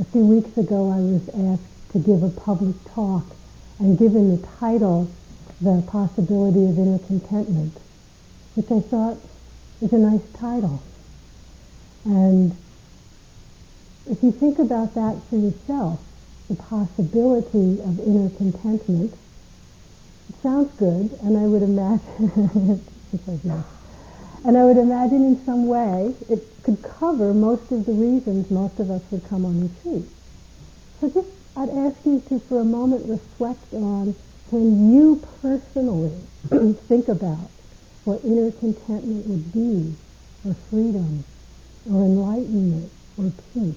A 0.00 0.04
few 0.04 0.24
weeks 0.24 0.56
ago 0.56 0.90
I 0.90 1.00
was 1.00 1.28
asked 1.28 1.92
to 1.92 1.98
give 1.98 2.22
a 2.22 2.30
public 2.30 2.76
talk 2.94 3.24
and 3.78 3.98
given 3.98 4.30
the 4.30 4.46
title, 4.58 5.10
The 5.60 5.84
Possibility 5.86 6.64
of 6.64 6.78
Inner 6.78 6.98
Contentment, 6.98 7.76
which 8.54 8.70
I 8.70 8.80
thought 8.80 9.18
was 9.82 9.92
a 9.92 9.98
nice 9.98 10.22
title. 10.32 10.80
And 12.06 12.56
if 14.08 14.22
you 14.22 14.32
think 14.32 14.58
about 14.58 14.94
that 14.94 15.22
for 15.28 15.36
yourself, 15.36 16.00
the 16.48 16.56
possibility 16.56 17.80
of 17.82 18.00
inner 18.00 18.30
contentment, 18.30 19.12
it 19.12 20.42
sounds 20.42 20.72
good, 20.78 21.18
and 21.22 21.36
I 21.36 21.42
would 21.42 21.62
imagine, 21.62 22.82
and 24.44 24.58
I 24.58 24.64
would 24.64 24.76
imagine 24.76 25.24
in 25.24 25.44
some 25.44 25.66
way 25.66 26.14
it 26.28 26.42
could 26.64 26.82
cover 26.82 27.32
most 27.32 27.70
of 27.70 27.86
the 27.86 27.92
reasons 27.92 28.50
most 28.50 28.80
of 28.80 28.90
us 28.90 29.02
would 29.10 29.28
come 29.28 29.44
on 29.44 29.68
retreat. 29.68 30.08
So 31.00 31.10
just, 31.10 31.28
I'd 31.56 31.70
ask 31.70 31.96
you 32.04 32.22
to, 32.28 32.40
for 32.40 32.60
a 32.60 32.64
moment, 32.64 33.08
reflect 33.08 33.72
on 33.72 34.14
when 34.50 34.92
you 34.92 35.22
personally 35.40 36.12
think 36.88 37.08
about 37.08 37.50
what 38.04 38.24
inner 38.24 38.50
contentment 38.50 39.26
would 39.26 39.52
be, 39.52 39.94
or 40.44 40.54
freedom, 40.70 41.24
or 41.90 42.02
enlightenment, 42.02 42.90
or 43.16 43.30
peace. 43.54 43.76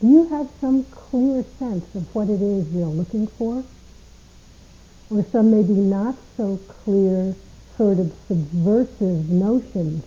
Do 0.00 0.08
you 0.08 0.28
have 0.28 0.48
some 0.60 0.84
clear 0.84 1.44
sense 1.58 1.94
of 1.94 2.14
what 2.14 2.28
it 2.28 2.40
is 2.40 2.72
you're 2.72 2.86
looking 2.86 3.26
for? 3.26 3.64
Or 5.10 5.24
some 5.30 5.50
maybe 5.50 5.74
not 5.74 6.16
so 6.36 6.58
clear 6.84 7.34
sort 7.76 7.98
of 7.98 8.12
subversive 8.28 9.28
notions 9.30 10.04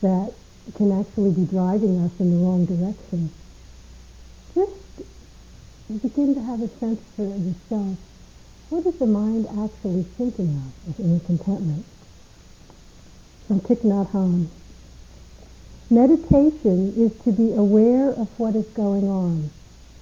that 0.00 0.32
can 0.74 0.92
actually 0.98 1.30
be 1.30 1.44
driving 1.44 1.98
us 2.04 2.12
in 2.18 2.30
the 2.30 2.44
wrong 2.44 2.64
direction? 2.64 3.30
Just 4.54 4.72
begin 6.02 6.34
to 6.34 6.40
have 6.40 6.60
a 6.60 6.68
sense 6.68 7.00
for 7.16 7.22
yourself. 7.22 7.98
What 8.70 8.86
is 8.86 8.98
the 8.98 9.06
mind 9.06 9.46
actually 9.48 10.02
thinking 10.02 10.72
of 10.88 10.98
inner 10.98 11.20
contentment? 11.20 11.84
From 13.46 13.60
Thich 13.60 13.82
Nhat 13.82 14.08
Hanh. 14.12 14.48
Meditation 15.90 16.94
is 16.96 17.12
to 17.22 17.32
be 17.32 17.52
aware 17.52 18.10
of 18.10 18.28
what 18.38 18.56
is 18.56 18.66
going 18.68 19.08
on 19.08 19.50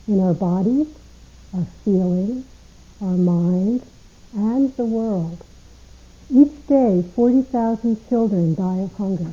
in 0.06 0.20
our 0.20 0.34
bodies, 0.34 0.86
our 1.52 1.66
feelings, 1.84 2.44
our 3.02 3.16
minds, 3.16 3.84
and 4.32 4.76
the 4.76 4.84
world. 4.84 5.44
Each 6.32 6.64
day, 6.68 7.02
40,000 7.16 8.08
children 8.08 8.54
die 8.54 8.78
of 8.78 8.92
hunger. 8.94 9.32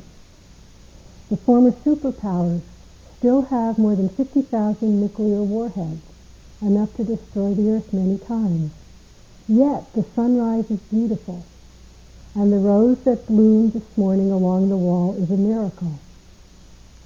The 1.28 1.36
former 1.36 1.70
superpowers 1.70 2.62
still 3.18 3.42
have 3.42 3.78
more 3.78 3.94
than 3.94 4.08
50,000 4.08 5.00
nuclear 5.00 5.42
warheads, 5.42 6.02
enough 6.60 6.96
to 6.96 7.04
destroy 7.04 7.54
the 7.54 7.70
earth 7.70 7.92
many 7.92 8.18
times. 8.18 8.72
Yet 9.46 9.92
the 9.92 10.04
sunrise 10.16 10.70
is 10.72 10.80
beautiful, 10.90 11.44
and 12.34 12.52
the 12.52 12.58
rose 12.58 12.98
that 13.04 13.28
bloomed 13.28 13.74
this 13.74 13.96
morning 13.96 14.32
along 14.32 14.68
the 14.68 14.76
wall 14.76 15.14
is 15.14 15.30
a 15.30 15.36
miracle. 15.36 16.00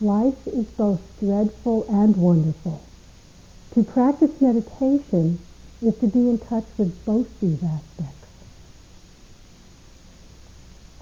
Life 0.00 0.46
is 0.46 0.66
both 0.68 1.00
dreadful 1.20 1.84
and 1.90 2.16
wonderful. 2.16 2.80
To 3.74 3.84
practice 3.84 4.40
meditation 4.40 5.38
is 5.82 5.98
to 5.98 6.06
be 6.06 6.30
in 6.30 6.38
touch 6.38 6.66
with 6.78 7.04
both 7.04 7.28
these 7.40 7.62
aspects. 7.62 8.21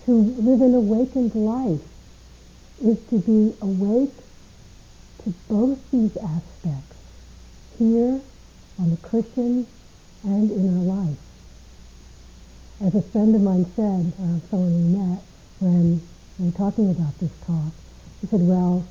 To 0.07 0.13
live 0.13 0.63
an 0.63 0.75
awakened 0.75 1.35
life 1.35 1.83
is 2.83 2.99
to 3.11 3.19
be 3.19 3.55
awake 3.61 4.15
to 5.23 5.35
both 5.49 5.79
these 5.91 6.17
aspects, 6.17 6.97
here 7.79 8.21
on 8.79 8.91
the 8.91 8.97
cushion 8.97 9.67
and 10.25 10.51
in 10.51 10.79
our 10.79 10.85
life. 11.05 11.19
As 12.83 12.95
a 12.95 13.03
friend 13.03 13.35
of 13.35 13.43
mine 13.43 13.67
said, 13.77 14.13
uh, 14.19 14.41
someone 14.49 14.75
we 14.75 14.99
met 14.99 15.23
when 15.59 16.01
we 16.39 16.47
were 16.47 16.53
talking 16.53 16.91
about 16.91 17.19
this 17.19 17.31
talk, 17.47 17.73
he 18.23 18.27
said, 18.27 18.41
well, 18.41 18.87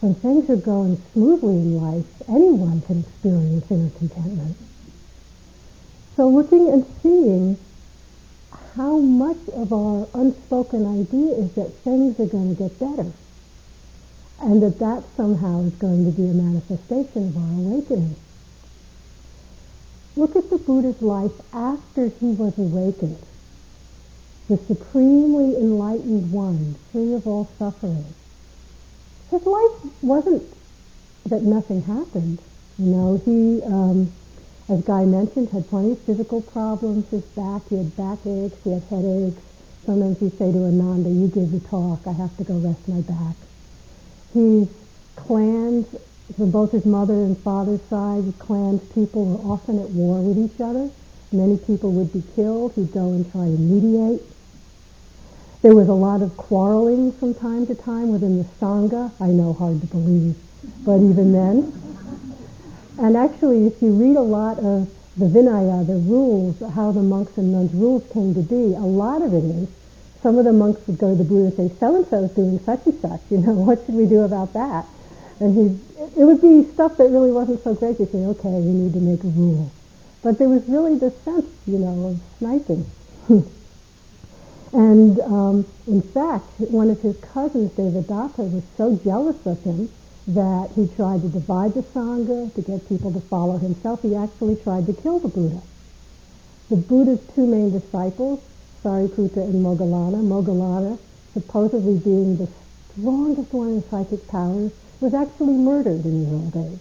when 0.00 0.14
things 0.14 0.48
are 0.48 0.56
going 0.56 1.00
smoothly 1.12 1.54
in 1.54 1.80
life, 1.80 2.06
anyone 2.28 2.80
can 2.82 3.00
experience 3.00 3.70
inner 3.70 3.90
contentment. 3.90 4.56
So 6.16 6.28
looking 6.28 6.68
and 6.70 6.86
seeing 7.02 7.58
how 8.76 8.98
much 8.98 9.48
of 9.52 9.72
our 9.72 10.08
unspoken 10.14 10.86
idea 10.86 11.34
is 11.36 11.52
that 11.54 11.74
things 11.84 12.18
are 12.18 12.26
going 12.26 12.56
to 12.56 12.62
get 12.62 12.78
better 12.78 13.12
and 14.40 14.62
that 14.62 14.78
that 14.78 15.04
somehow 15.16 15.62
is 15.62 15.74
going 15.74 16.04
to 16.04 16.10
be 16.10 16.28
a 16.28 16.34
manifestation 16.34 17.28
of 17.28 17.36
our 17.36 17.52
awakening. 17.52 18.16
Look 20.16 20.36
at 20.36 20.50
the 20.50 20.58
Buddha's 20.58 21.02
life 21.02 21.32
after 21.52 22.08
he 22.08 22.26
was 22.26 22.58
awakened, 22.58 23.18
the 24.48 24.56
supremely 24.56 25.56
enlightened 25.56 26.30
one, 26.32 26.76
free 26.92 27.14
of 27.14 27.26
all 27.26 27.48
suffering 27.58 28.04
his 29.34 29.46
life 29.46 30.02
wasn't 30.02 30.42
that 31.26 31.42
nothing 31.42 31.82
happened. 31.82 32.38
You 32.78 32.86
know, 32.86 33.22
he, 33.24 33.62
um, 33.62 34.12
as 34.68 34.82
Guy 34.82 35.04
mentioned, 35.04 35.50
had 35.50 35.68
plenty 35.68 35.92
of 35.92 36.00
physical 36.00 36.40
problems. 36.40 37.08
His 37.10 37.22
back, 37.22 37.62
he 37.68 37.76
had 37.76 37.96
backaches, 37.96 38.52
he 38.64 38.72
had 38.72 38.82
headaches. 38.84 39.42
Sometimes 39.84 40.18
he'd 40.20 40.38
say 40.38 40.50
to 40.50 40.64
Ananda, 40.64 41.10
you 41.10 41.28
give 41.28 41.52
the 41.52 41.60
talk, 41.68 42.06
I 42.06 42.12
have 42.12 42.34
to 42.38 42.44
go 42.44 42.54
rest 42.58 42.88
my 42.88 43.02
back. 43.02 43.36
His 44.32 44.68
clans, 45.16 45.86
from 46.36 46.50
both 46.50 46.72
his 46.72 46.86
mother 46.86 47.12
and 47.12 47.36
father's 47.36 47.82
side, 47.82 48.32
clans 48.38 48.82
people 48.94 49.26
were 49.26 49.52
often 49.52 49.78
at 49.78 49.90
war 49.90 50.22
with 50.22 50.38
each 50.38 50.60
other. 50.60 50.90
Many 51.30 51.58
people 51.58 51.92
would 51.92 52.12
be 52.12 52.22
killed. 52.34 52.72
He'd 52.74 52.92
go 52.92 53.10
and 53.10 53.30
try 53.30 53.44
to 53.44 53.58
mediate. 53.58 54.22
There 55.60 55.74
was 55.74 55.88
a 55.88 55.94
lot 55.94 56.22
of 56.22 56.36
quarreling 56.36 57.12
from 57.12 57.34
time 57.34 57.66
to 57.66 57.74
time 57.74 58.10
within 58.10 58.38
the 58.38 58.44
Sangha. 58.60 59.12
I 59.20 59.28
know, 59.28 59.52
hard 59.52 59.80
to 59.80 59.86
believe, 59.86 60.36
but 60.84 60.96
even 60.96 61.32
then. 61.32 61.72
And 62.98 63.16
actually, 63.16 63.66
if 63.66 63.80
you 63.82 63.92
read 63.92 64.16
a 64.16 64.22
lot 64.22 64.58
of 64.58 64.88
the 65.16 65.26
Vinaya, 65.26 65.86
the 65.86 65.96
rules, 65.96 66.60
how 66.74 66.92
the 66.92 67.02
monks 67.02 67.36
and 67.38 67.52
nuns' 67.52 67.72
rules 67.74 68.04
came 68.12 68.34
to 68.34 68.42
be, 68.42 68.74
a 68.74 68.86
lot 68.86 69.22
of 69.22 69.32
it 69.34 69.44
is 69.44 69.68
some 70.22 70.38
of 70.38 70.44
the 70.44 70.52
monks 70.52 70.80
would 70.86 70.98
go 70.98 71.10
to 71.10 71.16
the 71.16 71.24
Buddha 71.24 71.54
and 71.56 71.70
say, 71.70 71.76
so-and-so 71.78 72.24
is 72.24 72.30
doing 72.30 72.58
such 72.64 72.86
and 72.86 73.00
such, 73.00 73.20
you 73.30 73.38
know, 73.38 73.52
what 73.66 73.84
should 73.84 73.94
we 73.94 74.06
do 74.06 74.22
about 74.22 74.52
that? 74.54 74.86
And 75.40 75.54
he, 75.54 76.20
it 76.20 76.24
would 76.24 76.40
be 76.40 76.64
stuff 76.72 76.96
that 76.96 77.08
really 77.10 77.32
wasn't 77.32 77.62
so 77.62 77.74
great. 77.74 77.98
You'd 77.98 78.10
say, 78.10 78.24
okay, 78.24 78.48
we 78.48 78.72
need 78.72 78.92
to 78.94 79.00
make 79.00 79.22
a 79.22 79.28
rule. 79.28 79.70
But 80.22 80.38
there 80.38 80.48
was 80.48 80.66
really 80.68 80.96
this 80.96 81.14
sense, 81.22 81.46
you 81.66 81.78
know, 81.78 82.08
of 82.08 82.20
sniping. 82.38 82.86
And 84.74 85.20
um, 85.20 85.66
in 85.86 86.02
fact, 86.02 86.46
one 86.58 86.90
of 86.90 87.00
his 87.00 87.16
cousins, 87.18 87.70
Devadatta, 87.72 88.38
was 88.38 88.64
so 88.76 88.98
jealous 89.04 89.36
of 89.46 89.62
him 89.62 89.88
that 90.26 90.70
he 90.74 90.88
tried 90.96 91.20
to 91.22 91.28
divide 91.28 91.74
the 91.74 91.82
Sangha 91.82 92.52
to 92.54 92.62
get 92.62 92.88
people 92.88 93.12
to 93.12 93.20
follow 93.20 93.58
himself. 93.58 94.02
He 94.02 94.14
actually 94.16 94.56
tried 94.56 94.86
to 94.86 94.92
kill 94.94 95.18
the 95.18 95.28
Buddha. 95.28 95.60
The 96.70 96.76
Buddha's 96.76 97.20
two 97.34 97.46
main 97.46 97.70
disciples, 97.70 98.40
Sariputta 98.82 99.42
and 99.42 99.64
Moggallana, 99.64 100.22
Moggallana, 100.22 100.98
supposedly 101.34 101.98
being 101.98 102.36
the 102.38 102.48
strongest 102.92 103.52
one 103.52 103.68
in 103.68 103.82
psychic 103.90 104.26
powers, 104.28 104.72
was 105.00 105.12
actually 105.12 105.54
murdered 105.54 106.04
in 106.06 106.24
his 106.24 106.32
old 106.32 106.56
age. 106.56 106.80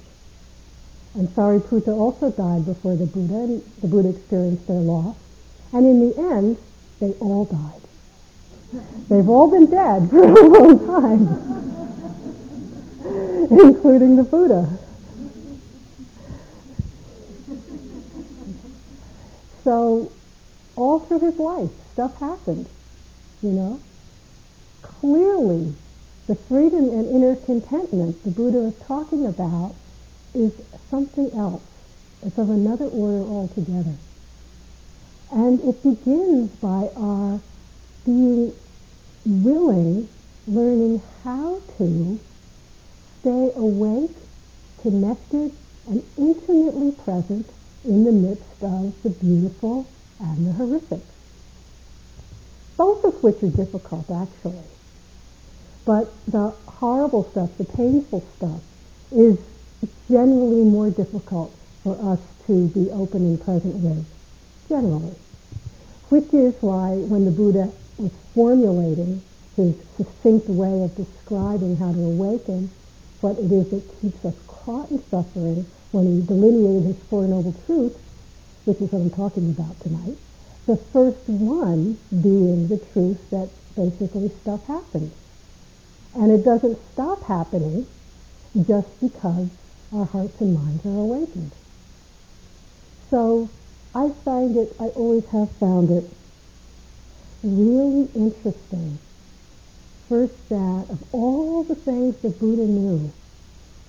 And 1.16 1.28
Sariputta 1.30 1.90
also 1.90 2.32
died 2.32 2.66
before 2.66 2.96
the 2.96 3.06
Buddha, 3.06 3.36
and 3.36 3.64
the 3.82 3.88
Buddha 3.88 4.10
experienced 4.10 4.68
their 4.68 4.80
loss. 4.80 5.18
And 5.74 5.86
in 5.86 6.10
the 6.10 6.18
end, 6.18 6.58
they 7.00 7.12
all 7.20 7.46
died. 7.46 7.82
They've 9.10 9.28
all 9.28 9.52
been 9.52 9.70
dead 9.70 10.10
for 10.10 10.24
a 10.24 10.48
long 10.48 10.80
time, 10.88 11.83
including 13.06 14.16
the 14.16 14.24
Buddha. 14.24 14.78
So, 19.64 20.12
all 20.76 21.00
through 21.00 21.20
his 21.20 21.38
life, 21.40 21.70
stuff 21.94 22.20
happened, 22.20 22.68
you 23.42 23.50
know. 23.50 23.80
Clearly, 24.82 25.74
the 26.28 26.36
freedom 26.36 26.90
and 26.90 27.10
inner 27.10 27.36
contentment 27.36 28.24
the 28.24 28.32
Buddha 28.32 28.60
is 28.60 28.76
talking 28.88 29.26
about 29.26 29.76
is 30.34 30.52
something 30.90 31.32
else. 31.34 31.64
It's 32.26 32.38
of 32.38 32.50
another 32.50 32.86
order 32.86 33.24
altogether. 33.24 33.96
And 35.32 35.60
it 35.62 35.84
begins 35.84 36.52
by 36.58 36.90
our 36.96 37.40
being 38.06 38.54
willing, 39.26 40.08
learning 40.48 41.02
how 41.24 41.62
to 41.78 42.20
stay 43.24 43.54
awake, 43.56 44.18
connected, 44.82 45.54
and 45.88 46.04
intimately 46.18 46.92
present 46.92 47.50
in 47.86 48.04
the 48.04 48.12
midst 48.12 48.62
of 48.62 49.02
the 49.02 49.10
beautiful 49.10 49.88
and 50.20 50.46
the 50.46 50.52
horrific. 50.52 51.00
Both 52.76 53.06
of 53.06 53.24
which 53.24 53.42
are 53.42 53.48
difficult, 53.48 54.12
actually. 54.12 54.68
But 55.86 56.12
the 56.28 56.50
horrible 56.68 57.24
stuff, 57.32 57.58
the 57.58 57.64
painful 57.64 58.26
stuff, 58.36 58.62
is 59.14 59.38
generally 60.10 60.64
more 60.64 60.90
difficult 60.90 61.56
for 61.82 61.98
us 62.04 62.20
to 62.48 62.68
be 62.68 62.92
open 62.92 63.22
and 63.22 63.42
present 63.42 63.76
with, 63.76 64.06
generally. 64.68 65.16
Which 66.10 66.34
is 66.34 66.56
why 66.60 66.96
when 66.96 67.24
the 67.24 67.32
Buddha 67.32 67.72
was 67.98 68.12
formulating 68.36 69.22
his 69.56 69.76
succinct 69.96 70.50
way 70.50 70.84
of 70.84 70.96
describing 70.98 71.78
how 71.78 71.94
to 71.94 72.00
awaken 72.00 72.70
what 73.24 73.40
it 73.40 73.50
is 73.52 73.70
that 73.72 74.02
keeps 74.02 74.26
us 74.26 74.36
caught 74.48 74.92
in 74.92 75.02
suffering, 75.10 75.66
when 75.92 76.06
he 76.06 76.28
delineated 76.28 76.84
his 76.84 77.04
Four 77.08 77.24
Noble 77.24 77.56
Truths, 77.66 77.98
which 78.66 78.82
is 78.82 78.92
what 78.92 79.00
I'm 79.00 79.10
talking 79.10 79.50
about 79.50 79.80
tonight, 79.80 80.18
the 80.66 80.76
first 80.92 81.28
one 81.30 81.98
being 82.12 82.68
the 82.68 82.78
truth 82.92 83.30
that 83.32 83.50
basically 83.76 84.30
stuff 84.42 84.66
happens. 84.68 85.14
And 86.16 86.32
it 86.32 86.44
doesn't 86.44 86.78
stop 86.92 87.24
happening 87.24 87.88
just 88.68 88.88
because 89.00 89.50
our 89.94 90.06
hearts 90.06 90.40
and 90.42 90.54
minds 90.54 90.86
are 90.86 90.90
awakened. 90.90 91.52
So 93.10 93.50
I 93.96 94.10
find 94.26 94.58
it, 94.58 94.76
I 94.80 94.88
always 95.00 95.26
have 95.28 95.52
found 95.58 95.92
it 95.92 96.10
really 97.44 98.10
interesting. 98.16 99.00
First 100.14 100.48
that 100.50 100.86
of 100.92 101.04
all 101.12 101.64
the 101.64 101.74
things 101.74 102.16
that 102.18 102.40
Buddha 102.40 102.68
knew 102.68 103.12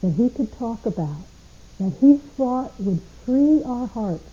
that 0.00 0.12
he 0.12 0.30
could 0.30 0.50
talk 0.56 0.86
about, 0.86 1.20
that 1.78 1.92
he 2.00 2.16
thought 2.16 2.80
would 2.80 3.02
free 3.26 3.62
our 3.62 3.86
hearts 3.88 4.30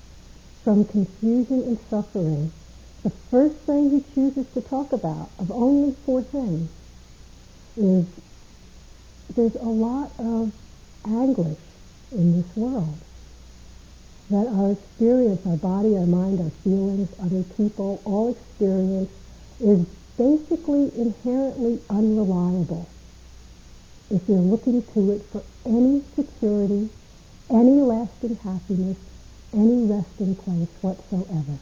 from 0.63 0.85
confusion 0.85 1.63
and 1.63 1.77
suffering, 1.89 2.49
the 3.03 3.09
first 3.29 3.57
thing 3.65 3.89
he 3.89 4.15
chooses 4.15 4.47
to 4.53 4.61
talk 4.61 4.93
about, 4.93 5.31
of 5.37 5.51
only 5.51 5.93
four 6.05 6.21
things, 6.21 6.69
is 7.75 8.05
there's 9.35 9.55
a 9.55 9.65
lot 9.67 10.13
of 10.17 10.53
anguish 11.05 11.59
in 12.13 12.41
this 12.41 12.55
world. 12.55 12.97
That 14.29 14.47
our 14.47 14.71
experience, 14.71 15.45
our 15.45 15.57
body, 15.57 15.97
our 15.97 16.05
mind, 16.05 16.39
our 16.39 16.51
feelings, 16.63 17.09
other 17.19 17.43
people, 17.57 18.01
all 18.05 18.31
experience 18.31 19.11
is 19.59 19.85
basically 20.21 20.91
inherently 20.95 21.79
unreliable. 21.89 22.87
If 24.11 24.29
you're 24.29 24.37
looking 24.37 24.83
to 24.93 25.11
it 25.13 25.23
for 25.31 25.41
any 25.65 26.03
security, 26.15 26.89
any 27.49 27.81
lasting 27.81 28.35
happiness, 28.35 28.97
any 29.51 29.87
resting 29.87 30.35
place 30.35 30.69
whatsoever. 30.81 31.57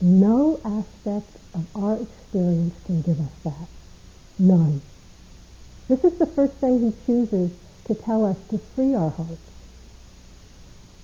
No 0.00 0.58
aspect 0.64 1.28
of 1.52 1.66
our 1.76 1.96
experience 2.00 2.74
can 2.86 3.02
give 3.02 3.20
us 3.20 3.36
that. 3.44 3.68
None. 4.38 4.80
This 5.88 6.02
is 6.02 6.18
the 6.18 6.26
first 6.26 6.54
thing 6.54 6.80
he 6.80 6.94
chooses 7.04 7.50
to 7.88 7.94
tell 7.94 8.24
us 8.24 8.38
to 8.48 8.58
free 8.74 8.94
our 8.94 9.10
hearts. 9.10 9.50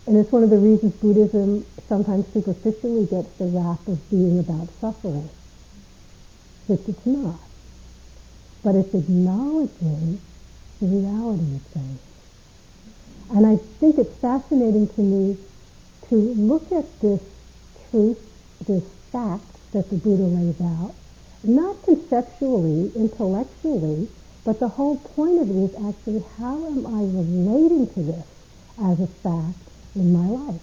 And 0.07 0.17
it's 0.17 0.33
one 0.33 0.43
of 0.43 0.49
the 0.49 0.57
reasons 0.57 0.95
Buddhism 0.95 1.67
sometimes 1.87 2.27
superficially 2.33 3.05
gets 3.05 3.31
the 3.37 3.47
rap 3.47 3.87
of 3.87 4.09
being 4.09 4.39
about 4.39 4.69
suffering, 4.81 5.29
which 6.67 6.81
it's 6.89 7.07
not. 7.07 7.41
But 8.63 8.77
it's 8.77 8.95
acknowledging 8.95 10.21
the 10.81 10.87
reality 10.87 11.57
of 11.57 11.63
things. 11.73 12.01
And 13.35 13.47
I 13.47 13.57
think 13.81 13.99
it's 13.99 14.17
fascinating 14.19 14.89
to 14.89 15.01
me 15.01 15.39
to 16.09 16.17
look 16.17 16.71
at 16.73 17.01
this 17.01 17.21
truth, 17.91 18.19
this 18.67 18.85
fact 19.11 19.45
that 19.73 19.89
the 19.91 19.97
Buddha 19.97 20.25
lays 20.25 20.61
out, 20.61 20.95
not 21.43 21.83
conceptually, 21.85 22.93
intellectually, 22.95 24.09
but 24.45 24.61
the 24.61 24.69
whole 24.69 24.97
point 24.97 25.41
of 25.41 25.49
it 25.51 25.57
is 25.57 25.75
actually 25.87 26.25
how 26.39 26.67
am 26.67 26.87
I 26.87 27.01
relating 27.01 27.87
to 27.95 28.03
this 28.03 28.27
as 28.81 29.01
a 29.01 29.07
fact 29.07 29.59
in 29.95 30.13
my 30.13 30.27
life? 30.27 30.61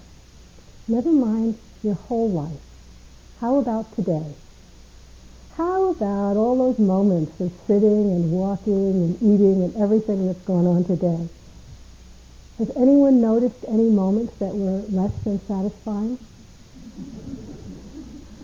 Never 0.88 1.12
mind 1.12 1.58
your 1.82 1.96
whole 1.96 2.30
life. 2.30 2.62
How 3.40 3.58
about 3.58 3.96
today? 3.96 4.36
How 5.60 5.90
about 5.90 6.38
all 6.38 6.56
those 6.58 6.80
moments 6.80 7.38
of 7.42 7.52
sitting 7.68 7.84
and 8.14 8.32
walking 8.32 8.74
and 8.74 9.16
eating 9.18 9.62
and 9.62 9.76
everything 9.76 10.26
that's 10.26 10.40
gone 10.44 10.66
on 10.66 10.86
today? 10.86 11.28
Has 12.60 12.72
anyone 12.78 13.20
noticed 13.20 13.66
any 13.68 13.90
moments 13.90 14.34
that 14.38 14.56
were 14.56 14.80
less 14.88 15.12
than 15.26 15.38
satisfying? 15.48 16.18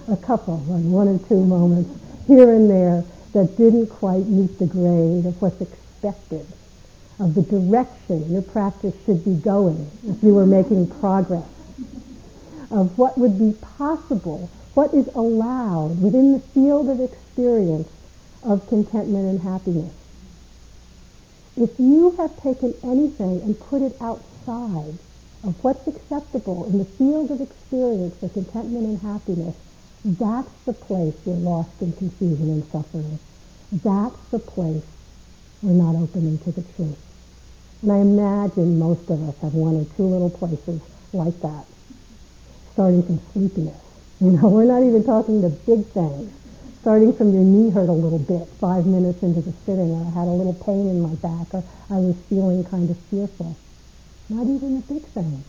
A 0.09 0.17
couple, 0.17 0.57
like 0.67 0.83
one 0.83 1.07
or 1.07 1.17
two 1.29 1.45
moments 1.45 1.89
here 2.27 2.53
and 2.53 2.69
there 2.69 3.05
that 3.31 3.55
didn't 3.55 3.87
quite 3.87 4.25
meet 4.25 4.59
the 4.59 4.67
grade 4.67 5.25
of 5.25 5.41
what's 5.41 5.61
expected, 5.61 6.45
of 7.17 7.33
the 7.33 7.43
direction 7.43 8.29
your 8.29 8.41
practice 8.41 8.93
should 9.05 9.23
be 9.23 9.35
going 9.35 9.89
if 10.05 10.21
you 10.21 10.33
were 10.35 10.45
making 10.45 10.89
progress, 10.99 11.47
of 12.71 12.97
what 12.97 13.17
would 13.17 13.39
be 13.39 13.53
possible, 13.77 14.49
what 14.75 14.93
is 14.93 15.07
allowed 15.15 16.01
within 16.01 16.33
the 16.33 16.39
field 16.39 16.89
of 16.89 16.99
experience 16.99 17.89
of 18.43 18.67
contentment 18.67 19.25
and 19.25 19.41
happiness. 19.41 19.93
If 21.57 21.79
you 21.79 22.11
have 22.17 22.41
taken 22.43 22.73
anything 22.83 23.41
and 23.41 23.57
put 23.57 23.81
it 23.81 23.95
outside 24.01 24.99
of 25.43 25.63
what's 25.63 25.87
acceptable 25.87 26.65
in 26.65 26.77
the 26.77 26.85
field 26.85 27.31
of 27.31 27.39
experience 27.39 28.15
for 28.19 28.27
contentment 28.27 28.85
and 28.85 29.01
happiness, 29.01 29.55
that's 30.03 30.51
the 30.65 30.73
place 30.73 31.15
you're 31.25 31.35
lost 31.35 31.81
in 31.81 31.93
confusion 31.93 32.49
and 32.49 32.65
suffering. 32.69 33.17
That's 33.71 34.19
the 34.29 34.39
place 34.39 34.83
we're 35.61 35.71
not 35.71 35.95
opening 35.95 36.37
to 36.39 36.51
the 36.51 36.63
truth. 36.73 36.99
And 37.81 37.91
I 37.91 37.99
imagine 37.99 38.77
most 38.77 39.09
of 39.09 39.23
us 39.27 39.37
have 39.41 39.53
one 39.53 39.77
or 39.77 39.85
two 39.95 40.03
little 40.03 40.29
places 40.29 40.81
like 41.13 41.39
that, 41.41 41.65
starting 42.73 43.03
from 43.03 43.21
sleepiness. 43.31 43.84
You 44.21 44.31
know, 44.31 44.47
we're 44.49 44.65
not 44.65 44.83
even 44.83 45.03
talking 45.03 45.41
the 45.41 45.49
big 45.49 45.85
things 45.87 46.31
starting 46.85 47.11
from 47.13 47.33
your 47.33 47.43
knee 47.43 47.71
hurt 47.71 47.89
a 47.89 47.91
little 47.91 48.19
bit 48.19 48.47
five 48.59 48.85
minutes 48.85 49.23
into 49.23 49.41
the 49.41 49.51
sitting, 49.65 49.89
or 49.89 50.05
I 50.05 50.09
had 50.11 50.27
a 50.27 50.37
little 50.37 50.53
pain 50.53 50.87
in 50.87 51.01
my 51.01 51.15
back, 51.15 51.51
or 51.51 51.63
I 51.89 51.97
was 51.97 52.15
feeling 52.29 52.63
kind 52.63 52.87
of 52.91 52.97
fearful. 53.09 53.57
Not 54.29 54.43
even 54.43 54.75
the 54.75 54.93
big 54.93 55.03
things. 55.05 55.43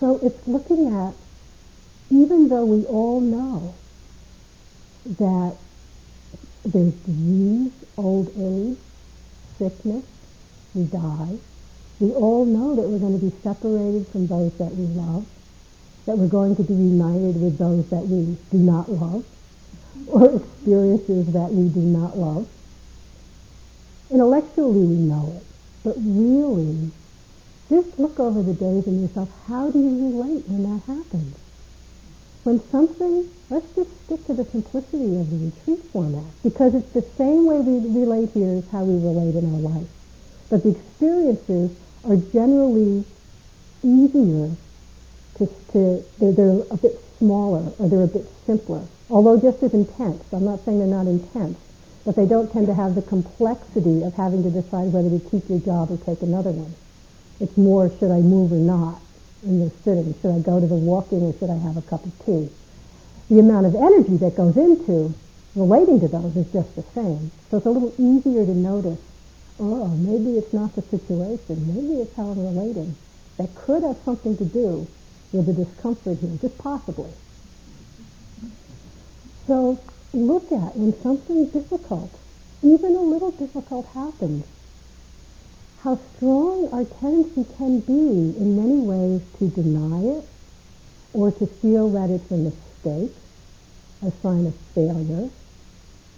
So 0.00 0.18
it's 0.24 0.48
looking 0.48 0.92
at, 0.92 1.14
even 2.10 2.48
though 2.48 2.64
we 2.64 2.84
all 2.86 3.20
know 3.20 3.76
that 5.20 5.56
there's 6.64 6.94
disease, 6.94 7.70
old 7.96 8.28
age, 8.36 8.76
sickness, 9.56 10.04
we 10.74 10.82
die, 10.82 11.38
we 12.00 12.10
all 12.10 12.44
know 12.44 12.74
that 12.74 12.82
we're 12.82 12.98
going 12.98 13.20
to 13.20 13.24
be 13.24 13.32
separated 13.44 14.08
from 14.08 14.26
those 14.26 14.52
that 14.58 14.74
we 14.74 14.86
love, 14.86 15.26
that 16.06 16.18
we're 16.18 16.28
going 16.28 16.54
to 16.56 16.62
be 16.62 16.74
united 16.74 17.40
with 17.40 17.58
those 17.58 17.88
that 17.90 18.06
we 18.06 18.36
do 18.50 18.58
not 18.58 18.90
love, 18.90 19.24
or 20.08 20.36
experiences 20.36 21.32
that 21.32 21.50
we 21.50 21.68
do 21.68 21.80
not 21.80 22.18
love. 22.18 22.48
Intellectually 24.10 24.86
we 24.86 24.96
know 24.96 25.32
it, 25.36 25.46
but 25.82 25.96
really, 25.98 26.90
just 27.70 27.98
look 27.98 28.20
over 28.20 28.42
the 28.42 28.52
days 28.52 28.86
in 28.86 29.00
yourself. 29.02 29.30
How 29.48 29.70
do 29.70 29.78
you 29.78 30.12
relate 30.12 30.46
when 30.46 30.62
that 30.64 30.82
happens? 30.86 31.34
When 32.44 32.60
something, 32.70 33.30
let's 33.48 33.74
just 33.74 33.88
stick 34.04 34.26
to 34.26 34.34
the 34.34 34.44
simplicity 34.44 35.16
of 35.16 35.30
the 35.30 35.50
retreat 35.50 35.82
format, 35.90 36.24
because 36.42 36.74
it's 36.74 36.92
the 36.92 37.06
same 37.16 37.46
way 37.46 37.60
we 37.60 37.80
relate 37.98 38.28
here 38.34 38.58
as 38.58 38.68
how 38.68 38.84
we 38.84 38.94
relate 39.00 39.34
in 39.34 39.54
our 39.54 39.60
life. 39.60 39.88
But 40.50 40.62
the 40.62 40.76
experiences 40.76 41.70
are 42.04 42.16
generally 42.16 43.04
easier 43.82 44.50
to, 45.38 45.46
to 45.72 46.04
they're, 46.18 46.32
they're 46.32 46.62
a 46.70 46.76
bit 46.76 47.00
smaller 47.18 47.72
or 47.78 47.88
they're 47.88 48.04
a 48.04 48.06
bit 48.06 48.26
simpler 48.46 48.86
although 49.10 49.38
just 49.38 49.62
as 49.62 49.74
intense. 49.74 50.22
I'm 50.32 50.44
not 50.44 50.64
saying 50.64 50.78
they're 50.78 50.88
not 50.88 51.06
intense, 51.06 51.58
but 52.04 52.16
they 52.16 52.26
don't 52.26 52.50
tend 52.50 52.66
to 52.66 52.74
have 52.74 52.94
the 52.94 53.02
complexity 53.02 54.02
of 54.02 54.14
having 54.14 54.42
to 54.42 54.50
decide 54.50 54.92
whether 54.92 55.10
to 55.10 55.30
keep 55.30 55.48
your 55.48 55.60
job 55.60 55.90
or 55.90 55.98
take 55.98 56.22
another 56.22 56.50
one. 56.50 56.74
It's 57.40 57.56
more, 57.56 57.90
should 57.90 58.10
I 58.10 58.20
move 58.20 58.52
or 58.52 58.56
not 58.56 59.00
in 59.42 59.60
this 59.60 59.74
sitting? 59.84 60.14
Should 60.20 60.34
I 60.34 60.38
go 60.40 60.60
to 60.60 60.66
the 60.66 60.74
walking 60.74 61.22
or 61.22 61.32
should 61.38 61.50
I 61.50 61.58
have 61.58 61.76
a 61.76 61.82
cup 61.82 62.04
of 62.04 62.12
tea? 62.24 62.48
The 63.28 63.40
amount 63.40 63.66
of 63.66 63.74
energy 63.74 64.16
that 64.18 64.36
goes 64.36 64.56
into 64.56 65.14
relating 65.54 66.00
to 66.00 66.08
those 66.08 66.36
is 66.36 66.50
just 66.52 66.74
the 66.76 66.84
same. 66.94 67.30
So 67.50 67.58
it's 67.58 67.66
a 67.66 67.70
little 67.70 67.94
easier 67.98 68.44
to 68.44 68.54
notice, 68.54 69.00
oh, 69.60 69.88
maybe 69.88 70.38
it's 70.38 70.52
not 70.52 70.74
the 70.74 70.82
situation. 70.82 71.66
Maybe 71.66 72.00
it's 72.00 72.16
how 72.16 72.30
I'm 72.30 72.44
relating. 72.44 72.96
That 73.36 73.54
could 73.54 73.82
have 73.82 73.98
something 74.04 74.36
to 74.36 74.44
do 74.44 74.86
with 75.34 75.46
the 75.46 75.64
discomfort 75.64 76.18
here, 76.18 76.38
just 76.40 76.56
possibly. 76.58 77.10
So 79.46 79.80
look 80.12 80.52
at 80.52 80.76
when 80.76 80.94
something 81.02 81.46
difficult, 81.50 82.10
even 82.62 82.94
a 82.94 83.00
little 83.00 83.32
difficult 83.32 83.86
happens, 83.88 84.46
how 85.82 85.98
strong 86.16 86.68
our 86.72 86.84
tendency 86.84 87.44
can 87.58 87.80
be 87.80 88.38
in 88.38 88.56
many 88.56 88.80
ways 88.80 89.20
to 89.38 89.48
deny 89.48 90.18
it 90.18 90.24
or 91.12 91.30
to 91.32 91.46
feel 91.46 91.90
that 91.90 92.10
it's 92.10 92.30
a 92.30 92.36
mistake, 92.36 93.14
a 94.06 94.10
sign 94.22 94.46
of 94.46 94.54
failure. 94.74 95.28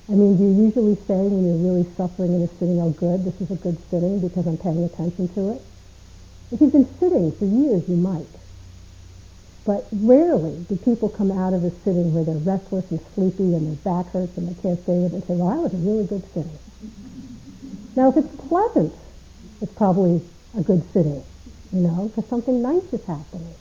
I 0.08 0.12
mean, 0.12 0.36
do 0.36 0.44
you 0.44 0.66
usually 0.66 0.94
say 0.94 1.16
when 1.16 1.42
you're 1.44 1.72
really 1.72 1.88
suffering 1.96 2.34
in 2.34 2.42
a 2.42 2.48
sitting, 2.48 2.80
oh 2.80 2.90
good, 2.90 3.24
this 3.24 3.40
is 3.40 3.50
a 3.50 3.56
good 3.56 3.78
sitting 3.90 4.20
because 4.20 4.46
I'm 4.46 4.58
paying 4.58 4.84
attention 4.84 5.26
to 5.34 5.52
it? 5.52 5.62
If 6.52 6.60
you've 6.60 6.70
been 6.70 6.86
sitting 7.00 7.32
for 7.32 7.44
years, 7.44 7.88
you 7.88 7.96
might. 7.96 8.26
But 9.66 9.86
rarely 9.92 10.64
do 10.68 10.76
people 10.76 11.08
come 11.08 11.32
out 11.32 11.52
of 11.52 11.64
a 11.64 11.70
sitting 11.70 12.14
where 12.14 12.24
they're 12.24 12.36
restless 12.36 12.88
and 12.90 13.00
sleepy 13.14 13.54
and 13.54 13.66
their 13.66 13.92
back 13.92 14.12
hurts 14.12 14.36
and 14.36 14.48
they 14.48 14.62
can't 14.62 14.80
stay 14.84 14.92
and 14.92 15.24
say, 15.24 15.34
well, 15.34 15.48
I 15.48 15.58
was 15.58 15.74
a 15.74 15.78
really 15.78 16.06
good 16.06 16.22
sitting. 16.32 16.58
Now, 17.96 18.10
if 18.10 18.16
it's 18.16 18.48
pleasant, 18.48 18.94
it's 19.60 19.72
probably 19.72 20.22
a 20.56 20.62
good 20.62 20.82
sitting, 20.92 21.24
you 21.72 21.80
know, 21.80 22.08
because 22.08 22.30
something 22.30 22.62
nice 22.62 22.92
is 22.92 23.04
happening. 23.04 23.54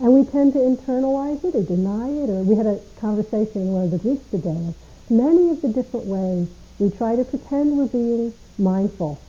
And 0.00 0.12
we 0.12 0.24
tend 0.24 0.54
to 0.54 0.58
internalize 0.58 1.44
it 1.44 1.54
or 1.54 1.62
deny 1.62 2.08
it, 2.08 2.28
or 2.28 2.42
we 2.42 2.56
had 2.56 2.66
a 2.66 2.80
conversation 3.00 3.62
in 3.62 3.72
one 3.72 3.84
of 3.84 3.90
the 3.92 3.98
groups 3.98 4.28
today 4.30 4.74
many 5.10 5.50
of 5.50 5.62
the 5.62 5.68
different 5.68 6.06
ways 6.06 6.48
we 6.78 6.90
try 6.90 7.16
to 7.16 7.24
pretend 7.24 7.76
we're 7.76 7.86
being 7.86 8.32
mindful 8.58 9.20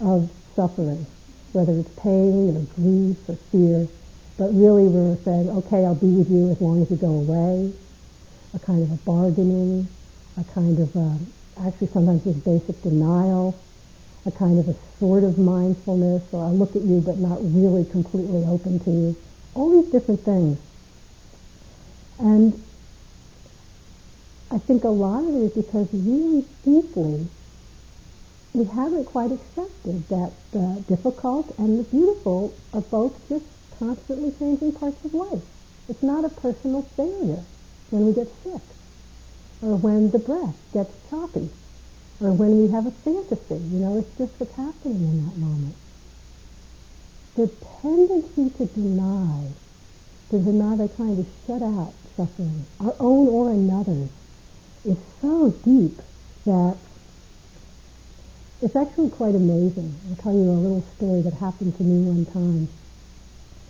of 0.00 0.30
suffering, 0.54 1.06
whether 1.52 1.72
it's 1.72 1.90
pain 2.00 2.56
or 2.56 2.80
grief 2.80 3.28
or 3.28 3.36
fear, 3.50 3.88
but 4.38 4.54
really 4.54 4.84
we're 4.84 5.16
saying, 5.24 5.50
okay, 5.50 5.84
I'll 5.84 5.96
be 5.96 6.06
with 6.06 6.30
you 6.30 6.50
as 6.50 6.60
long 6.60 6.80
as 6.80 6.90
you 6.90 6.96
go 6.96 7.08
away, 7.08 7.72
a 8.54 8.58
kind 8.60 8.82
of 8.82 8.92
a 8.92 8.96
bargaining, 9.04 9.88
a 10.38 10.44
kind 10.54 10.78
of 10.78 10.94
a, 10.94 11.18
actually 11.66 11.88
sometimes 11.88 12.22
just 12.22 12.44
basic 12.44 12.80
denial, 12.82 13.58
a 14.24 14.30
kind 14.30 14.60
of 14.60 14.68
a 14.68 14.76
sort 15.00 15.24
of 15.24 15.38
mindfulness, 15.38 16.22
or 16.32 16.44
I'll 16.44 16.56
look 16.56 16.76
at 16.76 16.82
you 16.82 17.00
but 17.00 17.18
not 17.18 17.38
really 17.42 17.84
completely 17.84 18.44
open 18.44 18.78
to 18.80 18.90
you. 18.90 19.16
All 19.54 19.82
these 19.82 19.90
different 19.90 20.20
things. 20.20 20.58
And 22.20 22.62
I 24.52 24.58
think 24.58 24.84
a 24.84 24.88
lot 24.88 25.24
of 25.24 25.34
it 25.34 25.38
is 25.38 25.52
because 25.52 25.88
really 25.92 26.44
deeply 26.64 27.26
we 28.54 28.64
haven't 28.64 29.04
quite 29.04 29.32
accepted 29.32 30.08
that 30.08 30.32
the 30.52 30.84
difficult 30.88 31.54
and 31.58 31.78
the 31.80 31.84
beautiful 31.84 32.54
are 32.72 32.80
both 32.80 33.28
just 33.28 33.44
constantly 33.78 34.32
changing 34.38 34.72
parts 34.72 35.04
of 35.04 35.14
life. 35.14 35.42
It's 35.88 36.02
not 36.02 36.24
a 36.24 36.28
personal 36.28 36.82
failure 36.96 37.44
when 37.90 38.06
we 38.06 38.12
get 38.12 38.28
sick, 38.42 38.62
or 39.62 39.76
when 39.76 40.10
the 40.10 40.18
breath 40.18 40.56
gets 40.72 40.92
choppy, 41.08 41.48
or 42.20 42.32
when 42.32 42.60
we 42.60 42.68
have 42.72 42.86
a 42.86 42.90
fantasy. 42.90 43.54
You 43.54 43.78
know, 43.78 43.98
it's 43.98 44.18
just 44.18 44.32
what's 44.38 44.54
happening 44.56 45.00
in 45.00 45.24
that 45.24 45.36
moment. 45.38 45.74
The 47.36 47.48
tendency 47.80 48.50
to 48.58 48.66
deny, 48.66 49.48
to 50.30 50.38
deny 50.38 50.74
by 50.76 50.88
trying 50.88 51.16
to 51.16 51.26
shut 51.46 51.62
out 51.62 51.94
suffering, 52.16 52.66
our 52.80 52.94
own 52.98 53.28
or 53.28 53.50
another's, 53.50 54.10
is 54.84 54.98
so 55.22 55.50
deep 55.64 56.00
that 56.44 56.76
it's 58.60 58.74
actually 58.74 59.10
quite 59.10 59.36
amazing. 59.36 59.94
I'll 60.10 60.16
tell 60.16 60.32
you 60.34 60.50
a 60.50 60.58
little 60.58 60.84
story 60.96 61.22
that 61.22 61.34
happened 61.34 61.76
to 61.76 61.82
me 61.84 62.10
one 62.10 62.26
time. 62.26 62.68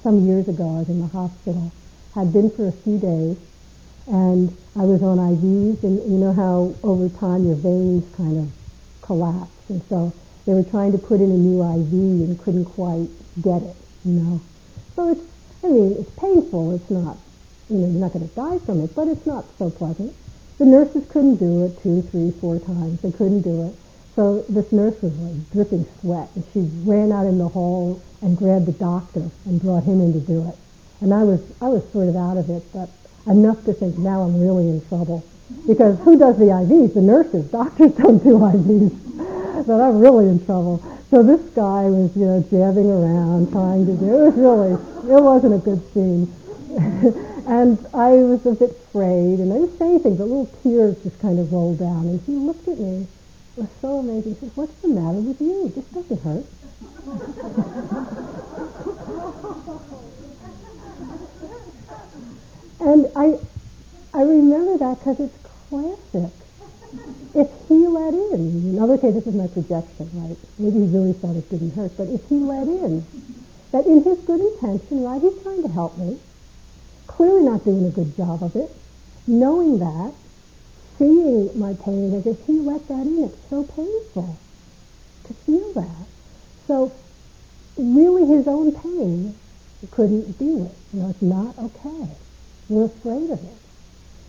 Some 0.03 0.27
years 0.27 0.49
ago, 0.49 0.77
I 0.77 0.79
was 0.81 0.89
in 0.89 1.01
the 1.01 1.09
hospital, 1.09 1.73
had 2.15 2.33
been 2.33 2.51
for 2.51 2.69
a 2.69 2.73
few 2.73 2.99
days, 2.99 3.37
and 4.07 4.57
I 4.77 4.85
was 4.85 5.03
on 5.03 5.19
IVs, 5.19 5.83
and 5.83 5.99
you 6.11 6.19
know 6.19 6.33
how 6.33 6.75
over 6.83 7.09
time 7.09 7.47
your 7.47 7.57
veins 7.57 8.05
kind 8.17 8.39
of 8.39 8.53
collapse, 9.03 9.51
and 9.69 9.83
so 9.89 10.13
they 10.47 10.55
were 10.55 10.63
trying 10.63 10.93
to 10.93 10.99
put 10.99 11.21
in 11.21 11.31
a 11.31 11.37
new 11.37 11.61
IV 11.63 11.93
and 11.93 12.39
couldn't 12.41 12.65
quite 12.67 13.09
get 13.43 13.63
it, 13.63 13.77
you 14.05 14.13
know. 14.13 14.41
So 14.97 15.11
it's, 15.11 15.21
I 15.63 15.69
mean, 15.69 15.97
it's 15.99 16.11
painful. 16.19 16.75
It's 16.77 16.91
not, 16.91 17.19
you 17.69 17.79
know, 17.79 17.87
you're 17.87 18.01
not 18.01 18.13
going 18.13 18.27
to 18.29 18.35
die 18.35 18.59
from 18.65 18.81
it, 18.81 18.95
but 18.95 19.09
it's 19.09 19.27
not 19.27 19.45
so 19.59 19.69
pleasant. 19.69 20.15
The 20.59 20.65
nurses 20.65 21.07
couldn't 21.11 21.37
do 21.37 21.67
it 21.67 21.83
two, 21.83 22.03
three, 22.03 22.31
four 22.41 22.59
times. 22.61 23.01
They 23.03 23.13
couldn't 23.13 23.43
do 23.43 23.69
it. 23.69 23.75
So 24.17 24.43
this 24.49 24.73
nurse 24.73 25.01
was 25.03 25.17
like 25.19 25.51
dripping 25.53 25.87
sweat, 26.01 26.31
and 26.35 26.45
she 26.53 26.61
ran 26.89 27.13
out 27.13 27.27
in 27.27 27.39
the 27.39 27.49
hall 27.49 28.03
and 28.21 28.37
grabbed 28.37 28.67
the 28.67 28.73
doctor 28.73 29.31
and 29.47 29.61
brought 29.61 29.85
him 29.85 30.01
in 30.01 30.13
to 30.13 30.21
do 30.21 30.49
it. 30.49 30.57
And 31.01 31.15
I 31.15 31.23
was 31.23 31.41
I 31.61 31.69
was 31.69 31.89
sort 31.93 32.09
of 32.09 32.17
out 32.17 32.37
of 32.37 32.51
it, 32.51 32.65
but 32.73 32.91
enough 33.27 33.65
to 33.65 33.73
think 33.73 33.99
now 33.99 34.23
I'm 34.23 34.41
really 34.41 34.69
in 34.69 34.87
trouble. 34.89 35.25
Because 35.67 35.99
who 36.01 36.19
does 36.19 36.39
the 36.39 36.47
IVs? 36.47 36.95
The 36.95 37.01
nurses. 37.01 37.51
Doctors 37.51 37.93
don't 38.03 38.23
do 38.23 38.39
IVs. 38.39 39.67
but 39.67 39.81
I'm 39.81 39.99
really 39.99 40.29
in 40.29 40.45
trouble. 40.45 40.83
So 41.11 41.23
this 41.23 41.41
guy 41.55 41.85
was, 41.85 42.15
you 42.17 42.27
know, 42.27 42.45
jabbing 42.51 42.91
around, 42.91 43.51
trying 43.51 43.87
to 43.87 43.97
do. 43.97 44.27
It 44.27 44.27
was 44.27 44.35
really, 44.35 44.73
it 44.75 45.23
wasn't 45.23 45.55
a 45.55 45.59
good 45.59 45.83
scene. 45.95 47.25
And 47.49 47.79
I 47.95 48.11
was 48.29 48.45
a 48.45 48.53
bit 48.53 48.73
afraid, 48.73 49.41
and 49.41 49.51
I 49.51 49.57
didn't 49.57 49.79
say 49.79 49.87
anything, 49.87 50.17
but 50.17 50.25
little 50.25 50.53
tears 50.63 51.03
just 51.03 51.19
kind 51.19 51.39
of 51.39 51.51
rolled 51.51 51.79
down. 51.79 52.05
And 52.05 52.21
he 52.27 52.33
looked 52.33 52.69
at 52.69 52.79
me. 52.79 53.07
Was 53.57 53.69
so 53.81 54.01
amazing. 54.01 54.35
He 54.35 54.41
said, 54.41 54.53
what's 54.55 54.75
the 54.83 54.89
matter 54.89 55.19
with 55.19 55.41
you? 55.41 55.73
This 55.75 55.87
doesn't 55.87 56.21
hurt. 56.21 56.45
And 62.81 63.07
I, 63.17 63.39
I 64.15 64.23
remember 64.23 64.79
that 64.79 64.99
because 64.99 65.21
it's 65.21 65.37
classic. 65.69 66.33
If 67.35 67.49
he 67.69 67.87
let 67.87 68.15
in, 68.15 68.79
other 68.81 68.97
cases, 68.97 69.25
this 69.25 69.35
is 69.35 69.35
my 69.35 69.47
projection, 69.49 70.11
right? 70.15 70.37
Maybe 70.59 70.81
he 70.81 70.87
really 70.87 71.13
thought 71.13 71.37
it 71.37 71.49
didn't 71.51 71.75
hurt, 71.75 71.97
but 71.97 72.09
if 72.09 72.27
he 72.29 72.37
let 72.37 72.67
in, 72.67 73.05
that 73.73 73.87
in 73.87 74.03
his 74.03 74.19
good 74.21 74.41
intention, 74.41 75.03
right, 75.03 75.21
he's 75.21 75.43
trying 75.43 75.63
to 75.63 75.69
help 75.69 75.99
me, 75.99 76.19
clearly 77.07 77.43
not 77.43 77.65
doing 77.65 77.85
a 77.87 77.91
good 77.91 78.17
job 78.17 78.43
of 78.43 78.57
it. 78.57 78.71
Knowing 79.27 79.79
that, 79.79 80.15
seeing 80.99 81.51
my 81.59 81.75
pain 81.75 82.15
as 82.15 82.27
if 82.27 82.45
he 82.47 82.55
let 82.61 82.89
that 82.89 83.07
in, 83.07 83.25
it's 83.25 83.51
so 83.51 83.63
painful 83.65 84.39
to 85.25 85.35
feel 85.35 85.73
that. 85.75 86.08
So 86.69 86.93
really 87.79 88.27
his 88.27 88.47
own 88.47 88.73
pain 88.73 89.35
couldn't 89.91 90.39
deal 90.39 90.59
with. 90.59 90.79
You 90.93 91.01
know, 91.01 91.09
it's 91.09 91.23
not 91.23 91.59
okay. 91.59 92.13
We're 92.69 92.85
afraid 92.85 93.31
of 93.31 93.43
it. 93.43 93.57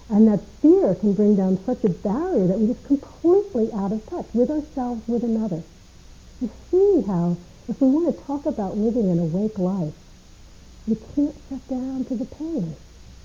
And 0.09 0.27
that 0.27 0.41
fear 0.61 0.95
can 0.95 1.13
bring 1.13 1.35
down 1.35 1.63
such 1.65 1.83
a 1.83 1.89
barrier 1.89 2.47
that 2.47 2.57
we're 2.57 2.73
just 2.73 2.87
completely 2.87 3.71
out 3.73 3.91
of 3.91 4.03
touch 4.09 4.25
with 4.33 4.49
ourselves, 4.49 5.07
with 5.07 5.23
another. 5.23 5.61
You 6.41 6.49
see 6.71 7.03
how 7.05 7.37
if 7.67 7.79
we 7.81 7.89
want 7.89 8.15
to 8.15 8.23
talk 8.23 8.45
about 8.45 8.77
living 8.77 9.11
an 9.11 9.19
awake 9.19 9.59
life, 9.59 9.93
we 10.87 10.95
can't 11.13 11.35
shut 11.49 11.67
down 11.67 12.05
to 12.05 12.15
the 12.15 12.25
pain, 12.25 12.75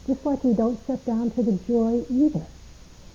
just 0.06 0.26
like 0.26 0.42
we 0.44 0.52
don't 0.52 0.78
shut 0.86 1.04
down 1.06 1.30
to 1.30 1.42
the 1.42 1.58
joy 1.66 2.04
either. 2.10 2.44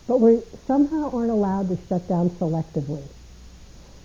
But 0.08 0.22
we 0.22 0.42
somehow 0.66 1.12
aren't 1.14 1.30
allowed 1.30 1.68
to 1.70 1.78
shut 1.88 2.08
down 2.08 2.32
selectively. 2.32 3.04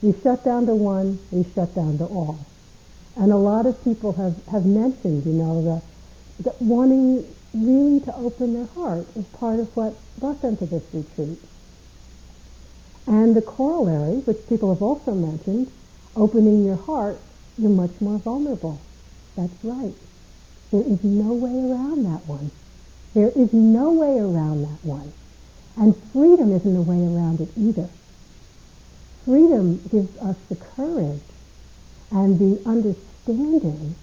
We 0.05 0.13
shut 0.23 0.45
down 0.45 0.67
to 0.67 0.75
one, 0.75 1.19
we 1.31 1.47
shut 1.55 1.75
down 1.75 1.97
to 1.97 2.05
all. 2.05 2.45
And 3.17 3.33
a 3.33 3.39
lot 3.39 3.65
of 3.65 3.83
people 3.83 4.13
have, 4.13 4.37
have 4.49 4.67
mentioned, 4.67 5.25
you 5.25 5.33
know, 5.33 5.63
the, 5.63 6.43
that 6.43 6.61
wanting 6.61 7.25
really 7.55 8.01
to 8.01 8.15
open 8.17 8.53
their 8.53 8.67
heart 8.67 9.07
is 9.17 9.25
part 9.29 9.61
of 9.61 9.75
what 9.75 9.95
brought 10.19 10.43
them 10.43 10.59
to 10.59 10.67
this 10.67 10.85
retreat. 10.93 11.39
And 13.07 13.35
the 13.35 13.41
corollary, 13.41 14.17
which 14.17 14.47
people 14.47 14.75
have 14.75 14.83
also 14.83 15.15
mentioned, 15.15 15.73
opening 16.15 16.67
your 16.67 16.77
heart, 16.77 17.17
you're 17.57 17.71
much 17.71 17.99
more 18.03 18.19
vulnerable. 18.19 18.83
That's 19.39 19.65
right. 19.65 19.95
There 20.71 20.83
is 20.83 21.03
no 21.03 21.33
way 21.33 21.71
around 21.71 22.05
that 22.05 22.29
one. 22.29 22.51
There 23.15 23.33
is 23.35 23.55
no 23.55 23.91
way 23.91 24.19
around 24.19 24.65
that 24.65 24.85
one. 24.85 25.15
And 25.79 25.97
freedom 26.13 26.53
isn't 26.53 26.77
a 26.77 26.83
way 26.83 26.99
around 26.99 27.41
it 27.41 27.49
either. 27.57 27.89
Freedom 29.25 29.81
gives 29.91 30.17
us 30.19 30.37
the 30.49 30.57
courage 30.57 31.23
and 32.11 32.39
the 32.39 32.69
understanding 32.69 33.95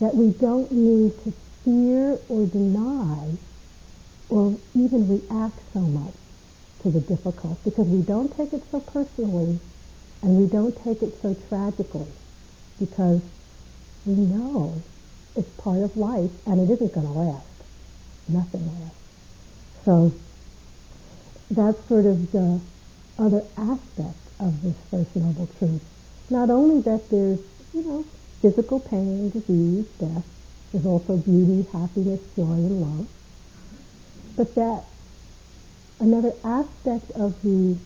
that 0.00 0.14
we 0.14 0.30
don't 0.32 0.70
need 0.72 1.12
to 1.24 1.32
fear 1.64 2.18
or 2.28 2.46
deny 2.46 3.36
or 4.28 4.56
even 4.74 5.08
react 5.08 5.58
so 5.72 5.80
much 5.80 6.14
to 6.82 6.90
the 6.90 7.00
difficult 7.00 7.62
because 7.64 7.86
we 7.86 8.02
don't 8.02 8.36
take 8.36 8.52
it 8.52 8.62
so 8.70 8.80
personally 8.80 9.58
and 10.22 10.36
we 10.36 10.46
don't 10.46 10.76
take 10.82 11.02
it 11.02 11.14
so 11.22 11.34
tragically 11.48 12.10
because 12.78 13.22
we 14.04 14.14
know 14.14 14.82
it's 15.36 15.50
part 15.60 15.82
of 15.82 15.96
life, 15.96 16.30
and 16.46 16.60
it 16.60 16.72
isn't 16.72 16.92
going 16.92 17.06
to 17.06 17.12
last. 17.12 17.46
Nothing 18.28 18.66
lasts. 18.80 18.96
So 19.84 20.12
that's 21.50 21.86
sort 21.88 22.06
of 22.06 22.32
the 22.32 22.60
other 23.18 23.42
aspect 23.56 24.16
of 24.38 24.62
this 24.62 24.76
First 24.90 25.16
Noble 25.16 25.48
Truth. 25.58 25.82
Not 26.30 26.50
only 26.50 26.80
that 26.82 27.08
there's, 27.08 27.40
you 27.72 27.82
know, 27.82 28.04
physical 28.42 28.80
pain, 28.80 29.30
disease, 29.30 29.86
death, 29.98 30.24
there's 30.72 30.86
also 30.86 31.16
beauty, 31.16 31.66
happiness, 31.72 32.20
joy, 32.34 32.42
and 32.42 32.80
love. 32.80 33.08
But 34.36 34.54
that 34.56 34.84
another 36.00 36.32
aspect 36.44 37.10
of 37.12 37.40
the 37.42 37.76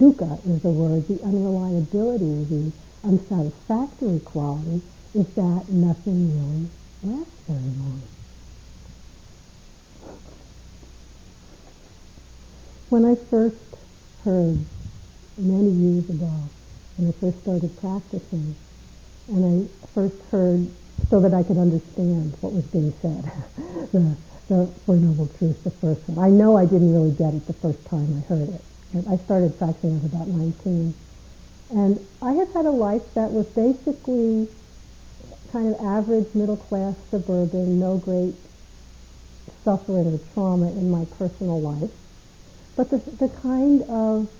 dukkha 0.00 0.44
is 0.46 0.62
the 0.62 0.70
word, 0.70 1.06
the 1.06 1.22
unreliability, 1.22 2.44
the 2.44 2.72
unsatisfactory 3.04 4.20
quality, 4.20 4.82
is 5.14 5.26
that 5.34 5.68
nothing 5.68 6.34
really 6.34 6.68
lasts 7.14 7.32
very 7.46 7.60
long. 7.60 8.02
When 12.88 13.04
I 13.04 13.14
first 13.14 13.56
heard 14.24 14.64
many 15.38 15.70
years 15.70 16.08
ago, 16.10 16.48
when 16.96 17.08
I 17.08 17.12
first 17.20 17.40
started 17.42 17.70
practicing, 17.80 18.56
and 19.28 19.42
I 19.44 19.86
first 19.94 20.16
heard 20.30 20.66
so 21.10 21.20
that 21.20 21.32
I 21.32 21.42
could 21.42 21.58
understand 21.58 22.36
what 22.40 22.52
was 22.52 22.64
being 22.66 22.92
said. 23.00 23.22
the, 23.92 24.16
the 24.48 24.66
Four 24.84 24.96
Noble 24.96 25.28
Truths, 25.38 25.60
the 25.62 25.70
first 25.70 26.00
one. 26.08 26.18
I 26.18 26.30
know 26.30 26.56
I 26.56 26.64
didn't 26.64 26.92
really 26.92 27.12
get 27.12 27.34
it 27.34 27.46
the 27.46 27.52
first 27.54 27.84
time 27.86 28.18
I 28.18 28.26
heard 28.28 28.48
it. 28.48 28.62
I 29.08 29.16
started 29.24 29.56
practicing 29.58 29.98
at 29.98 30.04
about 30.04 30.28
19. 30.28 30.94
And 31.70 32.06
I 32.22 32.32
have 32.32 32.52
had 32.54 32.64
a 32.64 32.70
life 32.70 33.02
that 33.14 33.30
was 33.30 33.46
basically 33.48 34.48
kind 35.52 35.74
of 35.74 35.80
average 35.80 36.34
middle 36.34 36.56
class 36.56 36.94
suburban, 37.10 37.78
no 37.78 37.98
great 37.98 38.34
suffering 39.64 40.06
or 40.06 40.18
trauma 40.32 40.68
in 40.72 40.90
my 40.90 41.04
personal 41.18 41.60
life. 41.60 41.90
But 42.76 42.90
the, 42.90 42.98
the 42.98 43.28
kind 43.28 43.82
of 43.82 44.30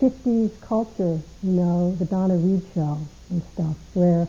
50s 0.00 0.50
culture, 0.60 1.20
you 1.42 1.52
know, 1.52 1.94
the 1.98 2.04
Donna 2.04 2.36
Reed 2.36 2.62
show 2.74 2.98
and 3.30 3.42
stuff, 3.54 3.76
where 3.94 4.26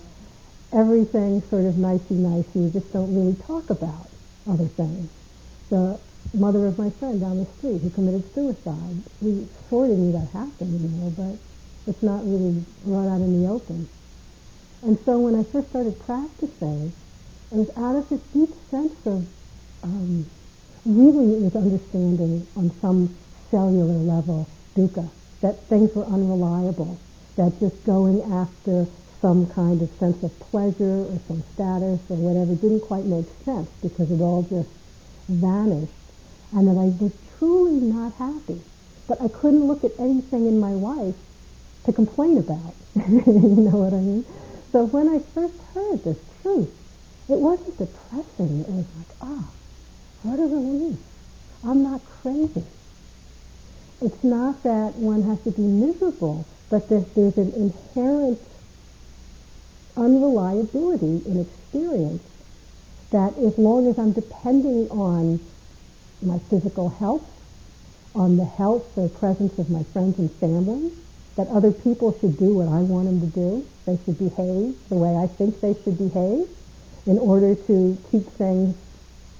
everything 0.74 1.42
sort 1.50 1.66
of 1.66 1.78
nicey-nicey, 1.78 2.60
you 2.60 2.70
just 2.70 2.92
don't 2.94 3.14
really 3.16 3.36
talk 3.44 3.70
about 3.70 4.10
other 4.48 4.68
things. 4.68 5.10
The 5.70 6.00
mother 6.34 6.66
of 6.68 6.78
my 6.78 6.90
friend 6.92 7.20
down 7.20 7.40
the 7.40 7.46
street 7.58 7.82
who 7.82 7.90
committed 7.90 8.24
suicide, 8.34 9.02
we 9.22 9.48
sort 9.70 9.90
of 9.90 9.98
knew 9.98 10.12
that 10.12 10.30
happened, 10.32 10.82
you 10.82 10.90
know, 10.98 11.10
but 11.12 11.38
it's 11.88 12.04
not 12.04 12.26
really 12.26 12.64
brought 12.84 13.08
out 13.08 13.22
in 13.22 13.42
the 13.42 13.50
open. 13.50 13.88
And 14.82 15.00
so 15.06 15.18
when 15.18 15.36
I 15.36 15.44
first 15.44 15.70
started 15.70 16.00
practicing, 16.06 16.94
it 17.52 17.56
was 17.56 17.70
out 17.78 17.96
of 17.96 18.10
this 18.10 18.22
deep 18.34 18.54
sense 18.70 18.94
of 19.06 19.26
um, 19.84 20.26
really 20.86 21.46
understanding 21.56 22.46
on 22.56 22.72
some 22.82 23.16
cellular 23.50 23.98
level 23.98 24.48
dukkha, 24.76 25.10
that 25.46 25.62
things 25.70 25.94
were 25.94 26.06
unreliable, 26.06 26.98
that 27.38 27.54
just 27.60 27.78
going 27.86 28.20
after 28.34 28.88
some 29.22 29.46
kind 29.54 29.80
of 29.80 29.90
sense 30.00 30.24
of 30.24 30.40
pleasure 30.40 31.06
or 31.06 31.20
some 31.28 31.44
status 31.54 32.02
or 32.10 32.18
whatever 32.18 32.56
didn't 32.56 32.80
quite 32.80 33.06
make 33.06 33.28
sense 33.46 33.70
because 33.84 34.10
it 34.10 34.22
all 34.22 34.42
just 34.50 34.70
vanished 35.30 35.94
and 36.52 36.68
that 36.68 36.82
I 36.82 36.90
was 36.98 37.14
truly 37.38 37.78
not 37.78 38.14
happy. 38.16 38.60
But 39.08 39.22
I 39.22 39.28
couldn't 39.28 39.68
look 39.68 39.84
at 39.84 39.92
anything 40.00 40.48
in 40.48 40.60
my 40.60 40.74
life 40.74 41.14
to 41.86 41.94
complain 41.94 42.40
about. 42.40 42.74
you 42.96 43.62
know 43.70 43.86
what 43.86 43.94
I 43.94 44.02
mean? 44.02 44.26
So 44.72 44.86
when 44.86 45.08
I 45.08 45.20
first 45.36 45.62
heard 45.76 46.04
this 46.04 46.18
truth, 46.42 46.74
it 47.30 47.38
wasn't 47.38 47.78
depressing. 47.78 48.62
It 48.62 48.70
was 48.70 48.86
like, 48.98 49.14
ah, 49.22 49.46
oh, 49.46 49.50
what 50.24 50.40
a 50.40 50.48
relief. 50.50 50.98
I'm 51.64 51.84
not 51.84 52.02
crazy. 52.24 52.66
It's 54.02 54.24
not 54.24 54.64
that 54.64 54.96
one 54.96 55.24
has 55.24 55.42
to 55.44 55.52
be 55.52 55.62
miserable, 55.62 56.46
but 56.70 56.90
that 56.90 57.16
there's 57.16 57.38
an 57.38 57.54
inherent 57.54 58.40
unreliability 59.96 61.22
in 61.26 61.40
experience 61.42 62.22
that 63.12 63.38
as 63.38 63.58
long 63.58 63.88
as 63.88 63.98
I'm 63.98 64.12
depending 64.12 64.90
on 64.90 65.40
my 66.22 66.40
physical 66.50 66.90
health, 66.90 67.24
on 68.14 68.38
the 68.38 68.46
health 68.46 68.98
or 68.98 69.10
presence 69.10 69.58
of 69.60 69.70
my 69.70 69.84
friends 69.84 70.20
and 70.20 70.32
family, 70.34 70.92
that 71.36 71.48
other 71.48 71.72
people 71.72 72.18
should 72.20 72.38
do 72.38 72.54
what 72.56 72.68
I 72.68 72.82
want 72.82 73.06
them 73.08 73.20
to 73.22 73.28
do. 73.28 73.68
They 73.86 73.98
should 74.04 74.18
behave 74.18 74.76
the 74.90 74.96
way 74.96 75.16
I 75.16 75.28
think 75.28 75.62
they 75.62 75.76
should 75.84 75.98
behave 75.98 76.48
in 77.06 77.20
order 77.20 77.56
to 77.56 77.98
keep 78.12 78.26
things 78.32 78.76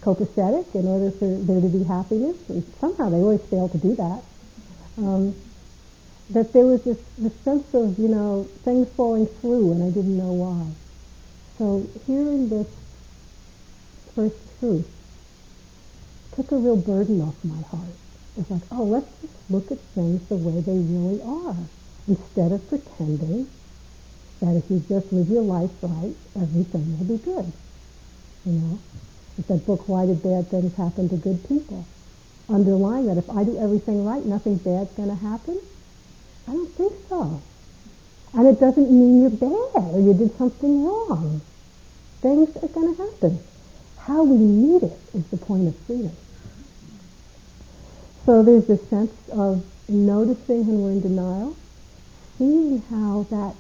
copacetic, 0.02 0.76
in 0.76 0.88
order 0.88 1.10
for 1.12 1.26
there 1.26 1.62
to 1.62 1.68
be 1.68 1.84
happiness. 1.84 2.38
And 2.50 2.64
somehow 2.80 3.10
they 3.10 3.18
always 3.18 3.42
fail 3.44 3.70
to 3.70 3.78
do 3.78 3.96
that. 3.96 4.24
Um, 4.98 5.36
that 6.30 6.54
there 6.54 6.66
was 6.66 6.84
this, 6.84 6.98
this 7.18 7.36
sense 7.42 7.74
of, 7.74 8.00
you 8.00 8.08
know, 8.08 8.48
things 8.64 8.90
falling 8.96 9.28
through 9.28 9.74
and 9.74 9.84
I 9.84 9.90
didn't 9.90 10.18
know 10.18 10.34
why. 10.34 10.72
So 11.58 11.88
hearing 12.08 12.50
this 12.50 12.68
first 14.16 14.36
truth 14.60 14.90
took 16.36 16.52
a 16.52 16.58
real 16.58 16.78
burden 16.78 17.22
off 17.22 17.36
my 17.44 17.62
heart. 17.70 17.96
It's 18.38 18.50
like, 18.50 18.64
oh, 18.72 18.84
let's 18.84 19.10
just 19.22 19.34
look 19.50 19.72
at 19.72 19.80
things 19.94 20.28
the 20.28 20.36
way 20.36 20.60
they 20.62 20.78
really 20.78 21.22
are 21.22 21.56
instead 22.08 22.52
of 22.52 22.68
pretending 22.68 23.48
that 24.42 24.56
if 24.58 24.70
you 24.70 24.84
just 24.90 25.14
live 25.14 25.30
your 25.30 25.44
life 25.44 25.72
right, 25.82 26.16
everything 26.36 26.98
will 26.98 27.18
be 27.18 27.24
good. 27.24 27.52
You 28.46 28.52
know? 28.52 28.80
It's 29.38 29.48
that 29.48 29.66
book, 29.66 29.88
Why 29.88 30.06
Did 30.06 30.24
Bad 30.24 30.50
Things 30.50 30.76
Happen 30.76 31.10
to 31.10 31.16
Good 31.16 31.48
People? 31.48 31.86
Underlying 32.50 33.08
that 33.08 33.18
if 33.18 33.30
I 33.30 33.44
do 33.44 33.58
everything 33.58 34.06
right, 34.06 34.24
nothing 34.24 34.58
bad's 34.58 34.92
going 34.92 35.10
to 35.10 35.16
happen? 35.16 35.60
I 36.48 36.52
don't 36.52 36.72
think 36.74 36.94
so. 37.10 37.42
And 38.34 38.48
it 38.48 38.60
doesn't 38.60 38.92
mean 38.92 39.22
you're 39.22 39.30
bad 39.32 39.94
or 39.94 40.00
you 40.00 40.14
did 40.14 40.38
something 40.38 40.86
wrong. 40.86 41.42
Things 42.22 42.56
are 42.58 42.68
going 42.68 42.96
to 42.96 43.04
happen. 43.04 43.40
How 43.98 44.24
we 44.24 44.38
meet 44.38 44.84
it 44.84 45.00
is 45.14 45.26
the 45.28 45.38
point 45.38 45.68
of 45.68 45.76
freedom. 45.88 46.12
So 48.26 48.44
there's 48.44 48.66
this 48.66 48.88
sense 48.90 49.14
of 49.32 49.66
noticing 49.88 50.68
when 50.68 50.84
we're 50.84 50.92
in 50.92 51.02
denial, 51.02 51.56
seeing 52.38 52.82
how 52.90 53.26
that 53.30 53.56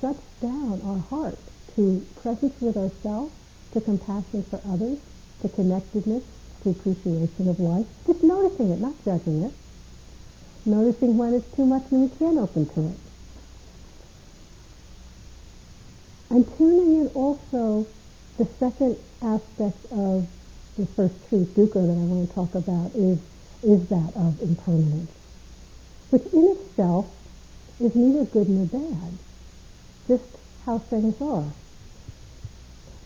shuts 0.00 0.22
down 0.40 0.80
our 0.84 0.98
heart 0.98 1.38
to 1.76 2.06
presence 2.22 2.58
with 2.60 2.76
ourselves, 2.76 3.32
to 3.72 3.80
compassion 3.80 4.42
for 4.44 4.60
others, 4.66 4.98
to 5.42 5.48
connectedness, 5.48 6.24
to 6.62 6.70
appreciation 6.70 7.48
of 7.48 7.58
life. 7.58 7.86
Just 8.06 8.22
noticing 8.22 8.70
it, 8.70 8.80
not 8.80 8.94
judging 9.04 9.44
it. 9.44 9.52
Noticing 10.66 11.16
when 11.16 11.34
it's 11.34 11.56
too 11.56 11.64
much 11.64 11.82
and 11.90 12.10
we 12.10 12.16
can't 12.18 12.38
open 12.38 12.66
to 12.66 12.88
it. 12.88 12.98
And 16.30 16.46
tuning 16.56 17.00
in 17.00 17.08
also 17.08 17.86
the 18.38 18.46
second 18.58 18.96
aspect 19.22 19.84
of 19.90 20.28
the 20.76 20.86
first 20.86 21.14
truth, 21.28 21.48
dukkha, 21.54 21.74
that 21.74 21.92
I 21.92 22.06
want 22.06 22.28
to 22.28 22.34
talk 22.34 22.54
about 22.54 22.94
is, 22.94 23.18
is 23.62 23.88
that 23.88 24.12
of 24.16 24.40
impermanence, 24.40 25.10
which 26.10 26.24
in 26.32 26.56
itself 26.56 27.06
is 27.80 27.94
neither 27.94 28.24
good 28.24 28.48
nor 28.48 28.66
bad, 28.66 29.18
just 30.08 30.24
how 30.66 30.78
things 30.78 31.20
are. 31.20 31.52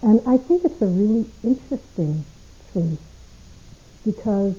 And 0.02 0.20
I 0.26 0.36
think 0.36 0.64
it's 0.64 0.82
a 0.82 0.86
really 0.86 1.24
interesting 1.42 2.24
truth 2.72 3.00
because, 4.04 4.54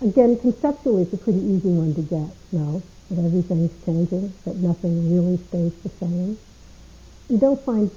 again, 0.00 0.38
conceptually 0.38 1.02
it's 1.02 1.12
a 1.12 1.18
pretty 1.18 1.40
easy 1.40 1.68
one 1.68 1.94
to 1.94 2.02
get, 2.02 2.34
no? 2.52 2.82
That 3.10 3.24
everything's 3.24 3.72
changing, 3.84 4.32
that 4.44 4.56
nothing 4.56 5.14
really 5.14 5.38
stays 5.48 5.72
the 5.82 5.88
same. 6.00 6.38
You 7.28 7.38
don't 7.38 7.60
find, 7.64 7.90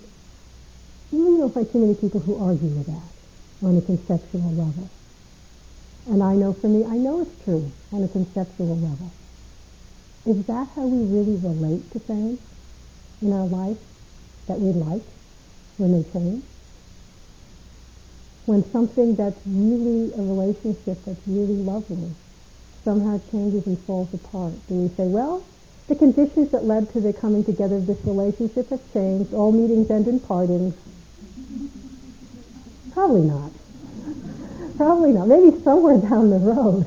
you 1.12 1.24
really 1.24 1.40
don't 1.40 1.54
find 1.54 1.72
too 1.72 1.80
many 1.80 1.96
people 1.96 2.20
who 2.20 2.36
argue 2.44 2.68
with 2.68 2.88
that 2.88 3.66
on 3.66 3.78
a 3.78 3.82
conceptual 3.82 4.52
level. 4.52 4.90
And 6.08 6.24
I 6.24 6.36
know 6.36 6.54
for 6.54 6.68
me, 6.68 6.86
I 6.86 6.98
know 6.98 7.22
it's 7.22 7.44
true 7.44 7.72
on 7.92 8.04
a 8.04 8.08
conceptual 8.08 8.76
level. 8.78 9.12
Is 10.26 10.46
that 10.46 10.68
how 10.76 10.86
we 10.86 11.06
really 11.06 11.38
relate 11.38 11.92
to 11.92 12.00
things 12.00 12.40
in 13.22 13.34
our 13.34 13.46
life 13.46 13.78
that 14.48 14.60
we 14.60 14.72
like 14.72 15.04
when 15.78 15.94
they 15.94 16.10
change? 16.12 16.44
When 18.52 18.70
something 18.74 19.16
that's 19.16 19.40
really 19.46 20.12
a 20.12 20.18
relationship 20.18 20.98
that's 21.06 21.26
really 21.26 21.56
lovely 21.56 22.12
somehow 22.84 23.22
changes 23.32 23.66
and 23.66 23.80
falls 23.80 24.14
apart, 24.14 24.52
do 24.68 24.74
we 24.76 24.90
say, 24.90 25.08
well, 25.08 25.42
the 25.88 25.96
conditions 25.96 26.52
that 26.52 26.66
led 26.66 26.92
to 26.92 27.00
the 27.00 27.14
coming 27.14 27.46
together 27.46 27.78
of 27.78 27.88
this 27.88 28.04
relationship 28.04 28.68
have 28.68 28.82
changed, 28.92 29.34
all 29.34 29.54
meetings 29.54 29.90
end 29.90 30.06
in 30.06 30.20
partings? 30.20 30.76
Probably 32.92 33.22
not. 33.22 33.52
Probably 34.76 35.14
not. 35.14 35.30
Maybe 35.30 35.58
somewhere 35.64 36.00
down 36.00 36.30
the 36.30 36.40
road. 36.40 36.86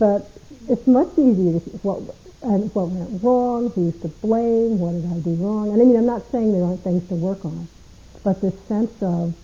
But 0.00 0.28
it's 0.68 0.84
much 0.88 1.16
easier 1.16 1.60
to 1.60 1.60
see 1.60 1.78
what, 1.82 2.02
and 2.42 2.74
what 2.74 2.88
went 2.88 3.22
wrong, 3.22 3.70
who's 3.70 4.00
to 4.00 4.08
blame, 4.08 4.80
what 4.80 5.00
did 5.00 5.04
I 5.04 5.20
do 5.20 5.34
wrong. 5.36 5.72
And 5.72 5.80
I 5.80 5.84
mean, 5.84 5.96
I'm 5.96 6.06
not 6.06 6.28
saying 6.32 6.50
there 6.50 6.64
aren't 6.64 6.82
things 6.82 7.08
to 7.08 7.14
work 7.14 7.44
on, 7.44 7.68
but 8.24 8.40
this 8.40 8.58
sense 8.66 9.00
of 9.00 9.36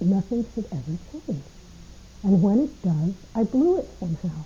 nothing 0.00 0.46
should 0.54 0.66
ever 0.72 0.98
change. 1.12 1.42
And 2.22 2.42
when 2.42 2.60
it 2.60 2.82
does, 2.82 3.14
I 3.34 3.44
blew 3.44 3.78
it 3.78 3.88
somehow. 4.00 4.44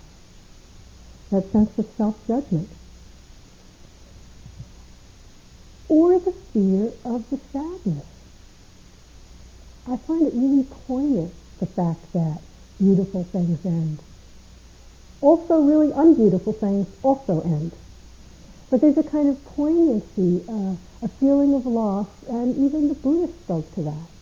That 1.31 1.51
sense 1.51 1.77
of 1.77 1.87
self-judgment. 1.97 2.69
Or 5.87 6.19
the 6.19 6.31
fear 6.53 6.91
of 7.05 7.29
the 7.29 7.39
sadness. 7.51 8.05
I 9.87 9.97
find 9.97 10.27
it 10.27 10.33
really 10.35 10.63
poignant, 10.87 11.33
the 11.59 11.65
fact 11.65 12.13
that 12.13 12.41
beautiful 12.77 13.23
things 13.23 13.65
end 13.65 13.99
also 15.21 15.61
really 15.61 15.91
unbeautiful 15.91 16.53
things 16.53 16.87
also 17.03 17.41
end. 17.41 17.71
But 18.69 18.81
there's 18.81 18.97
a 18.97 19.03
kind 19.03 19.29
of 19.29 19.43
poignancy, 19.45 20.43
uh, 20.47 20.75
a 21.01 21.07
feeling 21.19 21.53
of 21.53 21.65
loss, 21.65 22.07
and 22.27 22.55
even 22.65 22.87
the 22.87 22.93
Buddha 22.93 23.31
spoke 23.43 23.73
to 23.75 23.81
that. 23.83 24.18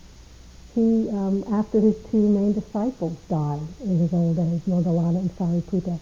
He, 0.77 1.09
um, 1.09 1.43
after 1.51 1.79
his 1.79 1.97
two 2.11 2.21
main 2.21 2.53
disciples 2.53 3.17
died 3.27 3.65
in 3.81 3.97
his 3.97 4.13
old 4.13 4.37
age, 4.37 4.61
Moggallana 4.67 5.17
and 5.17 5.31
Sariputta, 5.35 5.97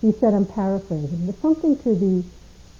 he 0.00 0.10
said, 0.10 0.34
I'm 0.34 0.46
paraphrasing, 0.46 1.26
but 1.26 1.40
something 1.40 1.78
to 1.78 1.94
the 1.94 2.24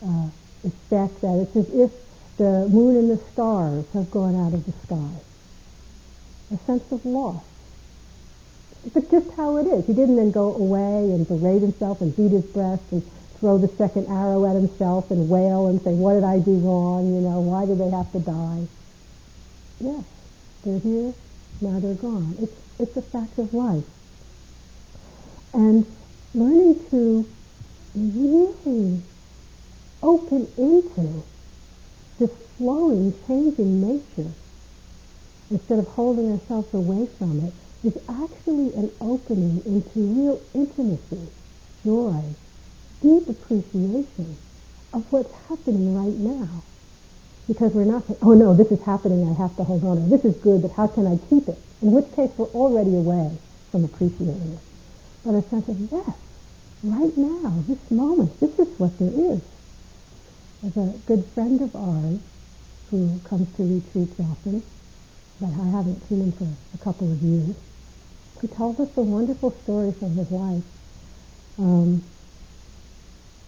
uh, 0.04 0.28
It's 0.64 0.74
that. 0.90 1.11
It's 1.22 1.54
as 1.54 1.70
if 1.70 1.92
the 2.37 2.68
moon 2.68 2.96
and 2.96 3.09
the 3.09 3.22
stars 3.32 3.85
have 3.94 4.11
gone 4.11 4.35
out 4.35 4.54
of 4.54 4.66
the 4.66 4.72
sky. 4.72 5.20
A 6.52 6.59
sense 6.66 6.90
of 6.90 7.06
loss. 7.06 7.44
But 8.92 9.09
just 9.09 9.30
how 9.37 9.59
it 9.59 9.68
is. 9.68 9.87
He 9.87 9.92
didn't 9.92 10.16
then 10.16 10.32
go 10.32 10.52
away 10.52 11.12
and 11.14 11.28
berate 11.28 11.62
himself 11.62 12.00
and 12.00 12.16
beat 12.16 12.32
his 12.32 12.44
breast 12.46 12.82
and 12.90 13.09
throw 13.38 13.56
the 13.59 13.68
second 13.68 14.09
arrow 14.09 14.44
at 14.46 14.56
himself 14.56 15.12
and 15.12 15.30
wail 15.30 15.68
and 15.68 15.80
say, 15.82 15.94
what 15.94 16.14
did 16.14 16.24
I 16.24 16.40
do 16.40 16.59
wrong? 16.59 17.14
You 17.14 17.20
know, 17.20 17.38
why 17.38 17.66
did 17.66 17.78
they 17.78 17.90
have 17.90 18.11
to 18.11 18.18
die? 18.18 18.66
Yes, 19.78 20.04
they're 20.64 20.80
here, 20.80 21.14
now 21.60 21.78
they're 21.80 21.94
gone. 21.94 22.36
It's, 22.40 22.52
it's 22.78 22.96
a 22.96 23.02
fact 23.02 23.38
of 23.38 23.52
life. 23.54 23.84
And 25.54 25.86
learning 26.34 26.84
to 26.90 27.26
really 27.94 29.02
open 30.02 30.46
into 30.58 31.24
this 32.18 32.30
flowing, 32.58 33.14
changing 33.26 33.80
nature 33.80 34.30
instead 35.50 35.78
of 35.78 35.86
holding 35.88 36.32
ourselves 36.32 36.72
away 36.74 37.08
from 37.18 37.44
it 37.44 37.52
is 37.86 37.96
actually 38.08 38.74
an 38.74 38.90
opening 39.00 39.62
into 39.64 40.00
real 40.00 40.40
intimacy, 40.54 41.30
joy, 41.84 42.22
deep 43.00 43.28
appreciation 43.28 44.36
of 44.92 45.04
what's 45.12 45.32
happening 45.48 45.94
right 45.94 46.16
now. 46.18 46.62
Because 47.46 47.72
we're 47.72 47.85
not 47.85 48.06
saying, 48.06 48.18
oh 48.22 48.35
no, 48.35 48.54
this 48.54 48.72
is 48.72 48.82
happening, 48.82 49.28
I 49.28 49.35
have 49.35 49.54
to 49.56 49.64
hold 49.64 49.85
on, 49.85 49.98
or 49.98 50.09
this 50.09 50.24
is 50.24 50.35
good, 50.42 50.62
but 50.62 50.72
how 50.72 50.88
can 50.88 51.06
I 51.06 51.16
keep 51.28 51.48
it? 51.48 51.59
In 51.80 51.92
which 51.92 52.11
case 52.14 52.30
we're 52.37 52.46
already 52.46 52.96
away 52.96 53.30
from 53.70 53.85
appreciating 53.85 54.52
it. 54.52 54.59
But 55.24 55.35
a 55.35 55.42
sense 55.42 55.68
of, 55.68 55.78
yes, 55.92 56.16
right 56.82 57.16
now, 57.16 57.62
this 57.68 57.90
moment, 57.90 58.38
this 58.40 58.59
is 58.59 58.78
what 58.78 58.98
there 58.98 59.14
is. 59.14 59.40
There's 60.62 60.76
a 60.76 60.98
good 61.06 61.24
friend 61.35 61.61
of 61.61 61.76
ours 61.76 62.18
who 62.90 63.20
comes 63.28 63.54
to 63.56 63.62
retreats 63.62 64.18
often, 64.18 64.62
but 65.40 65.50
I 65.50 65.66
haven't 65.70 66.02
seen 66.09 66.22
him 66.22 66.32
for 66.32 66.48
a 66.74 66.78
couple 66.78 67.12
of 67.12 67.22
years. 67.22 67.54
He 68.40 68.48
tells 68.48 68.80
us 68.80 68.96
a 68.96 69.02
wonderful 69.02 69.50
story 69.62 69.92
from 69.92 70.16
his 70.16 70.30
life 70.30 70.64
um, 71.59 72.02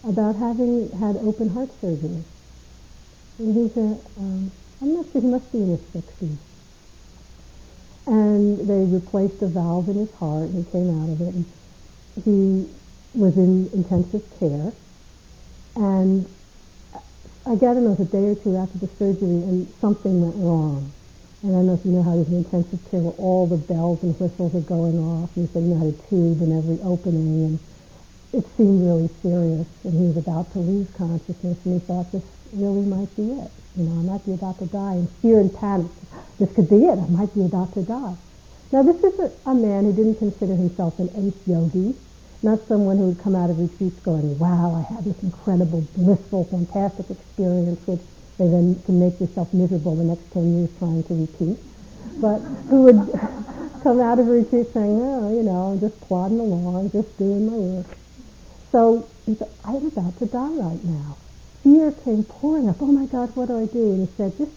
about 0.03 0.35
having 0.35 0.89
had 0.91 1.17
open 1.17 1.49
heart 1.49 1.69
surgery. 1.81 2.23
He's 3.39 3.77
a, 3.77 3.97
um, 4.19 4.51
I'm 4.81 4.95
not 4.95 5.05
sure, 5.13 5.21
he 5.21 5.27
must 5.27 5.49
be 5.53 5.59
in 5.59 5.69
his 5.69 5.79
60s. 5.79 6.35
And 8.05 8.67
they 8.67 8.83
replaced 8.83 9.41
a 9.41 9.47
valve 9.47 9.87
in 9.87 9.95
his 9.95 10.11
heart 10.15 10.49
and 10.49 10.65
he 10.65 10.71
came 10.71 10.89
out 11.01 11.09
of 11.09 11.21
it. 11.21 11.33
And 11.35 11.45
he 12.25 12.69
was 13.17 13.37
in 13.37 13.69
intensive 13.71 14.23
care. 14.39 14.73
And 15.77 16.27
I 17.45 17.55
got 17.55 17.75
to 17.75 17.79
know, 17.79 17.93
it 17.93 17.99
was 17.99 18.09
a 18.09 18.11
day 18.11 18.27
or 18.27 18.35
two 18.35 18.57
after 18.57 18.77
the 18.77 18.87
surgery 18.99 19.41
and 19.47 19.73
something 19.79 20.21
went 20.21 20.35
wrong. 20.35 20.91
And 21.41 21.55
I 21.55 21.59
don't 21.59 21.67
know 21.67 21.75
if 21.75 21.85
you 21.85 21.91
know 21.91 22.03
how 22.03 22.15
there's 22.15 22.27
an 22.27 22.43
intensive 22.43 22.91
care 22.91 22.99
where 22.99 23.13
all 23.13 23.47
the 23.47 23.55
bells 23.55 24.03
and 24.03 24.19
whistles 24.19 24.53
are 24.53 24.67
going 24.67 24.99
off 24.99 25.29
and 25.37 25.49
so 25.53 25.59
you 25.59 25.67
know 25.67 25.91
to 25.91 26.09
tube 26.09 26.41
in 26.41 26.51
every 26.51 26.77
opening 26.83 27.55
and 27.55 27.59
it 28.33 28.45
seemed 28.57 28.83
really 28.83 29.07
serious 29.23 29.65
and 29.85 29.93
he 29.93 30.07
was 30.07 30.17
about 30.17 30.51
to 30.51 30.59
lose 30.59 30.91
consciousness 30.97 31.57
and 31.63 31.79
he 31.79 31.87
thought 31.87 32.11
this 32.11 32.23
really 32.53 32.85
might 32.85 33.15
be 33.15 33.31
it. 33.31 33.51
You 33.75 33.83
know, 33.83 33.99
I 33.99 34.03
might 34.13 34.25
be 34.25 34.33
about 34.33 34.59
to 34.59 34.65
die 34.65 34.93
and 34.93 35.09
fear 35.21 35.39
and 35.39 35.53
panic. 35.53 35.91
This 36.39 36.51
could 36.53 36.69
be 36.69 36.85
it. 36.85 36.97
I 36.97 37.07
might 37.07 37.33
be 37.33 37.45
about 37.45 37.73
to 37.73 37.83
die. 37.83 38.15
Now 38.71 38.83
this 38.83 39.03
is 39.03 39.19
a, 39.19 39.31
a 39.49 39.55
man 39.55 39.85
who 39.85 39.93
didn't 39.93 40.15
consider 40.15 40.55
himself 40.55 40.99
an 40.99 41.09
ace 41.15 41.47
yogi 41.47 41.95
not 42.41 42.65
someone 42.67 42.97
who 42.97 43.07
would 43.09 43.19
come 43.19 43.35
out 43.35 43.49
of 43.49 43.59
retreats 43.59 43.99
going, 43.99 44.39
wow, 44.39 44.73
I 44.73 44.93
had 44.93 45.03
this 45.03 45.21
incredible, 45.23 45.81
blissful, 45.95 46.45
fantastic 46.45 47.09
experience, 47.09 47.85
which 47.85 47.99
they 48.37 48.47
then 48.47 48.81
can 48.85 48.99
make 48.99 49.19
yourself 49.19 49.53
miserable 49.53 49.95
the 49.95 50.03
next 50.03 50.31
10 50.31 50.55
years 50.55 50.69
trying 50.79 51.03
to 51.03 51.13
repeat. 51.13 51.57
But 52.21 52.39
who 52.69 52.83
would 52.83 52.95
come 53.83 53.99
out 53.99 54.19
of 54.19 54.27
retreat 54.27 54.71
saying, 54.73 55.01
oh, 55.01 55.35
you 55.35 55.43
know, 55.43 55.73
I'm 55.73 55.79
just 55.81 55.99
plodding 56.01 56.39
along, 56.39 56.91
just 56.91 57.17
doing 57.17 57.45
my 57.45 57.57
work. 57.57 57.97
So 58.71 59.09
he 59.25 59.35
said, 59.35 59.49
I'm 59.65 59.87
about 59.87 60.17
to 60.19 60.25
die 60.25 60.55
right 60.55 60.83
now. 60.85 61.17
Fear 61.63 61.91
came 61.91 62.23
pouring 62.23 62.69
up. 62.69 62.81
Oh 62.81 62.87
my 62.87 63.05
God, 63.05 63.35
what 63.35 63.47
do 63.47 63.59
I 63.59 63.65
do? 63.65 63.91
And 63.91 64.07
he 64.07 64.15
said, 64.15 64.37
just 64.37 64.51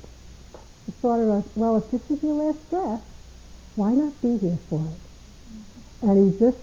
thought 1.00 1.18
of, 1.18 1.56
well, 1.56 1.76
if 1.78 1.90
this 1.90 2.10
is 2.10 2.22
your 2.22 2.34
last 2.34 2.70
breath, 2.70 3.02
why 3.74 3.92
not 3.92 4.20
be 4.22 4.38
here 4.38 4.58
for 4.68 4.86
it? 4.86 6.08
And 6.08 6.32
he 6.32 6.38
just 6.38 6.58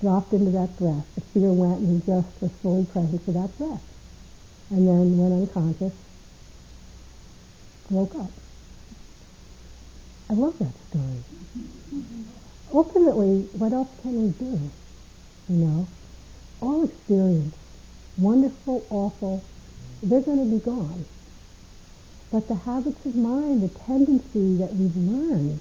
dropped 0.00 0.32
into 0.32 0.50
that 0.52 0.78
breath. 0.78 1.04
The 1.14 1.20
fear 1.20 1.52
went 1.52 1.80
and 1.80 2.02
he 2.02 2.06
just 2.06 2.28
was 2.40 2.50
fully 2.62 2.86
present 2.86 3.22
for 3.24 3.32
that 3.32 3.56
breath. 3.58 3.82
And 4.70 4.86
then 4.86 5.18
went 5.18 5.32
unconscious, 5.32 5.94
woke 7.90 8.14
up. 8.14 8.30
I 10.30 10.34
love 10.34 10.58
that 10.58 10.74
story. 10.90 11.24
Ultimately, 12.72 13.48
what 13.52 13.72
else 13.72 13.88
can 14.02 14.22
we 14.22 14.28
do? 14.30 14.70
You 15.48 15.56
know, 15.56 15.88
all 16.60 16.84
experience, 16.84 17.56
wonderful, 18.18 18.84
awful, 18.90 19.42
they're 20.02 20.20
going 20.20 20.38
to 20.38 20.56
be 20.56 20.64
gone. 20.64 21.04
But 22.30 22.48
the 22.48 22.54
habits 22.54 23.04
of 23.06 23.16
mind, 23.16 23.62
the 23.62 23.68
tendency 23.68 24.56
that 24.56 24.74
we've 24.74 24.96
learned, 24.96 25.60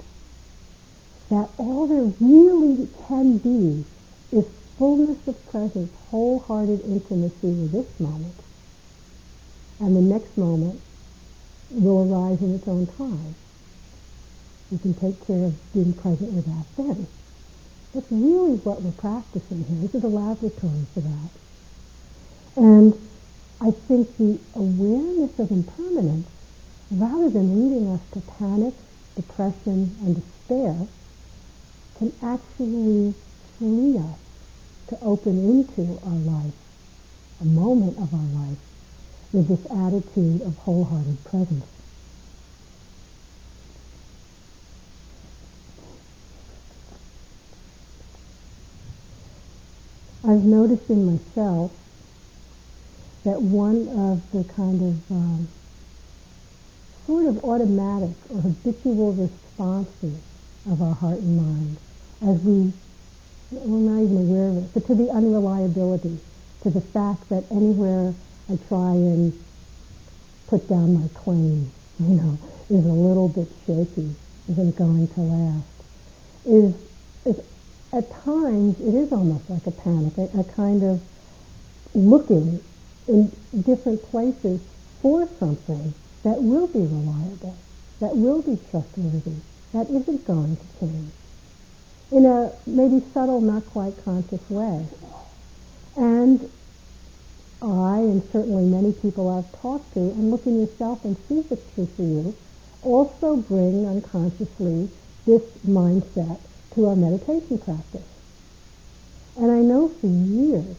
that 1.30 1.50
all 1.58 1.88
there 1.88 2.12
really 2.20 2.88
can 3.08 3.38
be 3.38 3.86
is 4.32 4.46
fullness 4.78 5.28
of 5.28 5.50
presence, 5.50 5.92
wholehearted 6.10 6.82
intimacy 6.82 7.48
with 7.48 7.72
this 7.72 8.00
moment. 8.00 8.36
And 9.80 9.96
the 9.96 10.02
next 10.02 10.38
moment 10.38 10.82
will 11.72 12.12
arise 12.12 12.42
in 12.42 12.56
its 12.56 12.68
own 12.68 12.88
time. 12.88 13.36
We 14.72 14.78
can 14.80 14.94
take 14.94 15.26
care 15.26 15.46
of 15.46 15.74
being 15.74 15.94
present 15.94 16.34
with 16.34 16.46
that 16.46 16.66
then. 16.76 17.08
That's 17.94 18.12
really 18.12 18.58
what 18.58 18.82
we're 18.82 18.92
practicing 18.92 19.64
here. 19.64 19.82
This 19.82 19.96
is 19.96 20.04
a 20.04 20.08
laboratory 20.08 20.86
for 20.94 21.00
that. 21.00 21.30
And 22.58 22.94
I 23.60 23.72
think 23.72 24.18
the 24.18 24.40
awareness 24.54 25.40
of 25.40 25.50
impermanence, 25.50 26.28
rather 26.92 27.30
than 27.30 27.70
leading 27.70 27.88
us 27.92 28.02
to 28.14 28.22
panic, 28.38 28.74
depression, 29.16 29.98
and 30.02 30.16
despair, 30.16 30.88
can 31.98 32.14
actually 32.22 33.16
free 33.58 33.98
us 33.98 34.20
to 34.90 35.00
open 35.02 35.38
into 35.40 36.00
our 36.06 36.14
life, 36.14 36.54
a 37.42 37.46
moment 37.46 37.98
of 37.98 38.14
our 38.14 38.46
life, 38.46 38.58
with 39.34 39.48
this 39.48 39.66
attitude 39.72 40.42
of 40.44 40.56
wholehearted 40.60 41.24
presence. 41.26 41.66
I've 50.24 50.44
noticed 50.44 50.90
in 50.90 51.06
myself 51.06 51.72
that 53.28 53.42
one 53.42 53.90
of 53.90 54.24
the 54.32 54.42
kind 54.54 54.80
of 54.82 55.12
um, 55.12 55.48
sort 57.06 57.26
of 57.26 57.44
automatic 57.44 58.16
or 58.30 58.40
habitual 58.40 59.12
responses 59.12 60.16
of 60.72 60.82
our 60.82 60.96
heart 60.96 61.20
and 61.20 61.36
mind 61.36 61.78
as 62.24 62.40
we 62.42 62.72
we're 63.52 63.92
not 63.92 64.02
even 64.02 64.18
aware 64.18 64.48
of 64.48 64.58
it, 64.64 64.74
but 64.74 64.88
to 64.88 64.96
the 64.96 65.10
unreliability, 65.12 66.20
to 66.64 66.70
the 66.70 66.80
fact 66.80 67.28
that 67.28 67.44
anywhere 67.52 68.14
I 68.50 68.56
try 68.70 68.92
and 68.92 69.34
put 70.48 70.70
down 70.70 70.94
my 70.96 71.10
claim, 71.14 71.70
you 72.00 72.16
know, 72.16 72.38
is 72.70 72.86
a 72.86 72.96
little 72.96 73.28
bit 73.28 73.48
shaky, 73.66 74.16
isn't 74.50 74.78
going 74.78 75.08
to 75.10 75.20
last, 75.20 75.68
is, 76.46 76.74
is 77.26 77.44
at 77.92 78.10
times 78.24 78.80
it 78.80 78.96
is 78.96 79.12
almost 79.12 79.50
like 79.50 79.68
a 79.68 79.72
panic, 79.72 80.18
a, 80.18 80.40
a 80.40 80.44
kind 80.56 80.84
of 80.84 81.02
looking 81.94 82.64
in 83.08 83.32
different 83.64 84.04
places 84.04 84.62
for 85.02 85.28
something 85.40 85.94
that 86.24 86.42
will 86.42 86.68
be 86.68 86.80
reliable, 86.80 87.58
that 88.00 88.16
will 88.16 88.42
be 88.42 88.60
trustworthy, 88.70 89.42
that 89.74 89.90
isn't 89.90 90.26
going 90.26 90.58
to 90.58 90.80
change 90.80 91.12
in 92.12 92.26
a 92.26 92.52
maybe 92.66 93.04
subtle, 93.14 93.42
not 93.42 93.66
quite 93.68 93.94
conscious 94.04 94.50
way. 94.50 94.86
And 95.96 96.50
I, 97.62 98.00
and 98.00 98.24
certainly 98.32 98.66
many 98.66 98.94
people 98.94 99.30
I've 99.30 99.62
talked 99.62 99.94
to, 99.96 100.00
and 100.00 100.32
look 100.32 100.46
in 100.46 100.60
yourself 100.60 101.04
and 101.04 101.18
see 101.28 101.40
if 101.40 101.52
it's 101.52 101.74
true 101.74 101.88
for 101.96 102.04
you, 102.04 102.36
also 102.84 103.36
bring 103.36 103.86
unconsciously 103.86 104.90
this 105.26 105.42
mindset 105.68 106.40
to 106.76 106.88
our 106.88 106.96
meditation 106.96 107.58
practice. 107.58 108.08
And 109.38 109.52
I 109.52 109.60
know 109.60 109.90
for 109.90 110.08
years, 110.08 110.78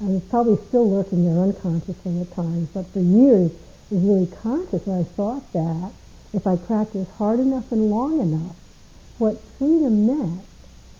and 0.00 0.16
it's 0.16 0.30
probably 0.30 0.56
still 0.68 0.88
lurking 0.88 1.24
there 1.24 1.42
unconsciously 1.42 2.20
at 2.20 2.32
times, 2.32 2.68
but 2.72 2.86
for 2.92 3.00
years 3.00 3.50
it 3.50 3.94
was 3.94 4.02
really 4.02 4.26
conscious 4.26 4.86
I 4.86 5.02
thought 5.02 5.52
that 5.52 5.92
if 6.32 6.46
I 6.46 6.56
practice 6.56 7.08
hard 7.16 7.40
enough 7.40 7.72
and 7.72 7.90
long 7.90 8.20
enough, 8.20 8.54
what 9.18 9.40
freedom 9.58 10.06
meant 10.06 10.44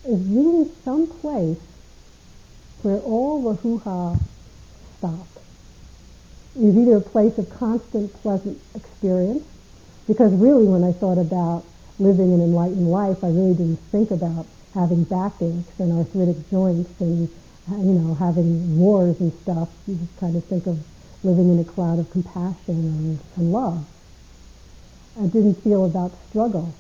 is 0.05 0.21
really 0.27 0.71
some 0.85 1.07
place 1.07 1.59
where 2.83 2.99
all 2.99 3.43
the 3.43 3.55
hoo-ha 3.61 4.17
stopped. 4.99 5.39
is 6.57 6.77
either 6.77 6.97
a 6.97 7.01
place 7.01 7.39
of 7.39 7.49
constant 7.51 8.13
pleasant 8.23 8.59
experience, 8.75 9.45
because 10.07 10.33
really 10.33 10.65
when 10.65 10.83
I 10.83 10.93
thought 10.93 11.19
about 11.19 11.65
living 11.99 12.33
an 12.33 12.41
enlightened 12.41 12.91
life, 12.91 13.23
I 13.23 13.29
really 13.29 13.55
didn't 13.55 13.81
think 13.93 14.11
about 14.11 14.47
having 14.75 15.05
backaches 15.05 15.65
and 15.79 15.93
arthritic 15.93 16.51
joints 16.51 16.91
and 17.01 17.29
Uh, 17.71 17.77
you 17.77 17.93
know 17.93 18.15
having 18.15 18.79
wars 18.79 19.21
and 19.21 19.33
stuff. 19.43 19.69
You 19.87 19.97
just 19.97 20.19
kind 20.19 20.37
of 20.37 20.45
think 20.45 20.67
of 20.67 20.79
living 21.23 21.51
in 21.51 21.59
a 21.59 21.65
cloud 21.65 21.99
of 21.99 22.11
compassion 22.11 22.57
and, 22.69 23.19
and 23.37 23.53
love. 23.53 23.87
I 25.21 25.27
didn't 25.27 25.57
feel 25.57 25.85
about 25.85 26.13
struggle. 26.31 26.75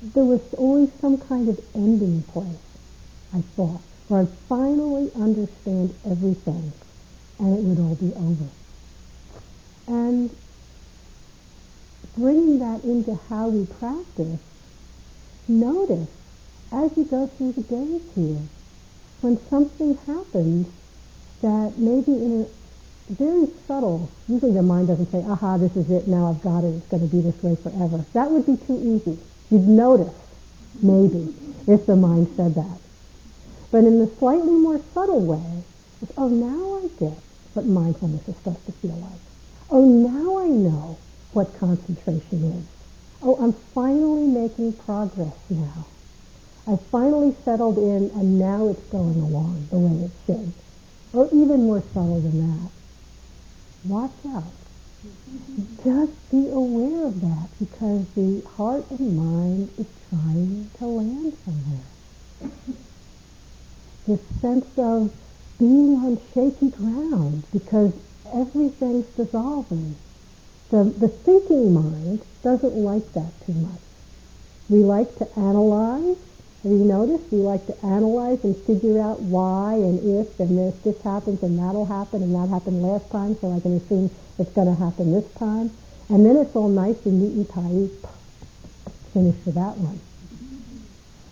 There 0.00 0.24
was 0.24 0.40
always 0.54 0.90
some 1.00 1.18
kind 1.18 1.48
of 1.48 1.60
ending 1.74 2.22
place, 2.22 2.62
I 3.34 3.40
thought, 3.56 3.82
where 4.06 4.20
I'd 4.22 4.28
finally 4.48 5.10
understand 5.16 5.94
everything 6.06 6.72
and 7.38 7.58
it 7.58 7.62
would 7.62 7.78
all 7.78 7.96
be 7.96 8.12
over. 8.14 8.48
And 9.86 10.34
bringing 12.16 12.58
that 12.60 12.84
into 12.84 13.18
how 13.28 13.48
we 13.48 13.66
practice, 13.66 14.40
notice 15.46 16.08
as 16.72 16.96
you 16.96 17.04
go 17.04 17.26
through 17.26 17.52
the 17.52 17.62
days 17.62 18.02
here, 18.14 18.40
when 19.20 19.38
something 19.48 19.96
happens 20.06 20.66
that 21.42 21.74
maybe 21.78 22.12
in 22.12 22.42
a 22.42 23.12
very 23.12 23.46
subtle, 23.66 24.10
usually 24.28 24.52
the 24.52 24.62
mind 24.62 24.88
doesn't 24.88 25.10
say, 25.10 25.24
aha, 25.26 25.56
this 25.56 25.76
is 25.76 25.90
it, 25.90 26.06
now 26.06 26.28
I've 26.28 26.42
got 26.42 26.64
it, 26.64 26.74
it's 26.74 26.86
going 26.88 27.08
to 27.08 27.14
be 27.14 27.22
this 27.22 27.42
way 27.42 27.56
forever. 27.56 28.04
That 28.12 28.30
would 28.30 28.46
be 28.46 28.56
too 28.66 28.78
easy. 28.82 29.18
You'd 29.50 29.66
notice, 29.66 30.14
maybe, 30.82 31.34
if 31.66 31.86
the 31.86 31.96
mind 31.96 32.28
said 32.36 32.54
that. 32.54 32.78
But 33.70 33.84
in 33.84 33.98
the 33.98 34.06
slightly 34.18 34.52
more 34.52 34.80
subtle 34.94 35.24
way, 35.24 35.62
it's, 36.02 36.12
oh, 36.16 36.28
now 36.28 36.78
I 36.78 36.88
get 36.98 37.18
what 37.54 37.66
mindfulness 37.66 38.28
is 38.28 38.36
supposed 38.36 38.64
to 38.66 38.72
feel 38.72 38.96
like. 38.96 39.20
Oh, 39.70 39.84
now 39.84 40.38
I 40.38 40.46
know 40.46 40.98
what 41.32 41.58
concentration 41.58 42.44
is. 42.44 42.66
Oh, 43.22 43.36
I'm 43.40 43.52
finally 43.52 44.26
making 44.26 44.74
progress 44.74 45.34
now. 45.50 45.86
I 46.68 46.76
finally 46.76 47.34
settled 47.46 47.78
in 47.78 48.10
and 48.14 48.38
now 48.38 48.68
it's 48.68 48.82
going 48.90 49.18
along 49.18 49.68
the 49.70 49.78
way 49.78 50.04
it 50.04 50.10
should. 50.26 50.52
Or 51.14 51.26
even 51.32 51.64
more 51.64 51.82
subtle 51.94 52.20
than 52.20 52.40
that. 52.40 52.70
Watch 53.84 54.12
out. 54.28 54.52
Just 55.82 56.30
be 56.30 56.48
aware 56.48 57.06
of 57.06 57.22
that 57.22 57.48
because 57.58 58.06
the 58.14 58.42
heart 58.56 58.84
and 58.90 59.16
mind 59.16 59.70
is 59.78 59.86
trying 60.10 60.70
to 60.78 60.84
land 60.84 61.38
somewhere. 61.42 62.52
This 64.06 64.20
sense 64.42 64.66
of 64.76 65.14
being 65.58 65.96
on 65.96 66.20
shaky 66.34 66.68
ground 66.68 67.44
because 67.50 67.94
everything's 68.34 69.06
dissolving. 69.16 69.96
The, 70.68 70.84
the 70.84 71.08
thinking 71.08 71.72
mind 71.72 72.20
doesn't 72.42 72.76
like 72.76 73.10
that 73.14 73.32
too 73.46 73.54
much. 73.54 73.80
We 74.68 74.84
like 74.84 75.16
to 75.16 75.38
analyze. 75.38 76.18
Have 76.62 76.72
you 76.72 76.84
noticed? 76.84 77.30
We 77.30 77.38
like 77.38 77.64
to 77.66 77.86
analyze 77.86 78.42
and 78.42 78.56
figure 78.66 79.00
out 79.00 79.20
why 79.20 79.74
and 79.74 79.98
if 80.20 80.40
and 80.40 80.58
this, 80.58 80.74
this 80.82 81.00
happens 81.02 81.40
and 81.44 81.56
that'll 81.56 81.86
happen 81.86 82.20
and 82.20 82.34
that 82.34 82.48
happened 82.48 82.82
last 82.82 83.08
time 83.12 83.38
so 83.40 83.52
I 83.52 83.60
can 83.60 83.76
assume 83.76 84.10
it's 84.38 84.50
going 84.50 84.66
to 84.66 84.74
happen 84.74 85.12
this 85.12 85.30
time. 85.34 85.70
And 86.08 86.26
then 86.26 86.36
it's 86.36 86.56
all 86.56 86.68
nice 86.68 86.98
and 87.06 87.22
neat 87.22 87.36
and 87.36 87.48
tidy. 87.48 87.90
Finish 89.14 89.36
for 89.44 89.52
that 89.52 89.78
one. 89.78 90.00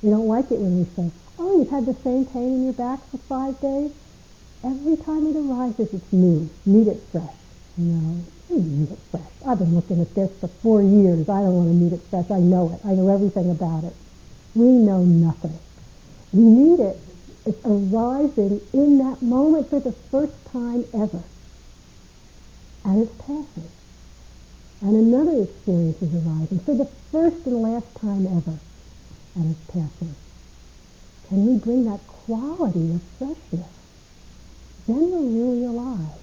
We 0.00 0.10
don't 0.10 0.28
like 0.28 0.52
it 0.52 0.60
when 0.60 0.78
we 0.78 0.84
say, 0.94 1.10
oh, 1.40 1.58
you've 1.58 1.70
had 1.70 1.86
the 1.86 1.94
same 2.04 2.24
pain 2.26 2.54
in 2.54 2.64
your 2.64 2.74
back 2.74 3.00
for 3.10 3.18
five 3.18 3.60
days? 3.60 3.90
Every 4.62 4.96
time 4.96 5.26
it 5.26 5.34
arises, 5.34 5.92
it's 5.92 6.12
new. 6.12 6.48
Meet 6.64 6.86
it 6.86 7.02
fresh. 7.10 7.34
No, 7.76 8.22
meet 8.48 8.90
it 8.92 8.98
fresh. 9.10 9.22
I've 9.44 9.58
been 9.58 9.74
looking 9.74 10.00
at 10.00 10.14
this 10.14 10.30
for 10.38 10.46
four 10.62 10.82
years. 10.82 11.28
I 11.28 11.42
don't 11.42 11.56
want 11.56 11.68
to 11.68 11.74
meet 11.74 11.92
it 11.92 12.02
fresh. 12.10 12.30
I 12.30 12.38
know 12.38 12.70
it. 12.72 12.86
I 12.86 12.94
know 12.94 13.08
everything 13.08 13.50
about 13.50 13.82
it. 13.82 13.94
We 14.56 14.66
know 14.66 15.04
nothing. 15.04 15.56
We 16.32 16.42
need 16.42 16.80
it. 16.80 16.98
It's 17.44 17.64
arising 17.64 18.60
in 18.72 18.98
that 18.98 19.22
moment 19.22 19.70
for 19.70 19.78
the 19.78 19.92
first 19.92 20.34
time 20.50 20.84
ever. 20.92 21.22
And 22.84 23.02
it's 23.02 23.14
passing. 23.22 23.70
And 24.80 24.96
another 24.96 25.44
experience 25.44 26.02
is 26.02 26.12
arising 26.12 26.58
for 26.60 26.74
the 26.74 26.86
first 27.12 27.46
and 27.46 27.62
last 27.62 27.94
time 28.00 28.26
ever. 28.26 28.58
And 29.36 29.54
it's 29.54 29.70
passing. 29.70 30.16
Can 31.28 31.46
we 31.46 31.58
bring 31.58 31.84
that 31.84 32.04
quality 32.08 32.94
of 32.94 33.02
freshness 33.18 33.68
then 34.86 35.10
we're 35.10 35.18
really 35.18 35.64
alive. 35.64 36.20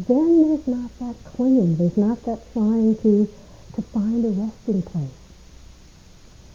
Then 0.00 0.42
there's 0.42 0.66
not 0.66 0.98
that 0.98 1.14
clinging, 1.24 1.76
there's 1.76 1.96
not 1.96 2.22
that 2.24 2.52
trying 2.52 2.96
to, 2.96 3.28
to 3.74 3.82
find 3.82 4.24
a 4.24 4.28
resting 4.30 4.82
place. 4.82 5.10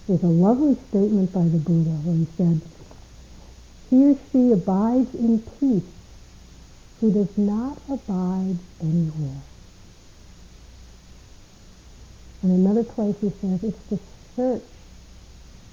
There's 0.07 0.23
a 0.23 0.27
lovely 0.27 0.75
statement 0.89 1.33
by 1.33 1.43
the 1.43 1.57
Buddha 1.57 1.91
where 2.03 2.15
he 2.15 2.27
said, 2.37 2.61
he 3.89 4.11
or 4.11 4.17
she 4.31 4.51
abides 4.51 5.13
in 5.15 5.39
peace 5.59 5.91
who 6.99 7.11
does 7.11 7.37
not 7.37 7.77
abide 7.89 8.57
anywhere. 8.81 9.41
And 12.41 12.51
another 12.51 12.83
place 12.83 13.15
he 13.21 13.31
says, 13.41 13.63
it's 13.63 13.83
the 13.89 13.99
search 14.35 14.63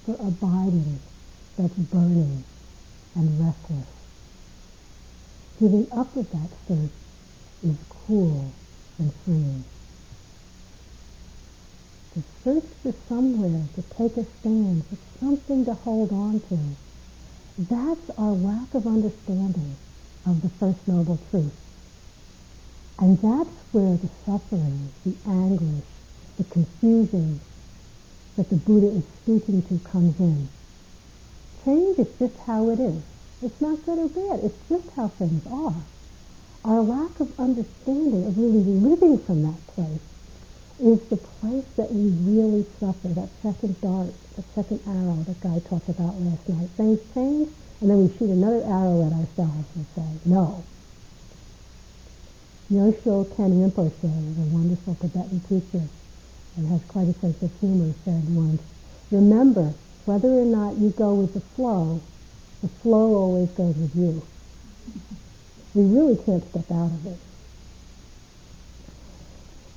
for 0.05 0.15
abiding 0.15 1.01
that's 1.57 1.75
burning 1.75 2.45
and 3.15 3.39
restless 3.39 3.87
giving 5.63 5.87
up 5.93 6.17
of 6.17 6.29
that 6.33 6.49
search 6.67 6.91
is 7.63 7.77
cool 8.07 8.53
and 8.99 9.13
freeing. 9.25 9.65
To 12.15 12.23
search 12.45 12.69
for 12.83 12.93
somewhere 13.09 13.65
to 13.75 13.83
take 13.97 14.19
a 14.19 14.27
stand, 14.41 14.85
for 14.85 14.99
something 15.19 15.65
to 15.65 15.73
hold 15.73 16.13
on 16.13 16.41
to, 16.41 16.59
that's 17.59 18.11
our 18.19 18.33
lack 18.33 18.75
of 18.75 18.87
understanding 18.87 19.77
of 20.27 20.43
the 20.43 20.51
First 20.51 20.87
Noble 20.87 21.19
Truth. 21.31 21.57
And 22.99 23.17
that's 23.17 23.57
where 23.73 23.97
the 23.97 24.11
suffering, 24.27 24.93
the 25.07 25.15
anguish, 25.27 25.87
the 26.37 26.45
confusion 26.45 27.41
that 28.37 28.51
the 28.51 28.57
Buddha 28.57 28.89
is 28.89 29.05
speaking 29.23 29.63
to 29.63 29.79
comes 29.89 30.21
in. 30.21 30.49
Change 31.65 31.99
is 31.99 32.09
just 32.19 32.37
how 32.47 32.69
it 32.69 32.79
is. 32.79 33.03
It's 33.41 33.61
not 33.61 33.87
good 33.87 33.99
or 33.99 34.09
bad. 34.09 34.45
It's 34.45 34.69
just 34.69 34.91
how 34.97 35.09
things 35.09 35.47
are. 35.47 35.83
Our 36.63 36.83
lack 36.83 37.21
of 37.21 37.33
understanding 37.41 38.27
of 38.27 38.37
really 38.37 38.61
living 38.61 39.17
from 39.17 39.43
that 39.45 39.67
place 39.69 40.01
is 40.83 41.01
the 41.09 41.17
place 41.17 41.65
that 41.77 41.93
we 41.93 42.11
really 42.27 42.67
suffer, 42.81 43.09
that 43.09 43.29
second 43.41 43.81
dart, 43.81 44.11
that 44.35 44.45
second 44.55 44.81
arrow 44.87 45.23
that 45.29 45.41
Guy 45.41 45.61
talked 45.69 45.89
about 45.89 46.19
last 46.21 46.49
night. 46.49 46.69
Things 46.77 46.99
change, 47.15 47.49
and 47.81 47.89
then 47.91 48.03
we 48.03 48.09
shoot 48.19 48.31
another 48.31 48.63
arrow 48.67 49.07
at 49.07 49.13
ourselves 49.13 49.69
and 49.77 49.87
say, 49.95 50.11
no. 50.25 50.65
Nyoshul 52.73 53.31
Khen 53.37 53.63
Rinpoche, 53.63 54.03
a 54.03 54.47
wonderful 54.51 54.97
Tibetan 54.97 55.41
teacher 55.49 55.87
and 56.57 56.69
has 56.69 56.83
quite 56.89 57.09
a 57.09 57.15
sense 57.15 57.41
of 57.43 57.51
humor, 57.61 57.95
said 58.05 58.35
once, 58.35 58.61
remember, 59.11 59.73
whether 60.05 60.29
or 60.29 60.45
not 60.45 60.77
you 60.79 60.91
go 60.91 61.15
with 61.15 61.33
the 61.35 61.41
flow, 61.41 62.01
the 62.61 62.69
flow 62.69 63.15
always 63.15 63.51
goes 63.51 63.77
with 63.77 63.95
you. 63.95 64.23
We 65.75 65.85
really 65.85 66.17
can't 66.17 66.47
step 66.51 66.71
out 66.71 66.91
of 66.91 67.07
it. 67.07 67.19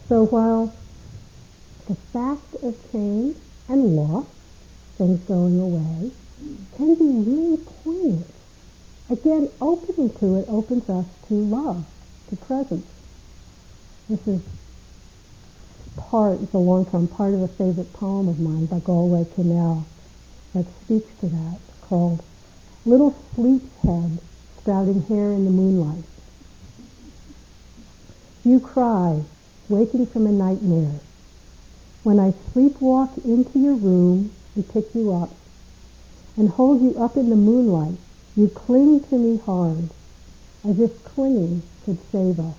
So 0.10 0.26
while 0.26 0.74
the 1.88 1.96
fact 1.96 2.56
of 2.64 2.76
change 2.92 3.38
and 3.68 3.96
loss, 3.96 4.26
things 4.98 5.20
going 5.22 5.60
away, 5.60 6.12
can 6.76 6.96
be 6.96 7.30
really 7.30 7.58
poignant. 7.84 8.34
Again, 9.10 9.50
opening 9.62 10.10
to 10.18 10.36
it 10.38 10.46
opens 10.48 10.90
us 10.90 11.06
to 11.28 11.34
love, 11.34 11.86
to 12.30 12.36
presence. 12.36 12.88
This 14.10 14.28
is 14.28 14.42
part, 15.96 16.42
it's 16.42 16.54
a 16.54 16.58
long-term 16.58 17.08
part 17.08 17.34
of 17.34 17.42
a 17.42 17.48
favorite 17.48 17.94
poem 17.94 18.28
of 18.28 18.40
mine 18.40 18.66
by 18.66 18.80
Galway 18.80 19.24
Kinnell 19.24 19.86
that 20.54 20.66
speaks 20.84 21.14
to 21.20 21.28
that, 21.28 21.60
called 21.82 22.24
little 22.86 23.16
sleep's 23.34 23.76
head 23.84 24.20
sprouting 24.58 25.04
hair 25.04 25.32
in 25.32 25.46
the 25.46 25.52
moonlight. 25.52 26.04
You 28.44 28.60
cry, 28.60 29.22
waking 29.70 30.08
from 30.08 30.26
a 30.28 30.32
nightmare. 30.32 31.00
When 32.06 32.20
I 32.20 32.34
sleepwalk 32.54 33.26
into 33.26 33.58
your 33.58 33.74
room 33.74 34.30
and 34.54 34.70
pick 34.70 34.94
you 34.94 35.12
up 35.12 35.32
and 36.38 36.50
hold 36.50 36.84
you 36.84 36.96
up 37.04 37.18
in 37.18 37.32
the 37.32 37.36
moonlight, 37.36 37.98
you 38.36 38.48
cling 38.48 39.00
to 39.06 39.18
me 39.18 39.38
hard, 39.44 39.90
as 40.64 40.80
if 40.80 41.04
clinging 41.04 41.64
could 41.84 41.98
save 42.12 42.40
us. 42.40 42.58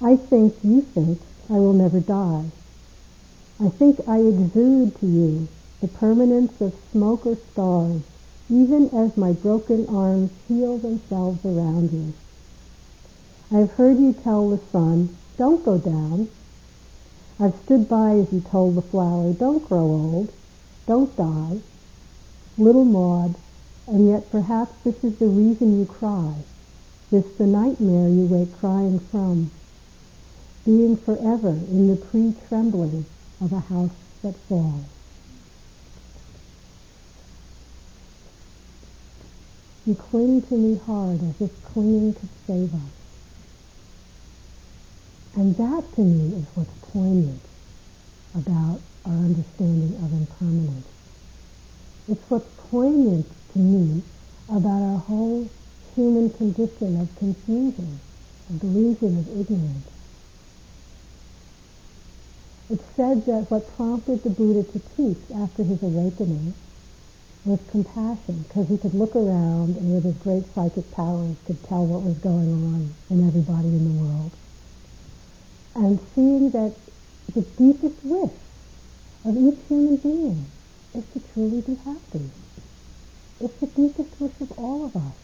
I 0.00 0.16
think 0.16 0.54
you 0.64 0.80
think 0.80 1.20
I 1.50 1.58
will 1.60 1.74
never 1.74 2.00
die. 2.00 2.46
I 3.60 3.68
think 3.68 4.00
I 4.08 4.20
exude 4.20 4.98
to 5.00 5.06
you 5.06 5.48
the 5.82 5.88
permanence 5.88 6.58
of 6.62 6.72
smoke 6.92 7.26
or 7.26 7.36
stars 7.52 8.00
even 8.48 8.88
as 8.94 9.18
my 9.18 9.32
broken 9.32 9.86
arms 9.88 10.30
heal 10.48 10.78
themselves 10.78 11.44
around 11.44 11.92
you. 11.92 12.14
I've 13.52 13.72
heard 13.72 13.98
you 13.98 14.14
tell 14.14 14.48
the 14.48 14.64
sun, 14.72 15.14
don't 15.36 15.62
go 15.62 15.76
down. 15.76 16.30
I've 17.38 17.56
stood 17.64 17.86
by 17.88 18.12
as 18.12 18.32
you 18.32 18.40
told 18.40 18.76
the 18.76 18.82
flower, 18.82 19.32
don't 19.34 19.68
grow 19.68 19.84
old, 19.84 20.32
don't 20.86 21.14
die. 21.16 21.60
Little 22.56 22.86
Maud, 22.86 23.34
and 23.86 24.08
yet 24.08 24.30
perhaps 24.30 24.72
this 24.84 25.04
is 25.04 25.18
the 25.18 25.26
reason 25.26 25.78
you 25.78 25.84
cry, 25.84 26.36
this 27.10 27.26
the 27.36 27.46
nightmare 27.46 28.08
you 28.08 28.24
wake 28.24 28.58
crying 28.58 28.98
from, 28.98 29.50
being 30.64 30.96
forever 30.96 31.50
in 31.50 31.88
the 31.88 31.96
pre-trembling 31.96 33.04
of 33.42 33.52
a 33.52 33.60
house 33.60 33.90
that 34.22 34.34
falls. 34.48 34.86
You 39.84 39.94
cling 39.94 40.42
to 40.42 40.54
me 40.56 40.80
hard 40.86 41.22
as 41.22 41.40
if 41.40 41.64
clinging 41.66 42.14
could 42.14 42.30
save 42.46 42.74
us. 42.74 42.95
And 45.36 45.54
that 45.58 45.84
to 45.96 46.00
me 46.00 46.34
is 46.34 46.46
what's 46.54 46.72
poignant 46.92 47.42
about 48.34 48.80
our 49.04 49.12
understanding 49.12 49.92
of 50.02 50.10
impermanence. 50.10 50.88
It's 52.08 52.30
what's 52.30 52.48
poignant 52.70 53.26
to 53.52 53.58
me 53.58 54.02
about 54.48 54.80
our 54.80 54.98
whole 54.98 55.50
human 55.94 56.30
condition 56.30 56.98
of 56.98 57.14
confusion, 57.18 58.00
of 58.48 58.60
delusion, 58.60 59.18
of 59.18 59.28
ignorance. 59.38 59.86
It's 62.70 62.96
said 62.96 63.26
that 63.26 63.50
what 63.50 63.76
prompted 63.76 64.22
the 64.22 64.30
Buddha 64.30 64.64
to 64.72 64.80
teach 64.96 65.20
after 65.36 65.64
his 65.64 65.82
awakening 65.82 66.54
was 67.44 67.60
compassion, 67.70 68.46
because 68.48 68.68
he 68.68 68.78
could 68.78 68.94
look 68.94 69.14
around 69.14 69.76
and 69.76 69.92
with 69.92 70.04
his 70.04 70.16
great 70.16 70.44
psychic 70.54 70.90
powers 70.92 71.36
could 71.44 71.62
tell 71.64 71.84
what 71.84 72.02
was 72.02 72.16
going 72.16 72.48
on 72.72 72.94
in 73.10 73.28
everybody 73.28 73.68
in 73.68 73.84
the 73.84 74.02
world 74.02 74.32
and 75.76 76.00
seeing 76.14 76.50
that 76.50 76.74
the 77.34 77.42
deepest 77.42 78.02
wish 78.02 78.32
of 79.26 79.36
each 79.36 79.58
human 79.68 79.96
being 79.96 80.46
is 80.94 81.04
to 81.12 81.20
truly 81.32 81.60
be 81.60 81.74
happy. 81.84 82.30
It's 83.40 83.60
the 83.60 83.66
deepest 83.66 84.18
wish 84.18 84.32
of 84.40 84.58
all 84.58 84.86
of 84.86 84.96
us. 84.96 85.14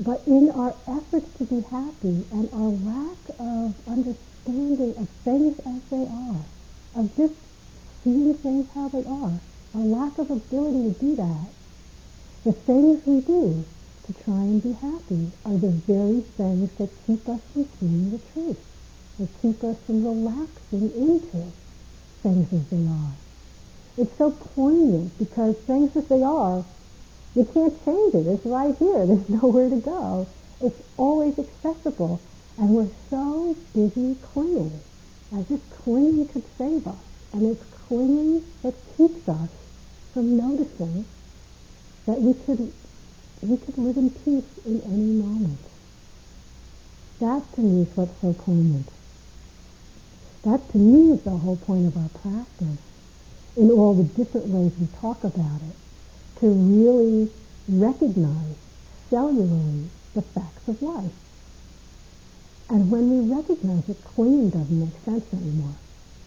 But 0.00 0.22
in 0.26 0.50
our 0.50 0.74
efforts 0.88 1.38
to 1.38 1.44
be 1.44 1.60
happy 1.70 2.26
and 2.32 2.48
our 2.52 2.74
lack 2.82 3.18
of 3.38 3.74
understanding 3.86 4.94
of 4.96 5.08
things 5.24 5.58
as 5.60 5.82
they 5.90 6.06
are, 6.06 6.42
of 6.96 7.16
just 7.16 7.34
seeing 8.02 8.34
things 8.34 8.66
how 8.74 8.88
they 8.88 9.04
are, 9.04 9.38
our 9.74 9.86
lack 9.86 10.18
of 10.18 10.30
ability 10.30 10.94
to 10.94 10.98
do 10.98 11.16
that, 11.16 11.46
the 12.44 12.52
things 12.52 13.06
we 13.06 13.20
do 13.20 13.64
to 14.08 14.24
try 14.24 14.40
and 14.40 14.62
be 14.62 14.72
happy 14.72 15.30
are 15.44 15.58
the 15.58 15.68
very 15.84 16.22
things 16.38 16.72
that 16.78 16.88
keep 17.06 17.28
us 17.28 17.40
from 17.52 17.68
seeing 17.78 18.10
the 18.10 18.18
truth, 18.32 18.58
that 19.18 19.28
keep 19.42 19.62
us 19.62 19.76
from 19.84 20.02
relaxing 20.02 20.90
into 20.96 21.52
things 22.22 22.50
as 22.54 22.66
they 22.70 22.86
are. 22.88 23.12
It's 23.98 24.16
so 24.16 24.30
poignant 24.30 25.18
because 25.18 25.56
things 25.58 25.94
as 25.94 26.06
they 26.08 26.22
are, 26.22 26.64
you 27.34 27.44
can't 27.44 27.84
change 27.84 28.14
it. 28.14 28.26
It's 28.26 28.46
right 28.46 28.74
here. 28.78 29.04
There's 29.04 29.28
nowhere 29.42 29.68
to 29.68 29.76
go. 29.76 30.26
It's 30.62 30.80
always 30.96 31.38
accessible. 31.38 32.18
And 32.56 32.70
we're 32.70 32.88
so 33.10 33.56
busy 33.74 34.16
clinging, 34.32 34.80
as 35.36 35.50
if 35.50 35.60
clinging 35.82 36.28
could 36.28 36.44
save 36.56 36.86
us. 36.86 36.96
And 37.34 37.42
it's 37.44 37.64
clinging 37.86 38.42
that 38.62 38.74
keeps 38.96 39.28
us 39.28 39.50
from 40.14 40.38
noticing 40.38 41.04
that 42.06 42.22
we 42.22 42.32
could 42.32 42.72
we 43.42 43.56
could 43.56 43.78
live 43.78 43.96
in 43.96 44.10
peace 44.10 44.66
in 44.66 44.80
any 44.82 45.12
moment. 45.22 45.58
That 47.20 47.42
to 47.54 47.60
me 47.60 47.82
is 47.82 47.96
what's 47.96 48.20
so 48.20 48.32
poignant. 48.32 48.88
That 50.42 50.68
to 50.70 50.78
me 50.78 51.12
is 51.12 51.22
the 51.22 51.30
whole 51.30 51.56
point 51.56 51.86
of 51.86 51.96
our 51.96 52.08
practice 52.08 52.78
in 53.56 53.70
all 53.70 53.94
the 53.94 54.04
different 54.04 54.46
ways 54.46 54.72
we 54.78 54.86
talk 55.00 55.24
about 55.24 55.60
it, 55.62 55.76
to 56.40 56.48
really 56.48 57.30
recognize 57.68 58.54
cellularly 59.10 59.88
the 60.14 60.22
facts 60.22 60.68
of 60.68 60.80
life. 60.80 61.12
And 62.70 62.90
when 62.90 63.10
we 63.10 63.34
recognize 63.34 63.88
it, 63.88 64.04
clinging 64.04 64.50
doesn't 64.50 64.78
make 64.78 65.04
sense 65.04 65.32
anymore. 65.32 65.74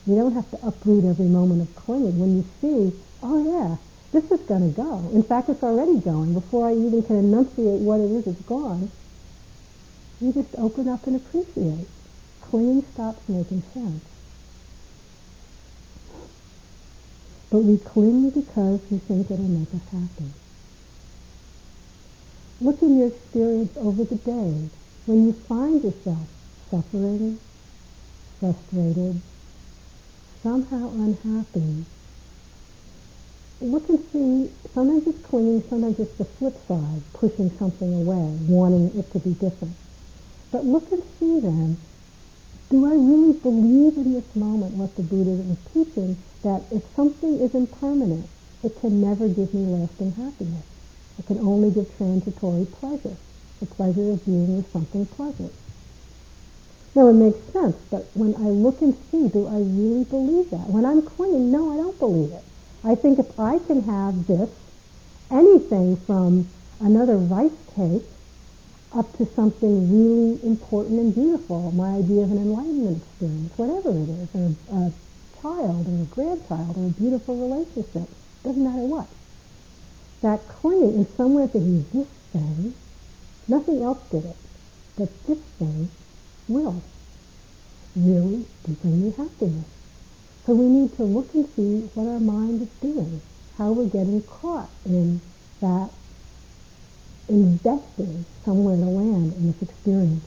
You 0.05 0.15
don't 0.15 0.33
have 0.33 0.49
to 0.51 0.67
uproot 0.67 1.05
every 1.05 1.27
moment 1.27 1.61
of 1.61 1.75
clinging. 1.75 2.19
When 2.19 2.37
you 2.37 2.45
see, 2.59 2.99
oh 3.23 3.43
yeah, 3.43 3.77
this 4.11 4.29
is 4.31 4.41
going 4.41 4.73
to 4.73 4.75
go. 4.75 5.09
In 5.13 5.23
fact, 5.23 5.49
it's 5.49 5.63
already 5.63 5.99
going. 5.99 6.33
Before 6.33 6.67
I 6.67 6.73
even 6.73 7.01
can 7.03 7.17
enunciate 7.17 7.79
what 7.79 7.99
it 7.99 8.11
is, 8.11 8.27
it's 8.27 8.41
gone. 8.41 8.91
You 10.19 10.33
just 10.33 10.53
open 10.57 10.89
up 10.89 11.07
and 11.07 11.15
appreciate. 11.15 11.87
Clinging 12.41 12.83
stops 12.93 13.27
making 13.29 13.63
sense. 13.73 14.03
But 17.49 17.59
we 17.59 17.77
cling 17.77 18.29
because 18.29 18.81
we 18.89 18.97
think 18.99 19.31
it'll 19.31 19.45
make 19.45 19.73
us 19.73 19.87
happy. 19.91 20.31
Look 22.59 22.81
in 22.81 22.99
your 22.99 23.07
experience 23.07 23.75
over 23.77 24.03
the 24.03 24.15
day 24.15 24.69
when 25.05 25.25
you 25.25 25.33
find 25.33 25.83
yourself 25.83 26.27
suffering, 26.69 27.39
frustrated, 28.39 29.21
somehow 30.43 30.89
unhappy, 30.91 31.85
look 33.61 33.87
and 33.89 33.99
see, 34.11 34.51
sometimes 34.73 35.07
it's 35.07 35.25
clinging, 35.25 35.63
sometimes 35.69 35.99
it's 35.99 36.17
the 36.17 36.25
flip 36.25 36.55
side, 36.67 37.01
pushing 37.13 37.51
something 37.57 37.93
away, 37.93 38.37
wanting 38.49 38.91
it 38.97 39.11
to 39.13 39.19
be 39.19 39.31
different. 39.33 39.75
But 40.51 40.65
look 40.65 40.91
and 40.91 41.03
see 41.19 41.39
then, 41.39 41.77
do 42.69 42.85
I 42.85 42.95
really 42.95 43.33
believe 43.33 43.97
in 43.97 44.13
this 44.13 44.35
moment 44.35 44.73
what 44.73 44.95
the 44.95 45.03
Buddha 45.03 45.31
is 45.31 45.57
teaching, 45.73 46.17
that 46.43 46.63
if 46.71 46.83
something 46.95 47.39
is 47.39 47.53
impermanent, 47.53 48.27
it 48.63 48.79
can 48.79 49.01
never 49.01 49.27
give 49.27 49.53
me 49.53 49.65
lasting 49.65 50.11
happiness. 50.13 50.65
It 51.19 51.27
can 51.27 51.39
only 51.39 51.69
give 51.71 51.95
transitory 51.97 52.65
pleasure, 52.65 53.15
the 53.59 53.65
pleasure 53.65 54.11
of 54.11 54.25
being 54.25 54.57
with 54.57 54.71
something 54.71 55.05
pleasant. 55.05 55.53
Now 56.95 57.07
it 57.09 57.13
makes 57.13 57.39
sense, 57.53 57.75
but 57.89 58.09
when 58.13 58.35
I 58.35 58.49
look 58.49 58.81
and 58.81 58.95
see, 59.11 59.29
do 59.29 59.47
I 59.47 59.59
really 59.59 60.03
believe 60.03 60.49
that? 60.51 60.67
When 60.67 60.85
I'm 60.85 61.01
clinging, 61.01 61.51
no, 61.51 61.71
I 61.71 61.77
don't 61.77 61.99
believe 61.99 62.31
it. 62.31 62.43
I 62.83 62.95
think 62.95 63.19
if 63.19 63.39
I 63.39 63.59
can 63.59 63.83
have 63.83 64.25
this, 64.25 64.49
anything 65.29 65.97
from 65.97 66.49
another 66.79 67.15
rice 67.15 67.51
cake 67.75 68.03
up 68.93 69.15
to 69.17 69.25
something 69.35 69.87
really 69.91 70.43
important 70.43 70.99
and 70.99 71.13
beautiful, 71.13 71.71
my 71.71 71.97
idea 71.97 72.23
of 72.23 72.31
an 72.31 72.39
enlightenment 72.39 73.03
experience, 73.03 73.53
whatever 73.55 73.91
it 73.91 74.09
is, 74.09 74.29
or 74.35 74.55
a 74.75 74.93
child 75.41 75.87
or 75.87 76.01
a 76.01 76.05
grandchild 76.05 76.77
or 76.77 76.87
a 76.87 76.89
beautiful 76.89 77.35
relationship, 77.37 78.09
doesn't 78.43 78.63
matter 78.63 78.85
what. 78.85 79.07
That 80.21 80.47
clinging 80.47 80.95
in 80.95 81.07
somewhere 81.15 81.47
to 81.47 81.59
be 81.59 81.85
this 81.93 82.07
thing, 82.33 82.73
nothing 83.47 83.81
else 83.83 84.01
did 84.09 84.25
it, 84.25 84.37
but 84.97 85.09
this 85.27 85.39
thing 85.59 85.89
will 86.47 86.81
really 87.95 88.45
bring 88.81 89.03
me 89.03 89.11
happiness. 89.11 89.65
So 90.45 90.53
we 90.53 90.65
need 90.65 90.95
to 90.97 91.03
look 91.03 91.33
and 91.33 91.47
see 91.55 91.89
what 91.93 92.07
our 92.07 92.19
mind 92.19 92.63
is 92.63 92.69
doing, 92.81 93.21
how 93.57 93.71
we're 93.71 93.85
getting 93.85 94.23
caught 94.23 94.69
in 94.85 95.21
that 95.61 95.91
investing 97.29 98.25
somewhere 98.43 98.75
to 98.75 98.83
land 98.83 99.33
in 99.33 99.51
this 99.51 99.61
experience. 99.61 100.25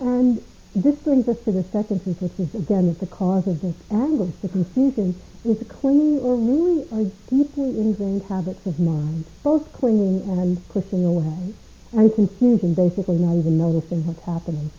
And 0.00 0.42
this 0.74 0.96
brings 0.96 1.28
us 1.28 1.38
to 1.44 1.52
the 1.52 1.62
second 1.64 2.02
truth, 2.02 2.22
which 2.22 2.40
is 2.40 2.54
again 2.54 2.86
that 2.88 2.98
the 2.98 3.06
cause 3.06 3.46
of 3.46 3.60
this 3.60 3.76
anguish, 3.90 4.34
the 4.40 4.48
confusion, 4.48 5.14
is 5.44 5.62
clinging 5.68 6.18
or 6.20 6.34
really 6.34 6.86
are 6.90 7.10
deeply 7.28 7.78
ingrained 7.78 8.22
habits 8.22 8.64
of 8.66 8.80
mind, 8.80 9.26
both 9.42 9.70
clinging 9.72 10.22
and 10.22 10.66
pushing 10.70 11.04
away, 11.04 11.52
and 11.92 12.14
confusion, 12.14 12.72
basically 12.74 13.16
not 13.18 13.36
even 13.36 13.58
noticing 13.58 14.06
what's 14.06 14.22
happening. 14.22 14.70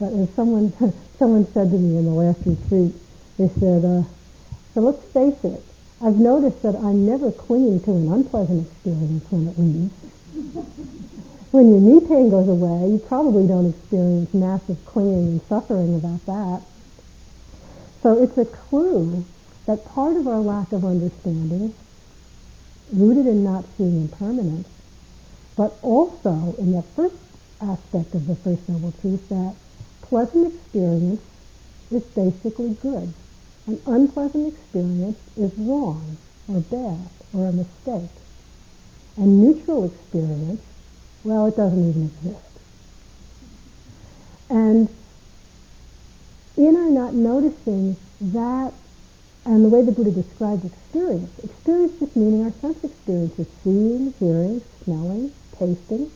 But 0.00 0.14
as 0.14 0.30
someone 0.34 0.72
someone 1.18 1.46
said 1.52 1.70
to 1.70 1.76
me 1.76 1.98
in 1.98 2.06
the 2.06 2.10
last 2.10 2.40
retreat, 2.46 2.94
they 3.36 3.48
said, 3.60 3.84
uh, 3.84 4.02
"So 4.72 4.80
let's 4.80 5.04
face 5.12 5.44
it. 5.44 5.62
I've 6.00 6.18
noticed 6.18 6.62
that 6.62 6.74
I'm 6.76 7.04
never 7.04 7.30
clinging 7.30 7.80
to 7.82 7.90
an 7.90 8.10
unpleasant 8.10 8.66
experience 8.66 9.30
when 9.30 9.48
it 9.48 9.58
leaves. 9.58 9.92
when 11.50 11.68
your 11.68 11.80
knee 11.80 12.00
pain 12.00 12.30
goes 12.30 12.48
away, 12.48 12.92
you 12.92 12.98
probably 12.98 13.46
don't 13.46 13.68
experience 13.68 14.32
massive 14.32 14.82
clinging 14.86 15.28
and 15.28 15.42
suffering 15.42 15.94
about 15.94 16.24
that. 16.24 16.62
So 18.02 18.22
it's 18.22 18.38
a 18.38 18.46
clue 18.46 19.26
that 19.66 19.84
part 19.84 20.16
of 20.16 20.26
our 20.26 20.40
lack 20.40 20.72
of 20.72 20.86
understanding, 20.86 21.74
rooted 22.94 23.26
in 23.26 23.44
not 23.44 23.66
seeing 23.76 24.00
impermanence, 24.00 24.68
but 25.54 25.76
also 25.82 26.54
in 26.58 26.72
the 26.72 26.82
first 26.82 27.16
aspect 27.60 28.14
of 28.14 28.26
the 28.26 28.36
First 28.36 28.66
Noble 28.66 28.92
Truth 29.02 29.28
that 29.28 29.54
pleasant 30.10 30.52
experience 30.52 31.20
is 31.90 32.02
basically 32.02 32.76
good. 32.82 33.14
An 33.66 33.80
unpleasant 33.86 34.52
experience 34.52 35.18
is 35.36 35.52
wrong 35.56 36.18
or 36.48 36.60
bad 36.60 37.08
or 37.32 37.46
a 37.46 37.52
mistake. 37.52 38.10
And 39.16 39.40
neutral 39.40 39.84
experience, 39.84 40.60
well, 41.22 41.46
it 41.46 41.56
doesn't 41.56 41.90
even 41.90 42.10
exist. 42.24 42.46
And 44.50 44.88
in 46.56 46.76
our 46.76 46.90
not 46.90 47.14
noticing 47.14 47.96
that 48.20 48.72
and 49.46 49.64
the 49.64 49.68
way 49.68 49.82
the 49.82 49.92
Buddha 49.92 50.10
describes 50.10 50.64
experience, 50.64 51.30
experience 51.42 51.98
just 51.98 52.16
meaning 52.16 52.44
our 52.44 52.52
sense 52.60 52.82
experiences, 52.84 53.46
seeing, 53.64 54.12
hearing, 54.18 54.60
smelling, 54.84 55.32
tasting, 55.56 56.10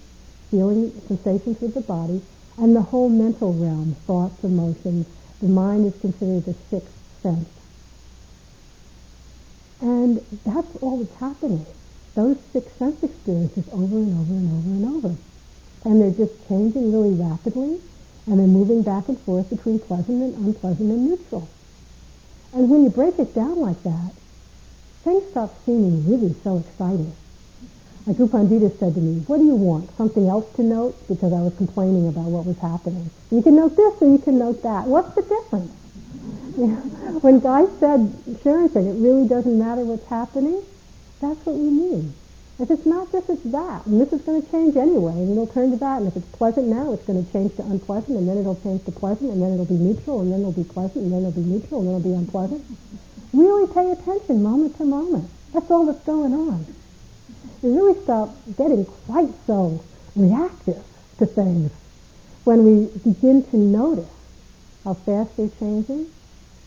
feeling 0.50 0.92
sensations 1.08 1.60
with 1.60 1.74
the 1.74 1.80
body, 1.80 2.20
and 2.58 2.74
the 2.74 2.82
whole 2.82 3.08
mental 3.08 3.52
realm, 3.52 3.96
thoughts, 4.06 4.42
emotions. 4.44 5.06
The 5.40 5.48
mind 5.48 5.92
is 5.92 6.00
considered 6.00 6.44
the 6.46 6.54
sixth 6.70 6.94
sense. 7.22 7.48
And 9.80 10.24
that's 10.46 10.76
all 10.80 10.98
that's 10.98 11.20
happening. 11.20 11.66
Those 12.14 12.36
six 12.52 12.72
sense 12.78 13.02
experiences 13.02 13.64
over 13.72 13.96
and 13.98 14.14
over 14.18 14.32
and 14.32 14.48
over 14.48 14.70
and 14.70 14.96
over. 14.96 15.16
And 15.84 16.00
they're 16.00 16.26
just 16.26 16.48
changing 16.48 16.92
really 16.92 17.12
rapidly, 17.12 17.80
and 18.26 18.38
they're 18.38 18.46
moving 18.46 18.82
back 18.82 19.08
and 19.08 19.18
forth 19.20 19.50
between 19.50 19.80
pleasant 19.80 20.22
and 20.22 20.34
unpleasant 20.46 20.90
and 20.90 21.10
neutral. 21.10 21.48
And 22.54 22.70
when 22.70 22.84
you 22.84 22.90
break 22.90 23.18
it 23.18 23.34
down 23.34 23.60
like 23.60 23.82
that, 23.82 24.12
things 25.02 25.24
stop 25.32 25.52
seeming 25.66 26.08
really 26.08 26.34
so 26.44 26.58
exciting. 26.58 27.14
Like 28.06 28.18
U 28.18 28.26
Pandita 28.26 28.68
said 28.78 28.94
to 28.94 29.00
me, 29.00 29.20
what 29.26 29.38
do 29.38 29.46
you 29.46 29.54
want? 29.54 29.96
Something 29.96 30.28
else 30.28 30.44
to 30.56 30.62
note? 30.62 30.94
Because 31.08 31.32
I 31.32 31.40
was 31.40 31.56
complaining 31.56 32.06
about 32.06 32.26
what 32.26 32.44
was 32.44 32.58
happening. 32.58 33.08
You 33.30 33.40
can 33.40 33.56
note 33.56 33.76
this 33.76 33.94
or 34.02 34.10
you 34.10 34.18
can 34.18 34.38
note 34.38 34.62
that. 34.62 34.86
What's 34.86 35.14
the 35.14 35.22
difference? 35.22 35.72
You 36.58 36.66
know, 36.68 36.76
when 37.24 37.40
Guy 37.40 37.64
said, 37.80 38.12
Sharon 38.42 38.68
said, 38.68 38.84
it 38.84 39.00
really 39.00 39.26
doesn't 39.26 39.58
matter 39.58 39.80
what's 39.84 40.06
happening, 40.06 40.62
that's 41.20 41.40
what 41.46 41.56
we 41.56 41.70
mean. 41.70 42.12
If 42.60 42.70
it's 42.70 42.84
not 42.84 43.10
this, 43.10 43.24
it's 43.30 43.42
that. 43.50 43.86
And 43.86 43.98
this 43.98 44.12
is 44.12 44.20
going 44.20 44.42
to 44.42 44.50
change 44.50 44.76
anyway, 44.76 45.12
and 45.12 45.32
it'll 45.32 45.48
turn 45.48 45.72
to 45.72 45.76
that. 45.78 45.98
And 45.98 46.06
if 46.06 46.14
it's 46.14 46.28
pleasant 46.36 46.68
now, 46.68 46.92
it's 46.92 47.04
going 47.04 47.24
to 47.24 47.32
change 47.32 47.56
to 47.56 47.62
unpleasant, 47.62 48.18
and 48.18 48.28
then 48.28 48.36
it'll 48.36 48.60
change 48.60 48.84
to 48.84 48.92
pleasant, 48.92 49.32
and 49.32 49.42
then 49.42 49.54
it'll 49.54 49.64
be 49.64 49.80
neutral, 49.80 50.20
and 50.20 50.30
then 50.30 50.40
it'll 50.40 50.52
be 50.52 50.62
pleasant, 50.62 51.08
and 51.08 51.12
then 51.12 51.24
it'll 51.24 51.32
be 51.32 51.48
neutral, 51.48 51.80
and 51.80 51.88
then 51.88 51.96
it'll 51.96 52.10
be 52.10 52.14
unpleasant. 52.14 52.62
Really 53.32 53.66
pay 53.72 53.90
attention 53.90 54.42
moment 54.42 54.76
to 54.76 54.84
moment. 54.84 55.28
That's 55.52 55.70
all 55.70 55.86
that's 55.86 56.04
going 56.04 56.34
on. 56.34 56.66
We 57.64 57.70
really 57.70 57.98
stop 58.02 58.28
getting 58.58 58.84
quite 58.84 59.30
so 59.46 59.82
reactive 60.14 60.84
to 61.16 61.24
things 61.24 61.72
when 62.44 62.62
we 62.62 62.90
begin 62.98 63.42
to 63.44 63.56
notice 63.56 64.10
how 64.84 64.92
fast 64.92 65.34
they're 65.38 65.48
changing, 65.58 66.08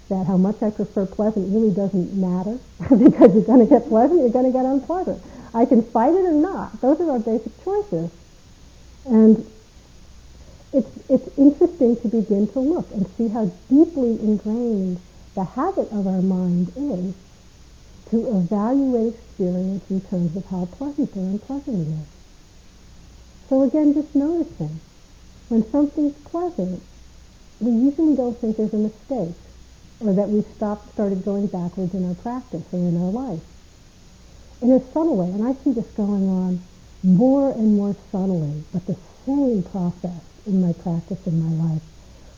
that 0.10 0.26
how 0.26 0.38
much 0.38 0.64
I 0.64 0.72
prefer 0.72 1.06
pleasant 1.06 1.54
really 1.54 1.70
doesn't 1.70 2.16
matter 2.16 2.58
because 2.98 3.36
you're 3.36 3.44
going 3.44 3.60
to 3.60 3.68
get 3.68 3.88
pleasant, 3.88 4.22
you're 4.22 4.32
going 4.32 4.52
to 4.52 4.52
get 4.52 4.66
unpleasant. 4.66 5.22
I 5.54 5.66
can 5.66 5.84
fight 5.84 6.16
it 6.16 6.26
or 6.26 6.32
not. 6.32 6.82
Those 6.82 7.00
are 7.00 7.12
our 7.12 7.20
basic 7.20 7.64
choices. 7.64 8.10
And 9.06 9.46
it's, 10.74 10.90
it's 11.10 11.38
interesting 11.38 11.96
to 11.98 12.08
begin 12.08 12.48
to 12.54 12.60
look 12.60 12.90
and 12.90 13.08
see 13.18 13.28
how 13.28 13.52
deeply 13.70 14.20
ingrained 14.20 15.00
the 15.36 15.44
habit 15.44 15.92
of 15.92 16.08
our 16.08 16.24
mind 16.24 16.74
is 16.76 17.14
to 18.10 18.38
evaluate 18.38 19.14
experience 19.14 19.84
in 19.90 20.02
terms 20.02 20.36
of 20.36 20.46
how 20.46 20.66
pleasant 20.66 21.16
or 21.16 21.22
unpleasant 21.22 21.88
it 21.88 21.92
is. 21.92 22.08
So 23.50 23.62
again, 23.64 23.94
just 23.94 24.16
noticing. 24.16 24.80
When 25.50 25.70
something's 25.72 26.18
pleasant, 26.26 26.82
we 27.60 27.72
usually 27.72 28.16
don't 28.16 28.38
think 28.40 28.58
there's 28.58 28.74
a 28.74 28.78
mistake 28.78 29.36
or 30.00 30.14
that 30.14 30.30
we've 30.30 30.46
stopped, 30.56 30.94
started 30.94 31.24
going 31.26 31.48
backwards 31.48 31.94
in 31.94 32.08
our 32.08 32.16
practice 32.16 32.64
or 32.72 32.80
in 32.80 32.98
our 32.98 33.12
life 33.12 33.42
in 34.62 34.72
a 34.72 34.80
subtle 34.92 35.16
way, 35.16 35.30
and 35.30 35.48
I 35.48 35.54
see 35.64 35.72
this 35.72 35.86
going 35.96 36.28
on 36.30 36.60
more 37.04 37.52
and 37.52 37.78
more 37.78 37.96
subtly, 38.12 38.64
but 38.74 38.86
the 38.88 38.98
same 39.26 39.64
process 39.64 40.22
in 40.46 40.62
my 40.62 40.74
practice 40.74 41.26
in 41.28 41.40
my 41.40 41.66
life, 41.66 41.82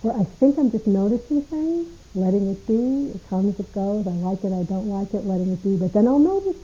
where 0.02 0.16
I 0.16 0.24
think 0.24 0.58
I'm 0.58 0.72
just 0.72 0.88
noticing 0.88 1.44
things, 1.44 1.88
letting 2.16 2.50
it 2.50 2.66
be, 2.68 3.12
it 3.16 3.30
comes, 3.30 3.60
it 3.60 3.72
goes, 3.74 4.08
I 4.08 4.12
like 4.12 4.44
it, 4.44 4.54
I 4.54 4.64
don't 4.64 4.90
like 4.90 5.14
it, 5.14 5.26
letting 5.26 5.54
it 5.54 5.64
be, 5.64 5.76
but 5.78 5.94
then 5.94 6.08
I'll 6.08 6.20
notice 6.20 6.58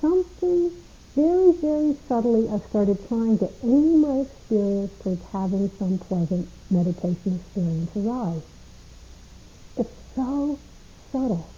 something 0.00 0.70
very, 1.14 1.52
very 1.52 1.96
subtly 2.08 2.48
I've 2.48 2.64
started 2.68 2.98
trying 3.08 3.38
to 3.38 3.50
aim 3.64 4.00
my 4.02 4.20
experience 4.20 4.92
towards 5.02 5.24
having 5.32 5.70
some 5.78 5.98
pleasant 5.98 6.48
meditation 6.70 7.40
experience 7.40 7.90
arise. 7.96 8.42
It's 9.78 9.90
so 10.14 10.58
subtle, 11.10 11.48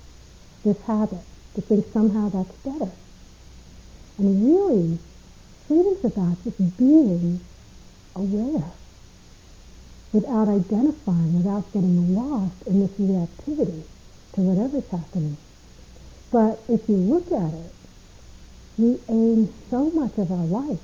this 0.65 0.81
habit, 0.83 1.19
to 1.55 1.61
think 1.61 1.87
somehow 1.93 2.29
that's 2.31 2.57
better. 2.59 2.93
And 4.19 4.45
really, 4.45 4.99
freedom's 5.67 6.05
about 6.05 6.43
just 6.45 6.79
being 6.79 7.41
aware 8.17 8.73
without 10.13 10.49
identifying, 10.49 11.37
without 11.37 11.71
getting 11.73 12.15
lost 12.15 12.67
in 12.67 12.81
this 12.81 12.91
reactivity 12.93 13.83
to 14.33 14.41
whatever's 14.41 14.89
happening. 14.91 15.37
But 16.31 16.61
if 16.69 16.89
you 16.89 16.97
look 16.97 17.31
at 17.33 17.53
it, 17.53 17.73
we 18.79 18.99
aim 19.09 19.53
so 19.71 19.91
much 19.91 20.17
of 20.19 20.31
our 20.31 20.45
life. 20.47 20.81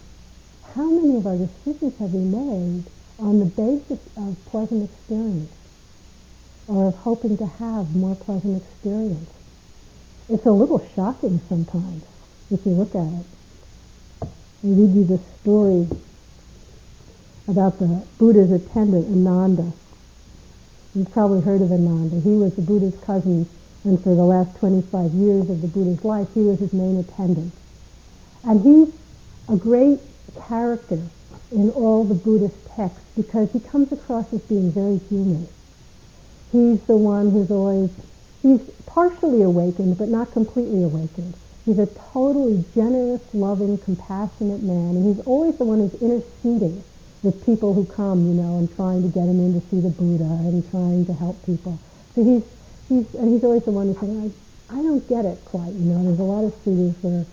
How 0.74 0.90
many 0.90 1.16
of 1.16 1.26
our 1.26 1.36
decisions 1.36 1.96
have 1.98 2.12
we 2.12 2.24
made 2.24 2.84
on 3.18 3.38
the 3.38 3.44
basis 3.44 4.00
of 4.16 4.36
pleasant 4.46 4.90
experience 4.90 5.52
or 6.66 6.88
of 6.88 6.96
hoping 6.96 7.36
to 7.38 7.46
have 7.46 7.94
more 7.94 8.16
pleasant 8.16 8.62
experience? 8.62 9.30
It's 10.28 10.46
a 10.46 10.52
little 10.52 10.84
shocking 10.96 11.40
sometimes 11.48 12.02
if 12.50 12.64
you 12.66 12.72
look 12.72 12.94
at 12.94 13.06
it. 13.06 13.26
I 14.22 14.26
read 14.66 14.94
you 14.94 15.04
this 15.04 15.20
story 15.42 15.86
about 17.46 17.78
the 17.78 18.04
Buddha's 18.18 18.52
attendant, 18.52 19.06
Ananda. 19.06 19.72
You've 20.94 21.12
probably 21.12 21.40
heard 21.40 21.60
of 21.60 21.72
Ananda. 21.72 22.20
He 22.20 22.30
was 22.30 22.54
the 22.54 22.62
Buddha's 22.62 22.96
cousin, 23.04 23.48
and 23.84 24.02
for 24.02 24.14
the 24.14 24.24
last 24.24 24.56
25 24.58 25.12
years 25.12 25.50
of 25.50 25.60
the 25.60 25.68
Buddha's 25.68 26.04
life, 26.04 26.28
he 26.32 26.40
was 26.40 26.58
his 26.58 26.72
main 26.72 26.98
attendant. 26.98 27.52
And 28.44 28.60
he's 28.62 28.94
a 29.48 29.56
great 29.56 30.00
character 30.48 31.00
in 31.52 31.70
all 31.70 32.04
the 32.04 32.14
Buddhist 32.14 32.56
texts 32.74 33.04
because 33.16 33.52
he 33.52 33.60
comes 33.60 33.92
across 33.92 34.32
as 34.32 34.40
being 34.42 34.70
very 34.70 34.98
human. 35.10 35.46
He's 36.50 36.80
the 36.82 36.96
one 36.96 37.30
who's 37.30 37.50
always, 37.50 37.90
he's 38.42 38.60
partially 38.86 39.42
awakened, 39.42 39.98
but 39.98 40.08
not 40.08 40.32
completely 40.32 40.82
awakened. 40.82 41.34
He's 41.64 41.78
a 41.78 41.86
totally 41.86 42.64
generous, 42.74 43.22
loving, 43.34 43.78
compassionate 43.78 44.62
man, 44.62 44.96
and 44.96 45.14
he's 45.14 45.26
always 45.26 45.56
the 45.56 45.64
one 45.64 45.80
who's 45.80 46.00
interceding 46.00 46.84
with 47.24 47.44
people 47.44 47.72
who 47.72 47.84
come, 47.86 48.28
you 48.28 48.34
know, 48.34 48.58
and 48.58 48.74
trying 48.76 49.02
to 49.02 49.08
get 49.08 49.24
him 49.24 49.40
in 49.40 49.58
to 49.58 49.66
see 49.68 49.80
the 49.80 49.88
Buddha 49.88 50.24
and 50.24 50.70
trying 50.70 51.06
to 51.06 51.12
help 51.14 51.44
people. 51.46 51.78
So 52.14 52.22
he's 52.22 52.44
he's 52.88 53.14
and 53.14 53.32
he's 53.32 53.42
always 53.42 53.64
the 53.64 53.72
one 53.72 53.88
who's 53.88 53.98
saying, 53.98 54.32
I, 54.70 54.78
I 54.78 54.82
don't 54.82 55.08
get 55.08 55.24
it 55.24 55.38
quite, 55.46 55.72
you 55.72 55.90
know. 55.90 56.04
There's 56.04 56.20
a 56.20 56.22
lot 56.22 56.44
of 56.44 56.54
students 56.60 57.02
where 57.02 57.24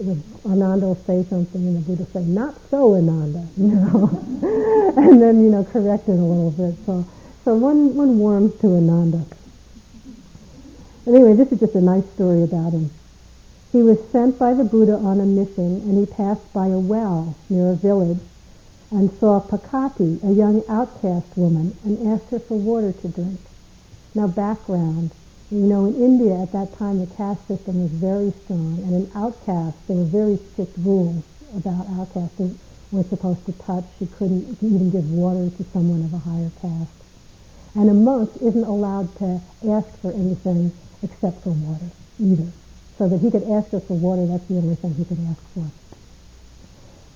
the, 0.00 0.18
Ananda 0.44 0.86
will 0.86 1.02
say 1.06 1.24
something 1.30 1.60
and 1.60 1.76
the 1.76 1.80
Buddha 1.80 2.02
will 2.02 2.22
say, 2.22 2.26
not 2.26 2.54
so 2.68 2.94
Ananda, 2.94 3.46
you 3.56 3.68
know, 3.68 4.10
and 4.96 5.22
then, 5.22 5.42
you 5.42 5.50
know, 5.50 5.64
correct 5.64 6.08
it 6.08 6.12
a 6.12 6.14
little 6.14 6.50
bit. 6.50 6.74
So, 6.84 7.06
so 7.44 7.54
one, 7.54 7.94
one 7.94 8.18
warms 8.18 8.58
to 8.60 8.66
Ananda. 8.66 9.24
Anyway, 11.06 11.32
this 11.34 11.50
is 11.52 11.60
just 11.60 11.74
a 11.74 11.80
nice 11.80 12.04
story 12.10 12.42
about 12.42 12.72
him. 12.72 12.90
He 13.72 13.82
was 13.82 13.98
sent 14.10 14.38
by 14.38 14.54
the 14.54 14.64
Buddha 14.64 14.94
on 14.94 15.20
a 15.20 15.24
mission 15.24 15.80
and 15.86 15.98
he 15.98 16.12
passed 16.12 16.52
by 16.52 16.66
a 16.66 16.78
well 16.78 17.36
near 17.48 17.70
a 17.70 17.74
village 17.74 18.18
and 18.90 19.10
saw 19.18 19.40
Pakati, 19.40 20.22
a 20.24 20.32
young 20.32 20.62
outcast 20.68 21.36
woman, 21.36 21.76
and 21.84 22.08
asked 22.08 22.30
her 22.30 22.38
for 22.38 22.58
water 22.58 22.92
to 22.92 23.08
drink. 23.08 23.40
Now 24.14 24.26
background, 24.26 25.10
you 25.50 25.58
know, 25.58 25.86
in 25.86 25.94
India 25.96 26.34
at 26.40 26.52
that 26.52 26.76
time 26.78 26.98
the 26.98 27.14
caste 27.14 27.46
system 27.48 27.82
was 27.82 27.90
very 27.92 28.32
strong 28.44 28.78
and 28.84 28.94
in 28.94 29.10
outcasts 29.14 29.80
there 29.86 29.96
were 29.96 30.04
very 30.04 30.38
strict 30.52 30.76
rules 30.78 31.22
about 31.54 31.86
outcasts. 31.98 32.36
They 32.38 32.50
weren't 32.90 33.08
supposed 33.08 33.44
to 33.46 33.52
touch, 33.52 33.84
you 34.00 34.06
couldn't 34.06 34.56
even 34.62 34.90
give 34.90 35.10
water 35.10 35.50
to 35.50 35.64
someone 35.72 36.04
of 36.04 36.14
a 36.14 36.18
higher 36.18 36.50
caste. 36.60 36.90
And 37.74 37.90
a 37.90 37.94
monk 37.94 38.30
isn't 38.40 38.64
allowed 38.64 39.14
to 39.18 39.40
ask 39.68 39.88
for 40.00 40.12
anything 40.12 40.72
except 41.02 41.42
for 41.44 41.50
water 41.50 41.90
either 42.18 42.50
so 42.96 43.08
that 43.08 43.18
he 43.20 43.30
could 43.30 43.44
ask 43.44 43.72
us 43.72 43.84
for 43.84 43.94
water. 43.96 44.26
That's 44.26 44.44
the 44.46 44.56
only 44.56 44.74
thing 44.74 44.94
he 44.94 45.04
could 45.04 45.20
ask 45.28 45.40
for. 45.54 45.70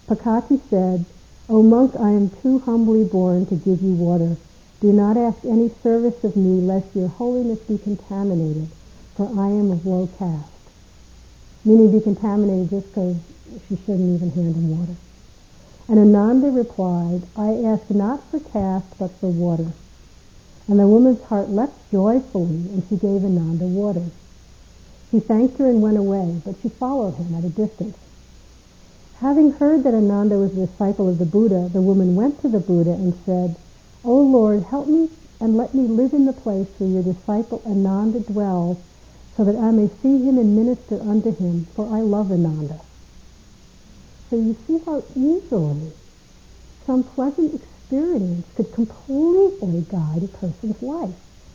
Pakati 0.06 0.60
said, 0.70 1.04
O 1.48 1.62
monk, 1.62 1.94
I 1.98 2.10
am 2.10 2.30
too 2.30 2.60
humbly 2.60 3.04
born 3.04 3.46
to 3.46 3.56
give 3.56 3.82
you 3.82 3.94
water. 3.94 4.36
Do 4.80 4.92
not 4.92 5.16
ask 5.16 5.44
any 5.44 5.70
service 5.82 6.22
of 6.24 6.36
me, 6.36 6.60
lest 6.60 6.94
your 6.94 7.08
holiness 7.08 7.58
be 7.60 7.78
contaminated, 7.78 8.68
for 9.16 9.28
I 9.38 9.48
am 9.48 9.70
of 9.70 9.84
low 9.84 10.08
caste. 10.18 10.48
Meaning 11.64 11.92
be 11.92 12.00
contaminated 12.00 12.70
just 12.70 12.86
because 12.88 13.16
she 13.68 13.76
shouldn't 13.76 14.14
even 14.14 14.30
hand 14.30 14.54
him 14.54 14.78
water. 14.78 14.94
And 15.88 15.98
Ananda 15.98 16.50
replied, 16.50 17.22
I 17.36 17.54
ask 17.64 17.90
not 17.90 18.22
for 18.30 18.38
caste, 18.38 18.98
but 18.98 19.10
for 19.18 19.28
water. 19.28 19.72
And 20.68 20.78
the 20.78 20.86
woman's 20.86 21.22
heart 21.24 21.50
leapt 21.50 21.90
joyfully, 21.90 22.70
and 22.70 22.84
she 22.88 22.96
gave 22.96 23.24
Ananda 23.24 23.66
water. 23.66 24.06
He 25.10 25.18
thanked 25.20 25.58
her 25.58 25.66
and 25.66 25.82
went 25.82 25.98
away, 25.98 26.40
but 26.44 26.54
she 26.62 26.68
followed 26.68 27.16
him 27.16 27.34
at 27.34 27.44
a 27.44 27.48
distance. 27.48 27.98
Having 29.22 29.52
heard 29.52 29.84
that 29.84 29.94
Ananda 29.94 30.36
was 30.36 30.50
a 30.50 30.66
disciple 30.66 31.08
of 31.08 31.18
the 31.18 31.24
Buddha, 31.24 31.70
the 31.72 31.80
woman 31.80 32.16
went 32.16 32.42
to 32.42 32.48
the 32.48 32.58
Buddha 32.58 32.90
and 32.90 33.14
said, 33.24 33.54
O 34.04 34.18
Lord, 34.18 34.64
help 34.64 34.88
me 34.88 35.10
and 35.40 35.56
let 35.56 35.76
me 35.76 35.86
live 35.86 36.12
in 36.12 36.26
the 36.26 36.32
place 36.32 36.66
where 36.78 36.90
your 36.90 37.04
disciple 37.04 37.62
Ananda 37.64 38.18
dwells 38.18 38.82
so 39.36 39.44
that 39.44 39.54
I 39.54 39.70
may 39.70 39.86
see 40.02 40.18
him 40.26 40.38
and 40.38 40.56
minister 40.56 41.00
unto 41.00 41.30
him, 41.36 41.68
for 41.76 41.86
I 41.94 42.00
love 42.00 42.32
Ananda. 42.32 42.80
So 44.28 44.34
you 44.42 44.56
see 44.66 44.82
how 44.84 45.04
easily 45.14 45.92
some 46.84 47.04
pleasant 47.04 47.54
experience 47.54 48.44
could 48.56 48.74
completely 48.74 49.86
guide 49.88 50.24
a 50.24 50.28
person's 50.34 50.82
life. 50.82 51.14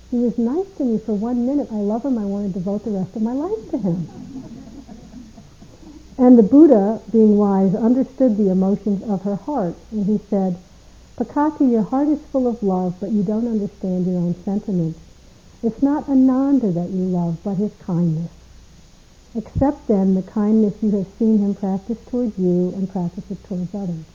He 0.10 0.16
was 0.16 0.38
nice 0.38 0.72
to 0.78 0.86
me 0.86 1.00
for 1.06 1.12
one 1.12 1.46
minute. 1.46 1.68
I 1.70 1.84
love 1.84 2.06
him. 2.06 2.18
I 2.18 2.24
want 2.24 2.48
to 2.48 2.54
devote 2.58 2.86
the 2.86 2.92
rest 2.92 3.14
of 3.18 3.22
my 3.22 3.34
life 3.34 3.72
to 3.72 3.78
him. 3.78 4.08
And 6.18 6.38
the 6.38 6.44
Buddha, 6.44 7.00
being 7.12 7.38
wise, 7.38 7.76
understood 7.76 8.38
the 8.38 8.50
emotions 8.50 9.04
of 9.04 9.22
her 9.22 9.36
heart. 9.36 9.76
And 9.92 10.06
he 10.06 10.18
said, 10.30 10.58
Pakati, 11.16 11.72
your 11.72 11.84
heart 11.84 12.08
is 12.08 12.20
full 12.32 12.48
of 12.48 12.64
love, 12.64 12.96
but 13.00 13.12
you 13.12 13.22
don't 13.22 13.48
understand 13.48 14.08
your 14.08 14.18
own 14.18 14.36
sentiments. 14.44 15.00
It's 15.62 15.84
not 15.84 16.10
Ananda 16.10 16.72
that 16.72 16.90
you 16.90 17.04
love, 17.04 17.38
but 17.44 17.56
his 17.56 17.74
kindness. 17.86 18.32
Accept 19.36 19.88
then 19.88 20.16
the 20.16 20.24
kindness 20.24 20.74
you 20.82 20.90
have 20.92 21.08
seen 21.20 21.38
him 21.38 21.54
practice 21.54 22.00
towards 22.10 22.38
you 22.40 22.74
and 22.76 22.92
practice 22.92 23.30
it 23.30 23.44
towards 23.44 23.74
others. 23.76 24.06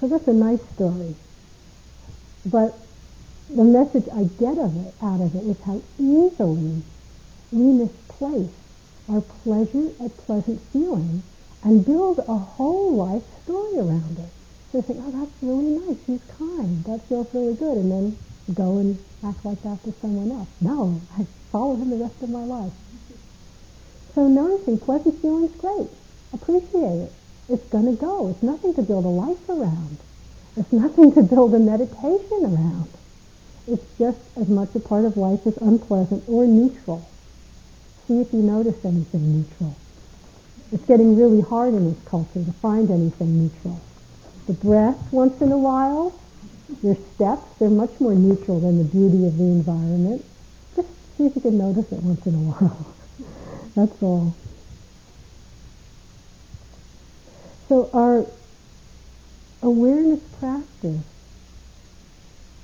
So 0.00 0.08
that's 0.08 0.26
a 0.26 0.32
nice 0.32 0.62
story. 0.74 1.14
But 2.44 2.76
the 3.48 3.64
message 3.64 4.08
I 4.12 4.24
get 4.24 4.58
of 4.58 4.76
it, 4.86 4.94
out 5.00 5.20
of 5.20 5.34
it 5.36 5.44
is 5.44 5.60
how 5.60 5.80
easily 5.98 6.82
we 7.52 7.72
misplace 7.72 8.50
our 9.08 9.20
pleasure 9.20 9.90
at 10.02 10.16
pleasant 10.18 10.60
feeling 10.72 11.22
and 11.62 11.84
build 11.84 12.18
a 12.18 12.38
whole 12.38 12.94
life 12.94 13.22
story 13.42 13.78
around 13.78 14.18
it. 14.18 14.30
So 14.72 14.82
think, 14.82 15.00
oh, 15.02 15.10
that's 15.10 15.42
really 15.42 15.78
nice. 15.78 15.98
He's 16.06 16.22
kind. 16.36 16.84
That 16.84 17.02
feels 17.08 17.32
really 17.32 17.54
good. 17.54 17.78
And 17.78 17.90
then 17.90 18.18
go 18.54 18.78
and 18.78 18.98
act 19.24 19.44
like 19.44 19.62
that 19.62 19.82
to 19.84 19.92
someone 20.00 20.30
else. 20.30 20.48
No, 20.60 21.00
I 21.18 21.26
follow 21.52 21.76
him 21.76 21.90
the 21.90 21.96
rest 21.96 22.22
of 22.22 22.30
my 22.30 22.44
life. 22.44 22.72
So 24.14 24.28
noticing 24.28 24.78
pleasant 24.78 25.20
feelings, 25.20 25.54
great. 25.56 25.88
Appreciate 26.32 27.08
it. 27.08 27.12
It's 27.48 27.64
going 27.68 27.86
to 27.86 28.00
go. 28.00 28.28
It's 28.28 28.42
nothing 28.42 28.74
to 28.74 28.82
build 28.82 29.04
a 29.04 29.08
life 29.08 29.48
around. 29.48 29.98
It's 30.56 30.72
nothing 30.72 31.12
to 31.14 31.22
build 31.22 31.54
a 31.54 31.58
meditation 31.58 32.40
around. 32.42 32.88
It's 33.66 33.84
just 33.98 34.18
as 34.36 34.48
much 34.48 34.74
a 34.74 34.80
part 34.80 35.04
of 35.04 35.16
life 35.16 35.46
as 35.46 35.56
unpleasant 35.58 36.24
or 36.28 36.46
neutral. 36.46 37.08
See 38.06 38.20
if 38.20 38.32
you 38.32 38.40
notice 38.40 38.84
anything 38.84 39.38
neutral. 39.38 39.76
It's 40.72 40.84
getting 40.84 41.16
really 41.16 41.40
hard 41.40 41.72
in 41.74 41.90
this 41.90 42.02
culture 42.04 42.44
to 42.44 42.52
find 42.52 42.90
anything 42.90 43.38
neutral. 43.38 43.80
The 44.46 44.52
breath 44.52 45.12
once 45.12 45.40
in 45.40 45.52
a 45.52 45.58
while, 45.58 46.18
your 46.82 46.96
steps, 47.14 47.46
they're 47.58 47.70
much 47.70 47.98
more 48.00 48.14
neutral 48.14 48.60
than 48.60 48.78
the 48.78 48.84
beauty 48.84 49.26
of 49.26 49.38
the 49.38 49.44
environment. 49.44 50.24
Just 50.76 50.88
see 51.16 51.26
if 51.26 51.34
you 51.34 51.40
can 51.40 51.56
notice 51.56 51.90
it 51.92 52.02
once 52.02 52.26
in 52.26 52.34
a 52.34 52.38
while. 52.38 52.94
That's 53.74 54.02
all. 54.02 54.34
So 57.68 57.88
our 57.94 58.26
awareness 59.62 60.20
practice 60.38 61.02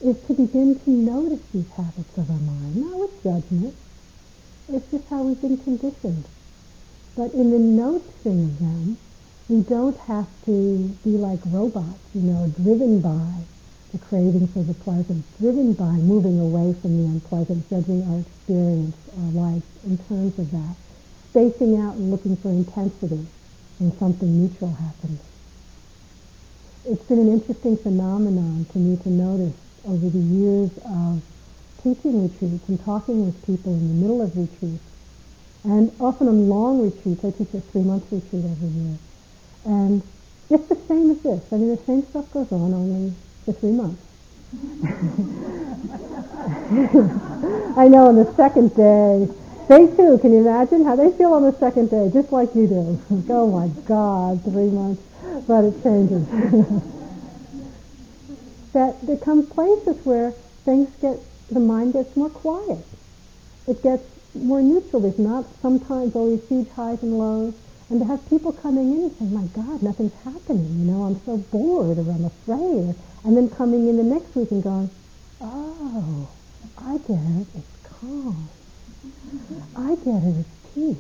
is 0.03 0.17
to 0.27 0.35
begin 0.35 0.79
to 0.81 0.91
notice 0.91 1.41
these 1.53 1.69
habits 1.77 2.17
of 2.19 2.31
our 2.31 2.39
mind, 2.39 2.77
not 2.77 2.99
with 2.99 3.23
judgment. 3.23 3.75
It's 4.73 4.91
just 4.91 5.09
how 5.09 5.23
we've 5.23 5.41
been 5.41 5.59
conditioned. 5.59 6.25
But 7.17 7.35
in 7.35 7.51
the 7.51 7.59
noticing 7.59 8.45
of 8.45 8.59
them, 8.59 8.99
we 9.49 9.63
don't 9.63 9.99
have 9.99 10.29
to 10.47 10.97
be 11.05 11.11
like 11.11 11.41
robots, 11.47 11.99
you 12.15 12.23
know, 12.23 12.53
driven 12.63 13.01
by 13.01 13.43
the 13.93 13.99
craving 13.99 14.47
for 14.49 14.63
the 14.63 14.75
pleasant, 14.75 15.25
driven 15.39 15.73
by 15.73 15.93
moving 15.93 16.39
away 16.39 16.73
from 16.81 16.97
the 16.97 17.09
unpleasant, 17.09 17.69
judging 17.69 18.07
our 18.07 18.21
experience, 18.21 18.97
our 19.19 19.33
life 19.33 19.65
in 19.85 19.99
terms 19.99 20.39
of 20.39 20.51
that 20.53 20.77
spacing 21.31 21.81
out 21.81 21.95
and 21.95 22.11
looking 22.11 22.37
for 22.37 22.49
intensity 22.49 23.25
when 23.79 23.97
something 23.99 24.43
neutral 24.43 24.73
happens. 24.73 25.21
It's 26.85 27.05
been 27.05 27.21
an 27.21 27.33
interesting 27.33 27.77
phenomenon 27.77 28.67
to 28.73 28.79
me 28.79 28.97
to 29.05 29.09
notice 29.09 29.55
over 29.87 30.11
the 30.11 30.19
years 30.19 30.71
of 30.85 31.23
teaching 31.83 32.29
retreats 32.29 32.69
and 32.69 32.85
talking 32.85 33.27
with 33.27 33.45
people 33.47 33.73
in 33.73 33.89
the 33.89 33.95
middle 33.95 34.23
of 34.23 34.37
retreats. 34.37 34.83
And 35.65 35.91
often 36.01 36.29
on 36.29 36.49
long 36.49 36.83
retreats, 36.83 37.25
I 37.25 37.31
teach 37.31 37.55
a 37.55 37.61
three-month 37.61 38.05
retreat 38.11 38.45
every 38.45 38.69
year. 38.69 38.99
And 39.67 40.03
it's 40.49 40.67
the 40.69 40.77
same 40.89 41.11
as 41.11 41.21
this. 41.21 41.43
I 41.53 41.57
mean, 41.57 41.69
the 41.69 41.77
same 41.85 42.05
stuff 42.07 42.31
goes 42.33 42.51
on 42.51 42.73
only 42.75 43.13
for 43.45 43.53
three 43.53 43.73
months. 43.73 44.03
I 47.77 47.89
know 47.89 48.09
on 48.09 48.17
the 48.17 48.33
second 48.35 48.75
day, 48.75 49.29
they 49.69 49.87
too, 49.87 50.19
can 50.19 50.33
you 50.33 50.41
imagine 50.41 50.85
how 50.85 50.97
they 50.97 51.13
feel 51.13 51.35
on 51.35 51.45
the 51.45 51.57
second 51.59 51.91
day, 51.91 52.11
just 52.13 52.33
like 52.33 52.53
you 52.57 52.67
do? 52.67 52.99
oh 53.31 53.49
my 53.51 53.69
God, 53.87 54.43
three 54.43 54.69
months, 54.69 55.03
but 55.47 55.65
it 55.65 55.81
changes. 55.85 56.27
that 58.73 59.01
there 59.07 59.17
come 59.17 59.47
places 59.47 59.97
where 60.05 60.33
things 60.65 60.89
get, 61.01 61.19
the 61.51 61.61
mind 61.61 61.93
gets 61.93 62.17
more 62.17 62.31
quiet. 62.31 62.85
It 63.67 63.83
gets 63.83 64.05
more 64.35 64.63
neutral. 64.63 65.03
There's 65.03 65.19
not 65.19 65.45
sometimes 65.61 66.15
always 66.15 66.47
huge 66.49 66.69
highs 66.71 67.03
and 67.03 67.19
lows. 67.19 67.55
And 67.89 68.01
to 68.01 68.07
have 68.07 68.29
people 68.31 68.53
coming 68.53 68.93
in 68.93 69.03
and 69.03 69.17
saying, 69.19 69.35
my 69.35 69.47
God, 69.47 69.83
nothing's 69.83 70.15
happening, 70.23 70.79
you 70.79 70.93
know, 70.93 71.03
I'm 71.03 71.21
so 71.27 71.39
bored 71.39 71.99
or 71.99 72.09
I'm 72.13 72.25
afraid. 72.25 72.95
And 73.25 73.37
then 73.37 73.51
coming 73.51 73.89
in 73.89 73.97
the 73.97 74.05
next 74.05 74.35
week 74.37 74.53
and 74.53 74.63
going, 74.63 74.91
oh, 75.41 76.29
I 76.79 76.99
get 76.99 77.19
it, 77.19 77.47
it's 77.57 77.89
calm. 78.01 78.49
I 79.77 79.97
get 79.97 80.23
it 80.23 80.47
it's 80.47 80.75
peace. 80.75 80.97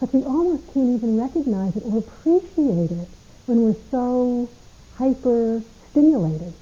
But 0.00 0.14
we 0.14 0.22
almost 0.22 0.72
can't 0.72 0.96
even 0.96 1.20
recognize 1.20 1.76
it 1.76 1.82
or 1.84 1.98
appreciate 1.98 2.90
it 2.90 3.08
when 3.44 3.62
we're 3.62 3.76
so 3.90 4.48
hyper 4.96 5.62
stimulated. 5.90 6.54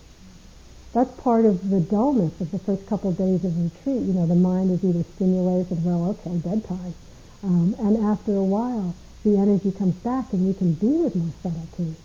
That's 0.97 1.13
part 1.21 1.45
of 1.45 1.69
the 1.69 1.81
dullness 1.81 2.41
of 2.41 2.51
the 2.53 2.59
first 2.59 2.87
couple 2.87 3.11
of 3.11 3.19
days 3.19 3.45
of 3.45 3.53
retreat. 3.63 4.01
You 4.01 4.15
know, 4.15 4.27
the 4.27 4.35
mind 4.35 4.71
is 4.71 4.83
either 4.83 5.05
stimulated, 5.17 5.85
well, 5.85 6.17
okay, 6.17 6.39
bedtime. 6.39 6.95
Um, 7.43 7.77
and 7.79 8.03
after 8.03 8.35
a 8.35 8.43
while, 8.43 8.95
the 9.23 9.37
energy 9.37 9.73
comes 9.73 9.95
back 9.97 10.33
and 10.33 10.47
we 10.47 10.55
can 10.55 10.73
be 10.73 10.87
with 10.87 11.15
more 11.15 11.35
subtlety 11.43 11.97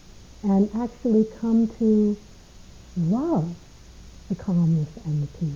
and 0.44 0.70
actually 0.76 1.26
come 1.40 1.70
to 1.80 2.18
love 2.98 3.56
the 4.28 4.36
calmness 4.36 4.90
and 5.06 5.24
the 5.24 5.28
peace. 5.40 5.56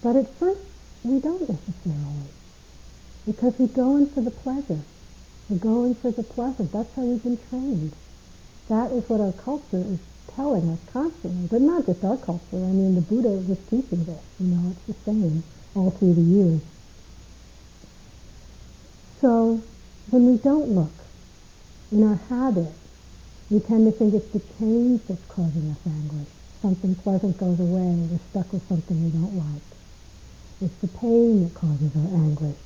But 0.00 0.14
at 0.14 0.32
first, 0.36 0.60
we 1.02 1.18
don't 1.18 1.48
necessarily. 1.48 2.30
Because 3.26 3.58
we 3.58 3.66
go 3.66 3.96
in 3.96 4.06
for 4.06 4.20
the 4.20 4.30
pleasure. 4.30 4.82
We're 5.48 5.58
going 5.58 5.96
for 5.96 6.12
the 6.12 6.22
pleasant. 6.22 6.70
That's 6.70 6.94
how 6.94 7.02
we've 7.02 7.24
been 7.24 7.40
trained. 7.50 7.92
That 8.68 8.92
is 8.92 9.08
what 9.08 9.20
our 9.20 9.32
culture 9.32 9.78
is 9.78 9.98
telling 10.38 10.70
us 10.70 10.78
constantly. 10.92 11.48
But 11.50 11.62
not 11.62 11.84
just 11.84 12.04
our 12.04 12.16
culture. 12.16 12.62
I 12.62 12.70
mean, 12.70 12.94
the 12.94 13.00
Buddha 13.00 13.28
was 13.28 13.58
teaching 13.68 14.04
this. 14.04 14.22
You 14.38 14.54
know, 14.54 14.70
it's 14.70 14.86
the 14.86 15.04
same 15.04 15.42
all 15.74 15.90
through 15.90 16.14
the 16.14 16.22
years. 16.22 16.60
So, 19.20 19.60
when 20.10 20.30
we 20.30 20.38
don't 20.38 20.68
look, 20.68 20.94
in 21.90 22.06
our 22.06 22.20
habit, 22.30 22.70
we 23.50 23.58
tend 23.58 23.90
to 23.90 23.98
think 23.98 24.14
it's 24.14 24.30
the 24.30 24.42
change 24.60 25.02
that's 25.08 25.26
causing 25.26 25.74
us 25.74 25.82
anguish. 25.84 26.30
Something 26.62 26.94
pleasant 26.94 27.36
goes 27.36 27.58
away. 27.58 27.98
We're 28.06 28.22
stuck 28.30 28.52
with 28.52 28.62
something 28.68 28.94
we 29.04 29.10
don't 29.10 29.34
like. 29.34 29.68
It's 30.62 30.78
the 30.80 30.88
pain 30.98 31.42
that 31.42 31.54
causes 31.54 31.90
our 31.96 32.14
anguish. 32.14 32.58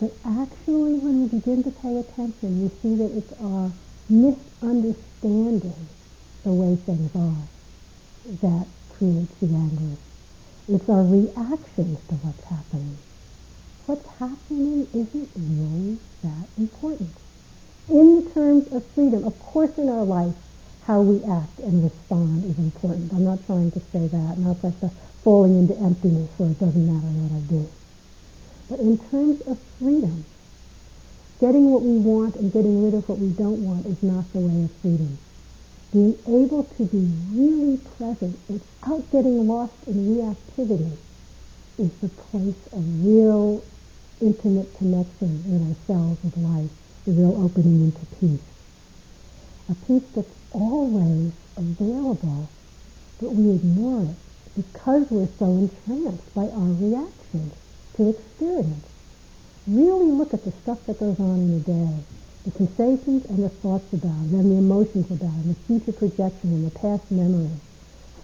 But 0.00 0.12
actually, 0.26 0.98
when 0.98 1.22
we 1.22 1.38
begin 1.38 1.62
to 1.62 1.70
pay 1.70 1.98
attention, 1.98 2.62
we 2.62 2.68
see 2.82 2.96
that 2.96 3.16
it's 3.16 3.32
our 3.40 3.70
misunderstanding 4.08 5.88
the 6.48 6.56
way 6.56 6.74
things 6.88 7.12
are 7.12 7.44
that 8.40 8.64
creates 8.96 9.36
the 9.36 9.52
anguish. 9.52 10.00
It's 10.64 10.88
our 10.88 11.04
reactions 11.04 12.00
to 12.08 12.16
what's 12.24 12.44
happening. 12.48 12.96
What's 13.84 14.08
happening 14.16 14.88
isn't 14.96 15.28
really 15.36 16.00
that 16.24 16.48
important. 16.56 17.12
In 17.92 18.32
terms 18.32 18.64
of 18.72 18.80
freedom, 18.96 19.28
of 19.28 19.36
course 19.40 19.76
in 19.76 19.92
our 19.92 20.08
life, 20.08 20.32
how 20.88 21.04
we 21.04 21.20
act 21.28 21.60
and 21.60 21.84
respond 21.84 22.48
is 22.48 22.56
important. 22.56 23.12
I'm 23.12 23.28
not 23.28 23.44
trying 23.44 23.70
to 23.72 23.80
say 23.92 24.08
that, 24.08 24.40
not 24.40 24.64
like 24.64 24.80
the 24.80 24.88
falling 25.20 25.52
into 25.52 25.76
emptiness 25.84 26.32
where 26.40 26.48
it 26.48 26.60
doesn't 26.60 26.80
matter 26.80 27.12
what 27.12 27.36
I 27.36 27.44
do. 27.44 27.68
But 28.72 28.80
in 28.80 28.96
terms 29.12 29.44
of 29.44 29.60
freedom, 29.76 30.24
getting 31.40 31.68
what 31.68 31.82
we 31.84 32.00
want 32.00 32.36
and 32.36 32.50
getting 32.50 32.80
rid 32.82 32.94
of 32.94 33.06
what 33.06 33.18
we 33.18 33.28
don't 33.36 33.60
want 33.60 33.84
is 33.84 34.00
not 34.02 34.24
the 34.32 34.40
way 34.40 34.64
of 34.64 34.72
freedom. 34.80 35.18
Being 35.92 36.18
able 36.26 36.64
to 36.64 36.84
be 36.84 37.08
really 37.32 37.78
present 37.96 38.38
without 38.46 39.10
getting 39.10 39.48
lost 39.48 39.72
in 39.86 40.16
reactivity 40.16 40.98
is 41.78 41.90
the 42.02 42.08
place 42.08 42.66
of 42.72 43.06
real 43.06 43.62
intimate 44.20 44.76
connection 44.76 45.42
with 45.46 45.62
ourselves, 45.62 46.22
with 46.22 46.36
life, 46.36 46.70
the 47.06 47.12
real 47.12 47.42
opening 47.42 47.84
into 47.84 48.04
peace. 48.20 48.40
A 49.70 49.74
peace 49.86 50.08
that's 50.14 50.34
always 50.52 51.32
available, 51.56 52.48
but 53.20 53.30
we 53.30 53.54
ignore 53.54 54.02
it 54.02 54.16
because 54.56 55.10
we're 55.10 55.28
so 55.38 55.46
entranced 55.46 56.34
by 56.34 56.48
our 56.50 56.72
reactions 56.80 57.54
to 57.96 58.10
experience. 58.10 58.84
Really 59.66 60.10
look 60.10 60.34
at 60.34 60.44
the 60.44 60.52
stuff 60.52 60.84
that 60.86 61.00
goes 61.00 61.18
on 61.18 61.38
in 61.40 61.54
a 61.54 61.60
day, 61.60 62.04
the 62.48 62.66
sensations 62.66 63.26
and 63.26 63.44
the 63.44 63.48
thoughts 63.48 63.92
about 63.92 64.24
it, 64.24 64.32
and 64.32 64.50
the 64.50 64.56
emotions 64.56 65.10
about 65.10 65.28
it, 65.28 65.44
and 65.44 65.56
the 65.56 65.60
future 65.66 65.92
projection 65.92 66.50
and 66.50 66.66
the 66.66 66.78
past 66.78 67.10
memory. 67.10 67.50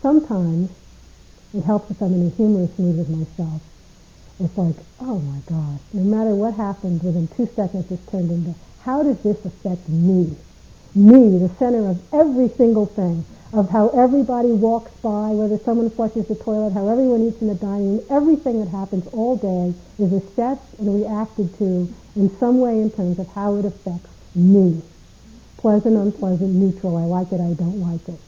Sometimes 0.01 0.71
it 1.53 1.63
helps 1.63 1.91
if 1.91 2.01
I'm 2.01 2.15
in 2.15 2.27
a 2.27 2.31
humorous 2.31 2.79
mood 2.79 2.97
with 2.97 3.09
myself. 3.09 3.61
It's 4.41 4.57
like, 4.57 4.77
oh 5.01 5.19
my 5.19 5.39
gosh, 5.47 5.81
no 5.93 6.03
matter 6.03 6.35
what 6.35 6.55
happens, 6.55 7.03
within 7.03 7.29
two 7.29 7.49
seconds 7.55 7.91
it's 7.91 8.11
turned 8.11 8.31
into, 8.31 8.55
how 8.83 9.03
does 9.03 9.21
this 9.23 9.45
affect 9.45 9.89
me? 9.89 10.35
Me, 10.95 11.39
the 11.39 11.51
center 11.59 11.89
of 11.89 12.01
every 12.13 12.49
single 12.49 12.87
thing 12.87 13.25
of 13.53 13.71
how 13.71 13.89
everybody 13.91 14.51
walks 14.51 14.91
by, 15.03 15.31
whether 15.31 15.59
someone 15.59 15.91
flushes 15.91 16.27
the 16.27 16.35
toilet, 16.35 16.73
how 16.73 16.89
everyone 16.89 17.23
eats 17.29 17.41
in 17.41 17.49
the 17.49 17.55
dining 17.55 17.99
room, 17.99 18.07
everything 18.11 18.59
that 18.59 18.71
happens 18.71 19.07
all 19.09 19.37
day 19.37 19.75
is 20.03 20.13
assessed 20.13 20.75
and 20.79 20.95
reacted 20.95 21.57
to 21.59 21.93
in 22.17 22.31
some 22.39 22.59
way 22.59 22.81
in 22.81 22.91
terms 22.91 23.19
of 23.19 23.29
how 23.29 23.57
it 23.57 23.65
affects 23.65 24.14
me. 24.35 24.83
Pleasant, 25.57 25.97
unpleasant, 25.97 26.51
neutral, 26.51 26.97
I 26.97 27.05
like 27.05 27.33
it, 27.33 27.41
I 27.41 27.55
don't 27.55 27.81
like 27.81 28.07
it. 28.09 28.21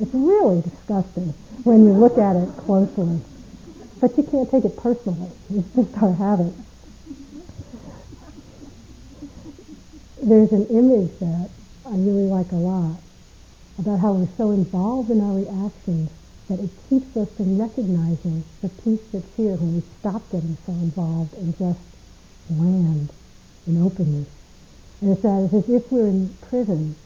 It's 0.00 0.12
really 0.12 0.62
disgusting 0.62 1.34
when 1.62 1.84
you 1.86 1.92
look 1.92 2.18
at 2.18 2.36
it 2.36 2.48
closely. 2.56 3.20
But 4.00 4.16
you 4.16 4.24
can't 4.24 4.50
take 4.50 4.64
it 4.64 4.76
personally. 4.76 5.30
It's 5.50 5.68
just 5.74 6.02
our 6.02 6.12
habit. 6.12 6.52
There's 10.22 10.52
an 10.52 10.66
image 10.66 11.18
that 11.20 11.50
I 11.86 11.90
really 11.90 12.26
like 12.26 12.50
a 12.52 12.56
lot 12.56 12.96
about 13.78 14.00
how 14.00 14.12
we're 14.12 14.28
so 14.36 14.50
involved 14.50 15.10
in 15.10 15.20
our 15.20 15.36
reactions 15.36 16.10
that 16.48 16.60
it 16.60 16.70
keeps 16.88 17.16
us 17.16 17.28
from 17.36 17.58
recognizing 17.58 18.44
the 18.62 18.68
peace 18.68 19.00
that's 19.12 19.36
here 19.36 19.56
when 19.56 19.76
we 19.76 19.82
stop 20.00 20.22
getting 20.30 20.56
so 20.66 20.72
involved 20.72 21.34
and 21.34 21.56
just 21.58 21.80
land 22.50 23.10
in 23.66 23.82
openness. 23.82 24.28
And 25.00 25.16
it's 25.16 25.24
as 25.24 25.52
if 25.68 25.90
we're 25.92 26.06
in 26.06 26.34
prison 26.48 26.96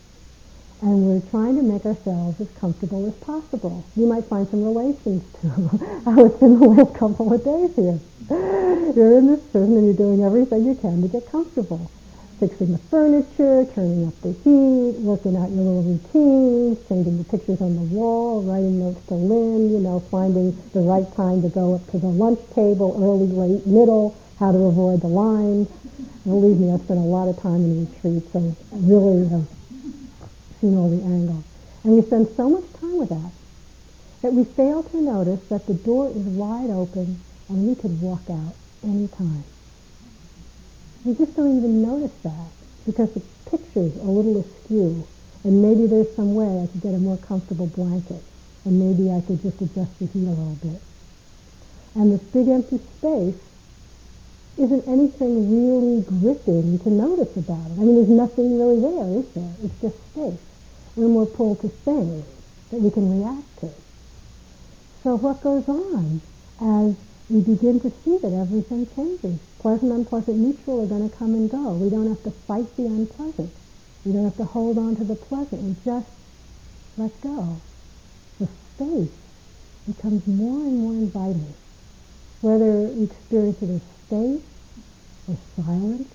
and 0.81 1.07
we're 1.07 1.31
trying 1.31 1.57
to 1.57 1.63
make 1.63 1.85
ourselves 1.85 2.41
as 2.41 2.49
comfortable 2.61 3.07
as 3.07 3.15
possible. 3.15 3.85
You 3.97 4.07
might 4.07 4.25
find 4.25 4.49
some 4.49 4.65
relations 4.65 5.25
to 5.41 5.49
how 6.05 6.25
it's 6.25 6.39
been 6.39 6.61
the 6.61 6.67
last 6.67 6.95
couple 6.95 7.33
of 7.33 7.45
days 7.45 7.75
here. 7.75 7.99
You're 8.95 9.19
in 9.19 9.27
this 9.27 9.41
prison 9.51 9.77
and 9.77 9.87
you're 9.87 9.95
doing 9.95 10.23
everything 10.23 10.65
you 10.65 10.75
can 10.75 11.03
to 11.03 11.09
get 11.09 11.31
comfortable 11.31 11.91
fixing 12.39 12.71
the 12.71 12.79
furniture, 12.79 13.67
turning 13.75 14.07
up 14.07 14.15
the 14.23 14.31
heat, 14.31 14.95
working 15.03 15.37
out 15.37 15.51
your 15.51 15.65
little 15.65 15.83
routines, 15.83 16.79
changing 16.89 17.19
the 17.19 17.25
pictures 17.25 17.61
on 17.61 17.75
the 17.75 17.83
wall, 17.95 18.43
writing 18.43 18.79
notes 18.79 19.05
to 19.09 19.15
Lynn, 19.15 19.71
you 19.71 19.81
know, 19.81 19.99
finding 19.99 20.57
the 20.73 20.81
right 20.81 21.07
time 21.17 21.43
to 21.43 21.49
go 21.49 21.75
up 21.75 21.91
to 21.91 21.99
the 21.99 22.07
lunch 22.07 22.39
table, 22.55 22.95
early, 23.03 23.27
late, 23.27 23.67
middle, 23.67 24.17
how 24.39 24.53
to 24.53 24.59
avoid 24.59 25.01
the 25.01 25.09
lines. 25.09 25.69
Believe 26.25 26.59
me, 26.59 26.73
I 26.73 26.79
spent 26.79 27.01
a 27.01 27.03
lot 27.03 27.29
of 27.29 27.41
time 27.41 27.65
in 27.65 27.87
retreats, 27.87 28.33
so 28.33 28.57
I 28.73 28.77
really 28.79 29.29
have 29.29 29.47
seen 30.61 30.77
all 30.77 30.91
the 30.91 31.03
angles. 31.03 31.45
And 31.85 31.95
we 31.95 32.03
spend 32.03 32.29
so 32.37 32.51
much 32.51 32.65
time 32.81 32.99
with 32.99 33.09
that 33.09 33.33
that 34.23 34.33
we 34.33 34.45
fail 34.45 34.83
to 34.83 35.01
notice 35.01 35.41
that 35.49 35.67
the 35.67 35.75
door 35.75 36.09
is 36.11 36.17
wide 36.17 36.71
open 36.71 37.21
and 37.49 37.69
we 37.69 37.75
could 37.75 38.01
walk 38.03 38.23
out 38.29 38.55
anytime. 38.83 39.45
We 41.05 41.15
just 41.15 41.37
don't 41.37 41.57
even 41.57 41.83
notice 41.83 42.15
that 42.25 42.51
because 42.85 43.13
the 43.15 43.23
picture's 43.49 43.97
a 43.97 44.05
little 44.05 44.41
askew 44.41 45.07
and 45.45 45.63
maybe 45.63 45.87
there's 45.87 46.15
some 46.17 46.35
way 46.35 46.63
I 46.63 46.67
could 46.67 46.83
get 46.83 46.95
a 46.95 46.99
more 46.99 47.17
comfortable 47.19 47.69
blanket 47.69 48.23
and 48.65 48.79
maybe 48.79 49.11
I 49.11 49.21
could 49.21 49.41
just 49.41 49.61
adjust 49.63 49.99
the 50.01 50.07
heat 50.07 50.27
a 50.27 50.31
little 50.31 50.59
bit. 50.63 50.83
And 51.95 52.13
this 52.13 52.23
big 52.23 52.49
empty 52.49 52.81
space 52.99 53.37
isn't 54.59 54.89
anything 54.89 55.33
really 55.51 56.03
gripping 56.03 56.79
to 56.81 56.91
notice 56.91 57.37
about 57.37 57.67
it. 57.71 57.79
I 57.79 57.85
mean, 57.85 57.95
there's 57.95 58.09
nothing 58.09 58.59
really 58.59 58.81
there, 58.81 59.21
is 59.21 59.29
there? 59.35 59.55
It's 59.63 59.81
just 59.81 59.97
space. 60.11 60.41
We're 60.97 61.09
more 61.09 61.27
pulled 61.27 61.61
to 61.61 61.69
things 61.69 62.25
that 62.71 62.81
we 62.81 62.91
can 62.91 63.21
react 63.21 63.61
to. 63.61 63.71
So 65.03 65.17
what 65.17 65.41
goes 65.43 65.69
on 65.69 66.21
as 66.61 66.97
we 67.31 67.41
begin 67.41 67.79
to 67.81 67.93
see 68.05 68.19
that 68.19 68.33
everything 68.33 68.89
changes. 68.97 69.39
Pleasant, 69.61 69.93
unpleasant, 69.93 70.39
neutral 70.39 70.83
are 70.83 70.87
going 70.87 71.09
to 71.09 71.17
come 71.17 71.35
and 71.35 71.51
go. 71.51 71.73
We 71.73 71.91
don't 71.91 72.09
have 72.09 72.23
to 72.25 72.31
fight 72.31 72.75
the 72.77 72.87
unpleasant. 72.87 73.53
We 74.05 74.13
don't 74.13 74.25
have 74.25 74.37
to 74.39 74.45
hold 74.45 74.79
on 74.79 74.97
to 74.97 75.05
the 75.05 75.15
pleasant. 75.15 75.63
We 75.63 75.77
just 75.85 76.09
let 76.97 77.21
go. 77.21 77.61
The 78.41 78.49
space 78.75 79.15
becomes 79.87 80.27
more 80.27 80.67
and 80.67 80.79
more 80.79 80.93
inviting. 80.93 81.55
Whether 82.41 82.73
we 82.89 83.05
experience 83.05 83.63
it 83.63 83.71
as 83.71 83.98
space, 84.09 84.43
or 85.29 85.37
silence, 85.55 86.09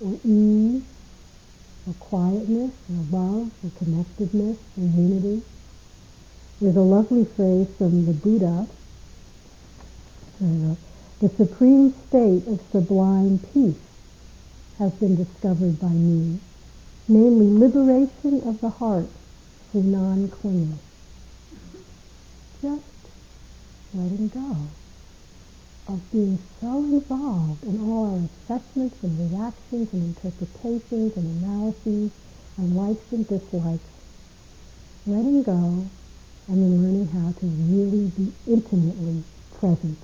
or 0.00 0.18
ease, 0.24 0.82
or 1.86 1.94
quietness, 2.00 2.72
or 2.90 3.18
love, 3.18 3.50
or 3.62 3.70
connectedness, 3.78 4.58
or 4.76 4.84
unity. 4.84 5.42
There's 6.60 6.76
a 6.76 6.80
lovely 6.80 7.26
phrase 7.26 7.68
from 7.76 8.06
the 8.06 8.12
Buddha 8.12 8.66
uh, 10.42 10.74
the 11.20 11.30
supreme 11.30 11.94
state 12.08 12.46
of 12.46 12.60
sublime 12.70 13.38
peace 13.54 13.80
has 14.78 14.92
been 14.92 15.16
discovered 15.16 15.80
by 15.80 15.88
me, 15.88 16.38
namely 17.08 17.58
liberation 17.58 18.42
of 18.46 18.60
the 18.60 18.68
heart 18.68 19.06
through 19.72 19.84
non-clinging. 19.84 20.78
Just 22.60 22.82
letting 23.94 24.28
go 24.28 24.56
of 25.88 26.10
being 26.10 26.38
so 26.60 26.78
involved 26.78 27.62
in 27.64 27.80
all 27.80 28.12
our 28.12 28.28
assessments 28.56 29.02
and 29.02 29.30
reactions 29.30 29.92
and 29.92 30.16
interpretations 30.16 31.16
and 31.16 31.42
analyses 31.42 32.10
and 32.56 32.76
likes 32.76 33.12
and 33.12 33.28
dislikes. 33.28 33.84
Letting 35.06 35.42
go 35.42 35.86
and 36.48 36.56
then 36.62 36.82
learning 36.82 37.08
how 37.08 37.32
to 37.38 37.46
really 37.46 38.08
be 38.16 38.32
intimately 38.46 39.22
present 39.58 39.98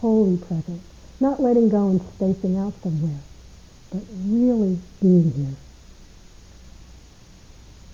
wholly 0.00 0.38
present, 0.38 0.80
not 1.20 1.40
letting 1.40 1.68
go 1.68 1.90
and 1.90 2.00
spacing 2.14 2.56
out 2.56 2.72
somewhere, 2.82 3.20
but 3.92 4.02
really 4.24 4.78
being 5.00 5.30
here. 5.32 5.56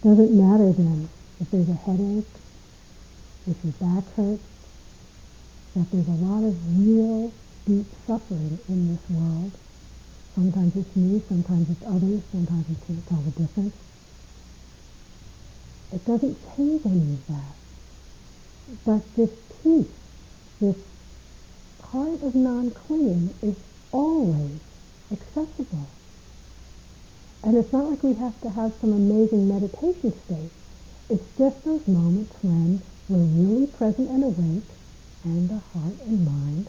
Doesn't 0.03 0.33
matter 0.33 0.73
then 0.73 1.09
if 1.41 1.51
there's 1.51 1.69
a 1.69 1.75
headache, 1.75 2.29
if 3.49 3.57
your 3.65 3.73
back 3.81 4.05
hurts, 4.15 4.43
that 5.77 5.91
there's 5.93 6.09
a 6.09 6.25
lot 6.25 6.43
of 6.43 6.57
real 6.79 7.31
deep 7.67 7.85
suffering 8.07 8.59
in 8.67 8.89
this 8.89 9.11
world. 9.11 9.53
Sometimes 10.35 10.75
it's 10.75 10.97
me, 10.97 11.21
sometimes 11.29 11.69
it's 11.69 11.85
others, 11.85 12.23
sometimes 12.33 12.65
you 12.71 12.77
can't 12.87 13.07
tell 13.07 13.21
the 13.21 13.31
difference. 13.43 13.75
It 15.93 16.05
doesn't 16.07 16.57
change 16.57 16.87
any 16.87 17.13
of 17.13 17.27
that. 17.29 17.55
But 18.87 19.17
this 19.17 19.31
peace, 19.63 19.93
this 20.61 20.77
heart 21.93 22.23
of 22.23 22.35
non-clinging 22.35 23.35
is 23.43 23.57
always 23.93 24.59
accessible. 25.13 25.89
And 27.45 27.57
it's 27.59 27.73
not 27.73 27.85
like 27.85 28.03
we 28.03 28.15
have 28.15 28.41
to 28.41 28.49
have 28.49 28.73
some 28.81 28.95
amazing 28.95 29.47
meditation 29.47 30.13
state. 30.25 30.51
It's 31.11 31.37
just 31.37 31.63
those 31.65 31.87
moments 31.87 32.35
when 32.41 32.81
we're 33.09 33.19
really 33.19 33.67
present 33.67 34.09
and 34.09 34.25
awake 34.25 34.65
and 35.27 35.49
the 35.51 35.61
heart 35.75 36.01
and 36.07 36.25
mind, 36.25 36.69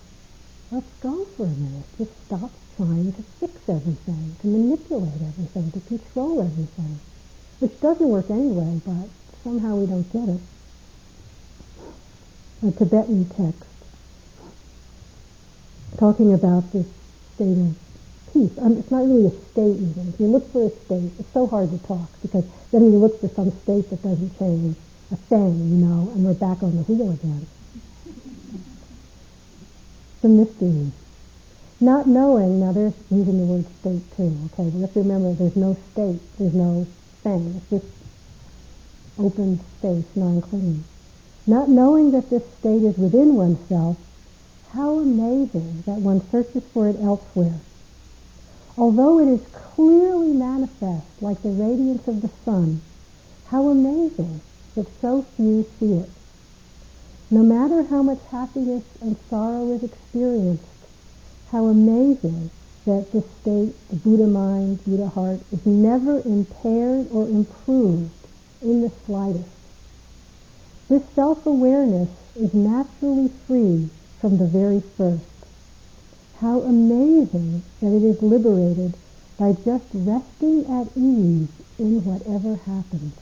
let's 0.72 0.90
go 1.02 1.26
for 1.38 1.44
a 1.44 1.50
minute. 1.50 1.86
Just 1.98 2.12
stop 2.26 2.52
trying 2.76 3.14
to 3.14 3.22
fix 3.40 3.54
everything, 3.70 4.36
to 4.42 4.48
manipulate 4.48 5.22
everything, 5.22 5.72
to 5.72 5.80
control 5.82 6.42
everything. 6.42 7.00
Which 7.60 7.80
doesn't 7.80 8.08
work 8.08 8.30
anyway, 8.30 8.82
but 8.86 9.10
somehow 9.44 9.76
we 9.76 9.86
don't 9.88 10.12
get 10.12 10.30
it. 10.30 10.42
A 12.68 12.72
Tibetan 12.72 13.26
text 13.30 13.70
talking 15.98 16.34
about 16.34 16.72
this 16.74 16.88
state 17.36 17.58
of 17.58 17.76
peace. 18.34 18.58
Um, 18.60 18.78
it's 18.78 18.92
not 18.92 19.06
really 19.06 19.28
a 19.28 19.32
state 19.52 19.78
even. 19.78 20.14
If 20.14 20.20
you 20.20 20.28
look 20.28 20.52
for 20.52 20.68
a 20.68 20.72
state, 20.86 21.12
it's 21.20 21.34
so 21.34 21.48
hard 21.48 21.72
to 21.72 21.78
talk 21.88 22.10
because 22.22 22.46
then 22.72 22.92
you 22.92 22.98
look 22.98 23.20
for 23.20 23.30
some 23.30 23.52
state 23.52 23.90
that 23.90 24.02
doesn't 24.04 24.38
change, 24.38 24.76
a 25.12 25.16
thing, 25.16 25.70
you 25.70 25.78
know, 25.78 26.12
and 26.14 26.26
we're 26.26 26.34
back 26.34 26.62
on 26.62 26.76
the 26.76 26.84
wheel 26.84 27.12
again. 27.12 27.48
The 30.22 30.30
mystery. 30.30 30.92
Not 31.80 32.08
knowing, 32.08 32.60
now 32.60 32.72
they're 32.72 32.94
using 33.12 33.38
the 33.38 33.46
word 33.46 33.66
state 33.80 34.02
too, 34.18 34.36
okay, 34.46 34.70
but 34.70 34.80
let's 34.80 34.96
remember 34.96 35.34
there's 35.34 35.56
no 35.56 35.78
state, 35.92 36.20
there's 36.40 36.56
no 36.56 36.88
thing, 37.22 37.56
it's 37.56 37.70
just 37.70 37.86
open 39.20 39.60
space, 39.78 40.06
non-clinging. 40.16 40.84
Not 41.46 41.70
knowing 41.70 42.12
that 42.12 42.32
this 42.32 42.44
state 42.60 42.84
is 42.84 42.98
within 42.98 43.36
oneself 43.36 43.98
how 44.74 45.00
amazing 45.00 45.84
that 45.86 46.02
one 46.02 46.28
searches 46.30 46.64
for 46.74 46.90
it 46.90 46.98
elsewhere. 47.00 47.60
Although 48.78 49.20
it 49.20 49.28
is 49.28 49.48
clearly 49.54 50.34
manifest 50.34 51.06
like 51.22 51.42
the 51.42 51.50
radiance 51.50 52.08
of 52.08 52.22
the 52.22 52.30
sun, 52.44 52.82
how 53.48 53.70
amazing 53.70 54.42
that 54.76 54.88
so 55.00 55.26
few 55.36 55.66
see 55.80 55.94
it. 55.94 56.10
No 57.30 57.44
matter 57.44 57.84
how 57.84 58.02
much 58.04 58.20
happiness 58.32 58.84
and 59.02 59.18
sorrow 59.30 59.70
is 59.72 59.84
experienced, 59.84 60.64
how 61.52 61.66
amazing 61.66 62.52
that 62.86 63.12
this 63.12 63.26
state, 63.42 63.76
the 63.90 63.98
Buddha 63.98 64.28
mind, 64.28 64.82
Buddha 64.86 65.10
heart, 65.10 65.42
is 65.52 65.66
never 65.66 66.22
impaired 66.22 67.08
or 67.12 67.28
improved 67.28 68.12
in 68.62 68.82
the 68.82 68.92
slightest. 69.06 69.50
This 70.88 71.04
self-awareness 71.16 72.08
is 72.38 72.54
naturally 72.54 73.30
free 73.46 73.90
from 74.22 74.38
the 74.38 74.48
very 74.48 74.80
first. 74.80 75.26
How 76.40 76.62
amazing 76.62 77.64
that 77.82 77.92
it 77.92 78.04
is 78.04 78.22
liberated 78.22 78.94
by 79.38 79.52
just 79.52 79.86
resting 79.94 80.66
at 80.66 80.88
ease 80.96 81.50
in 81.78 82.06
whatever 82.06 82.56
happens. 82.56 83.14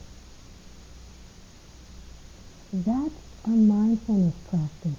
That's 2.72 3.25
a 3.46 3.50
mindfulness 3.50 4.34
practice. 4.50 4.98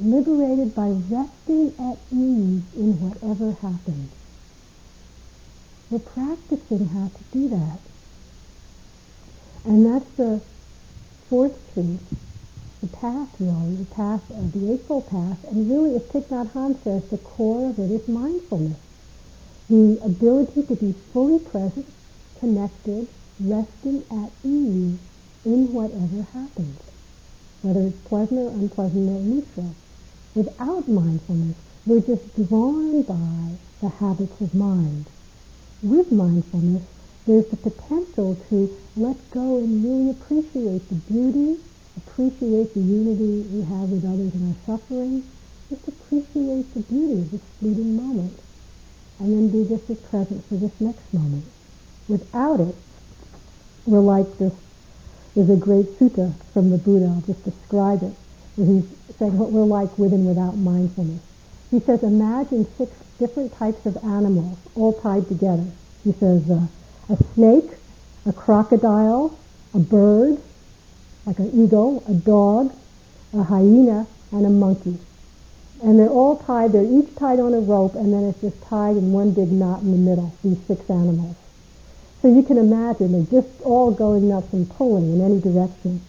Liberated 0.00 0.74
by 0.74 0.88
resting 0.88 1.68
at 1.78 1.98
ease 2.10 2.64
in 2.74 2.98
whatever 3.00 3.52
happens. 3.62 4.10
We're 5.90 6.00
practicing 6.00 6.88
how 6.88 7.08
to 7.08 7.24
do 7.32 7.48
that. 7.50 7.78
And 9.64 9.86
that's 9.86 10.10
the 10.16 10.40
fourth 11.28 11.56
truth, 11.74 12.00
the 12.80 12.88
path 12.88 13.28
really, 13.38 13.76
the 13.76 13.94
path 13.94 14.28
of 14.30 14.52
the 14.52 14.72
Eightfold 14.72 15.08
Path, 15.10 15.44
and 15.50 15.70
really 15.70 15.94
as 15.94 16.02
Thich 16.02 16.26
Nhat 16.26 16.50
Hanh 16.52 16.82
says, 16.82 17.08
the 17.10 17.18
core 17.18 17.70
of 17.70 17.78
it 17.78 17.90
is 17.90 18.08
mindfulness. 18.08 18.78
The 19.68 20.00
ability 20.02 20.62
to 20.64 20.74
be 20.74 20.94
fully 21.12 21.38
present, 21.38 21.86
connected, 22.40 23.06
resting 23.38 24.02
at 24.10 24.32
ease 24.42 24.98
in 25.44 25.72
whatever 25.72 26.22
happens, 26.32 26.78
whether 27.62 27.80
it's 27.88 28.08
pleasant 28.08 28.38
or 28.38 28.50
unpleasant 28.50 29.08
or 29.08 29.20
neutral. 29.20 29.74
Without 30.34 30.88
mindfulness, 30.88 31.56
we're 31.86 32.00
just 32.00 32.34
drawn 32.36 33.02
by 33.02 33.56
the 33.80 33.88
habits 33.88 34.40
of 34.40 34.54
mind. 34.54 35.06
With 35.82 36.12
mindfulness, 36.12 36.84
there's 37.26 37.46
the 37.46 37.56
potential 37.56 38.36
to 38.50 38.76
let 38.96 39.16
go 39.30 39.58
and 39.58 39.84
really 39.84 40.10
appreciate 40.10 40.88
the 40.88 40.94
beauty, 40.94 41.60
appreciate 41.96 42.74
the 42.74 42.80
unity 42.80 43.48
we 43.48 43.62
have 43.62 43.88
with 43.88 44.04
others 44.04 44.34
in 44.34 44.48
our 44.48 44.56
suffering, 44.66 45.24
just 45.70 45.88
appreciate 45.88 46.74
the 46.74 46.80
beauty 46.80 47.20
of 47.20 47.30
this 47.30 47.40
fleeting 47.58 47.96
moment, 47.96 48.38
and 49.18 49.32
then 49.32 49.48
be 49.48 49.68
just 49.68 49.88
as 49.88 49.98
present 49.98 50.44
for 50.46 50.56
this 50.56 50.80
next 50.80 51.14
moment. 51.14 51.44
Without 52.08 52.60
it, 52.60 52.74
we're 53.86 54.00
like 54.00 54.38
this 54.38 54.52
there's 55.34 55.50
a 55.50 55.56
great 55.56 55.86
sutta 55.98 56.34
from 56.52 56.70
the 56.70 56.78
Buddha, 56.78 57.06
I'll 57.06 57.20
just 57.22 57.44
describe 57.44 58.02
it, 58.02 58.14
where 58.56 58.66
he's 58.66 59.16
saying 59.16 59.38
what 59.38 59.52
we're 59.52 59.64
like 59.64 59.96
with 59.98 60.12
and 60.12 60.26
without 60.26 60.56
mindfulness. 60.56 61.22
He 61.70 61.78
says, 61.80 62.02
imagine 62.02 62.66
six 62.76 62.92
different 63.18 63.54
types 63.54 63.86
of 63.86 63.96
animals 64.04 64.58
all 64.74 64.92
tied 64.92 65.28
together. 65.28 65.66
He 66.02 66.12
says, 66.12 66.50
uh, 66.50 66.66
a 67.08 67.16
snake, 67.34 67.70
a 68.26 68.32
crocodile, 68.32 69.38
a 69.74 69.78
bird, 69.78 70.38
like 71.26 71.38
an 71.38 71.50
eagle, 71.54 72.02
a 72.08 72.14
dog, 72.14 72.74
a 73.32 73.42
hyena, 73.44 74.06
and 74.32 74.46
a 74.46 74.50
monkey. 74.50 74.98
And 75.82 75.98
they're 75.98 76.08
all 76.08 76.38
tied, 76.38 76.72
they're 76.72 76.82
each 76.84 77.14
tied 77.14 77.38
on 77.38 77.54
a 77.54 77.60
rope, 77.60 77.94
and 77.94 78.12
then 78.12 78.24
it's 78.24 78.40
just 78.40 78.60
tied 78.64 78.96
in 78.96 79.12
one 79.12 79.32
big 79.32 79.52
knot 79.52 79.82
in 79.82 79.92
the 79.92 79.96
middle, 79.96 80.34
these 80.42 80.58
six 80.66 80.90
animals. 80.90 81.36
So 82.22 82.28
you 82.28 82.42
can 82.42 82.58
imagine 82.58 83.12
they're 83.12 83.42
just 83.42 83.62
all 83.62 83.90
going 83.90 84.28
nuts 84.28 84.52
and 84.52 84.68
pulling 84.70 85.14
in 85.14 85.20
any 85.20 85.40
direction. 85.40 86.00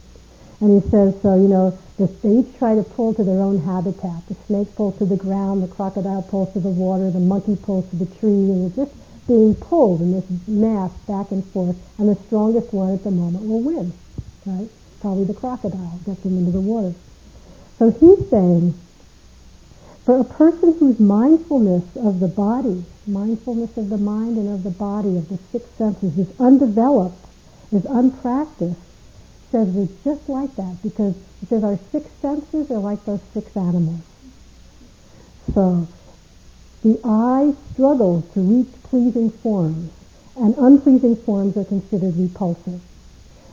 And 0.59 0.82
he 0.82 0.89
says, 0.89 1.16
so, 1.22 1.36
you 1.36 1.47
know, 1.47 1.78
they 1.97 2.30
each 2.30 2.57
try 2.57 2.76
to 2.76 2.84
pull 2.84 3.14
to 3.14 3.24
their 3.24 3.41
own 3.41 3.59
habitat. 3.59 4.28
The 4.28 4.36
snake 4.47 4.76
pulls 4.76 4.97
to 4.97 5.05
the 5.05 5.16
ground, 5.16 5.64
the 5.64 5.68
crocodile 5.68 6.24
pulls 6.24 6.51
to 6.53 6.59
the 6.59 6.70
water, 6.70 7.12
the 7.12 7.20
monkey 7.20 7.55
pulls 7.55 7.89
to 7.91 7.95
the 7.95 8.07
tree, 8.18 8.30
and 8.30 8.72
they're 8.72 8.86
just 8.86 8.97
being 9.28 9.55
pulled 9.55 10.01
in 10.01 10.12
this 10.12 10.26
mass 10.47 10.91
back 11.07 11.32
and 11.32 11.45
forth, 11.45 11.78
and 11.99 12.09
the 12.09 12.16
strongest 12.24 12.74
one 12.74 12.93
at 12.93 13.03
the 13.03 13.12
moment 13.12 13.47
will 13.47 13.62
win, 13.62 13.93
right? 14.45 14.68
Probably 14.99 15.26
the 15.26 15.34
crocodile 15.34 15.99
gets 16.05 16.22
them 16.22 16.38
into 16.38 16.51
the 16.51 16.59
water. 16.59 16.93
So 17.78 17.91
he's 17.91 18.30
saying, 18.30 18.74
for 20.06 20.20
a 20.20 20.24
person 20.24 20.74
whose 20.80 20.99
mindfulness 20.99 21.84
of 21.95 22.20
the 22.20 22.28
body 22.28 22.84
mindfulness 23.08 23.76
of 23.78 23.89
the 23.89 23.97
mind 23.97 24.38
and 24.38 24.49
of 24.49 24.64
the 24.64 24.70
body, 24.70 25.18
of 25.18 25.28
the 25.30 25.38
six 25.52 25.70
senses, 25.78 26.18
is 26.18 26.39
undeveloped, 26.39 27.26
is 27.72 27.86
unpracticed, 27.86 28.80
says 29.52 29.68
we're 29.70 29.88
just 30.04 30.30
like 30.30 30.56
that 30.56 30.78
because 30.84 31.16
it 31.41 31.49
says 31.49 31.64
our 31.64 31.80
six 31.91 32.10
senses 32.22 32.70
are 32.72 32.80
like 32.80 33.04
those 33.06 33.22
six 33.34 33.56
animals. 33.58 34.02
So 35.54 35.88
the 36.84 36.99
eye 37.04 37.54
struggles 37.74 38.32
to 38.34 38.41
reach 38.41 38.72
pleasing 38.84 39.30
forms, 39.30 39.91
and 40.38 40.56
unpleasing 40.58 41.16
forms 41.18 41.58
are 41.58 41.66
considered 41.66 42.16
repulsive. 42.18 42.82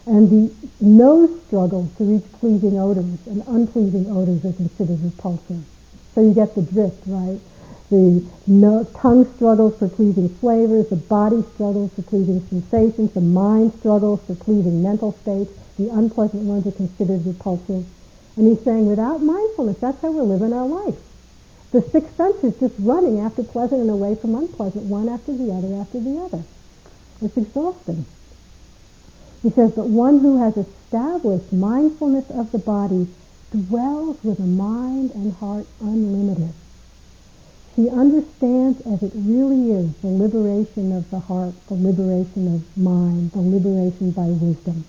And 0.06 0.30
the 0.30 0.54
nose 0.80 1.30
struggles 1.46 1.94
to 1.96 2.04
reach 2.04 2.32
pleasing 2.32 2.78
odors, 2.78 3.26
and 3.26 3.42
unpleasing 3.46 4.06
odors 4.10 4.44
are 4.44 4.52
considered 4.52 5.02
repulsive. 5.02 5.64
So 6.14 6.22
you 6.22 6.34
get 6.34 6.54
the 6.54 6.62
drift, 6.62 7.02
right? 7.06 7.40
The 7.90 8.22
no, 8.46 8.84
tongue 8.84 9.24
struggles 9.36 9.78
for 9.78 9.88
pleasing 9.88 10.28
flavors, 10.28 10.88
the 10.88 10.96
body 10.96 11.42
struggles 11.54 11.92
for 11.94 12.02
pleasing 12.02 12.46
sensations, 12.48 13.12
the 13.12 13.20
mind 13.20 13.72
struggles 13.78 14.20
for 14.26 14.34
pleasing 14.34 14.82
mental 14.82 15.12
states, 15.22 15.50
the 15.78 15.88
unpleasant 15.88 16.42
ones 16.42 16.66
are 16.66 16.72
considered 16.72 17.24
repulsive. 17.24 17.86
And 18.36 18.46
he's 18.46 18.62
saying 18.62 18.86
without 18.86 19.22
mindfulness, 19.22 19.78
that's 19.78 20.02
how 20.02 20.10
we're 20.10 20.22
living 20.22 20.52
our 20.52 20.66
life. 20.66 20.96
The 21.70 21.82
six 21.82 22.10
senses 22.12 22.58
just 22.60 22.74
running 22.78 23.20
after 23.20 23.42
pleasant 23.42 23.80
and 23.80 23.90
away 23.90 24.14
from 24.14 24.34
unpleasant, 24.34 24.84
one 24.84 25.08
after 25.08 25.32
the 25.32 25.52
other 25.52 25.74
after 25.74 26.00
the 26.00 26.18
other. 26.18 26.42
It's 27.20 27.36
exhausting. 27.36 28.06
He 29.42 29.50
says, 29.50 29.72
but 29.72 29.88
one 29.88 30.20
who 30.20 30.38
has 30.38 30.56
established 30.56 31.52
mindfulness 31.52 32.30
of 32.30 32.52
the 32.52 32.58
body 32.58 33.08
dwells 33.50 34.18
with 34.22 34.38
a 34.38 34.46
mind 34.46 35.10
and 35.12 35.32
heart 35.34 35.66
unlimited. 35.80 36.52
He 37.76 37.88
understands 37.88 38.80
as 38.86 39.02
it 39.02 39.12
really 39.14 39.70
is 39.72 39.94
the 40.02 40.08
liberation 40.08 40.92
of 40.92 41.08
the 41.10 41.20
heart, 41.20 41.54
the 41.68 41.74
liberation 41.74 42.54
of 42.54 42.76
mind, 42.76 43.32
the 43.32 43.40
liberation 43.40 44.10
by 44.10 44.26
wisdom. 44.26 44.84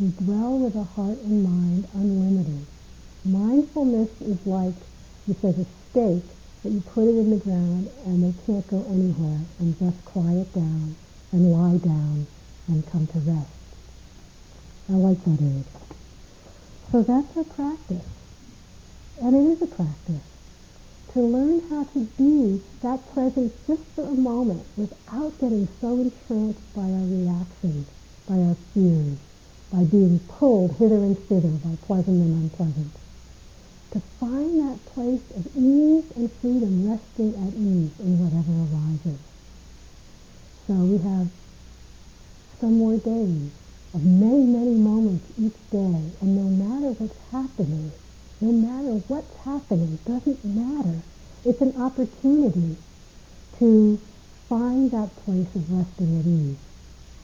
We 0.00 0.08
dwell 0.24 0.58
with 0.58 0.74
a 0.74 0.84
heart 0.84 1.18
and 1.18 1.44
mind 1.44 1.86
unlimited. 1.94 2.66
Mindfulness 3.24 4.08
is 4.22 4.46
like, 4.46 4.74
he 5.26 5.34
says, 5.34 5.58
a 5.58 5.66
stake 5.90 6.24
that 6.64 6.72
you 6.72 6.80
put 6.80 7.04
it 7.04 7.16
in 7.16 7.30
the 7.30 7.36
ground 7.36 7.88
and 8.04 8.24
they 8.24 8.34
can't 8.44 8.66
go 8.68 8.84
anywhere 8.90 9.40
and 9.60 9.78
just 9.78 10.04
quiet 10.06 10.52
down 10.54 10.96
and 11.32 11.52
lie 11.52 11.78
down 11.78 12.26
and 12.68 12.90
come 12.90 13.06
to 13.06 13.18
rest. 13.20 13.59
I 14.90 14.94
like 14.94 15.22
that 15.22 15.38
image. 15.38 15.66
So 16.90 17.02
that's 17.02 17.36
our 17.36 17.44
practice. 17.44 18.04
And 19.22 19.36
it 19.36 19.52
is 19.52 19.62
a 19.62 19.66
practice 19.68 20.26
to 21.12 21.20
learn 21.20 21.62
how 21.68 21.84
to 21.84 22.00
be 22.18 22.60
that 22.82 22.98
presence 23.14 23.52
just 23.68 23.84
for 23.94 24.02
a 24.02 24.14
moment 24.14 24.66
without 24.76 25.38
getting 25.38 25.68
so 25.80 25.94
entranced 25.94 26.74
by 26.74 26.82
our 26.82 27.06
reactions, 27.06 27.86
by 28.26 28.34
our 28.34 28.56
fears, 28.74 29.18
by 29.72 29.84
being 29.84 30.18
pulled 30.26 30.74
hither 30.76 30.96
and 30.96 31.16
thither 31.28 31.54
by 31.62 31.76
pleasant 31.86 32.20
and 32.20 32.50
unpleasant. 32.50 32.90
To 33.92 34.00
find 34.18 34.58
that 34.58 34.84
place 34.86 35.22
of 35.36 35.46
ease 35.54 36.10
and 36.16 36.32
freedom 36.40 36.90
resting 36.90 37.34
at 37.46 37.54
ease 37.54 37.94
in 38.00 38.18
whatever 38.18 38.54
arises. 38.66 39.20
So 40.66 40.74
we 40.74 40.98
have 40.98 41.28
some 42.58 42.78
more 42.78 42.96
days 42.96 43.52
of 43.92 44.04
many, 44.04 44.44
many 44.46 44.74
moments 44.74 45.26
each 45.38 45.58
day, 45.70 46.02
and 46.20 46.36
no 46.36 46.46
matter 46.46 46.92
what's 46.98 47.18
happening, 47.32 47.92
no 48.40 48.52
matter 48.52 49.02
what's 49.08 49.36
happening, 49.44 49.98
doesn't 50.06 50.44
matter. 50.44 51.02
It's 51.44 51.60
an 51.60 51.74
opportunity 51.80 52.76
to 53.58 54.00
find 54.48 54.90
that 54.90 55.10
place 55.24 55.48
of 55.54 55.70
resting 55.72 56.20
at 56.20 56.26
ease, 56.26 56.58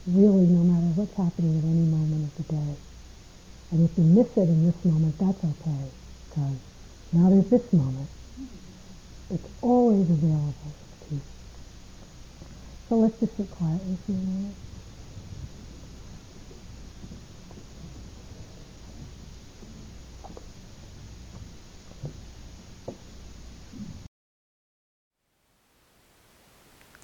really 0.07 0.47
no 0.47 0.63
matter 0.65 0.91
what's 0.99 1.17
happening 1.17 1.59
at 1.59 1.65
any 1.65 1.87
moment 1.87 2.31
of 2.31 2.35
the 2.37 2.53
day. 2.53 2.77
And 3.71 3.89
if 3.89 3.97
you 3.99 4.05
miss 4.05 4.31
it 4.37 4.49
in 4.49 4.67
this 4.67 4.85
moment, 4.85 5.19
that's 5.19 5.43
okay, 5.43 5.91
because 6.29 6.59
now 7.13 7.31
there's 7.31 7.51
this 7.51 7.73
moment. 7.73 8.09
It's 9.31 9.49
always 9.61 10.09
available. 10.11 10.55
To 11.09 11.15
you. 11.15 11.21
So 12.89 12.95
let's 12.97 13.19
just 13.19 13.37
sit 13.37 13.51
quietly 13.51 13.97
for 14.07 14.13
a 14.13 14.15
minute. 14.15 14.55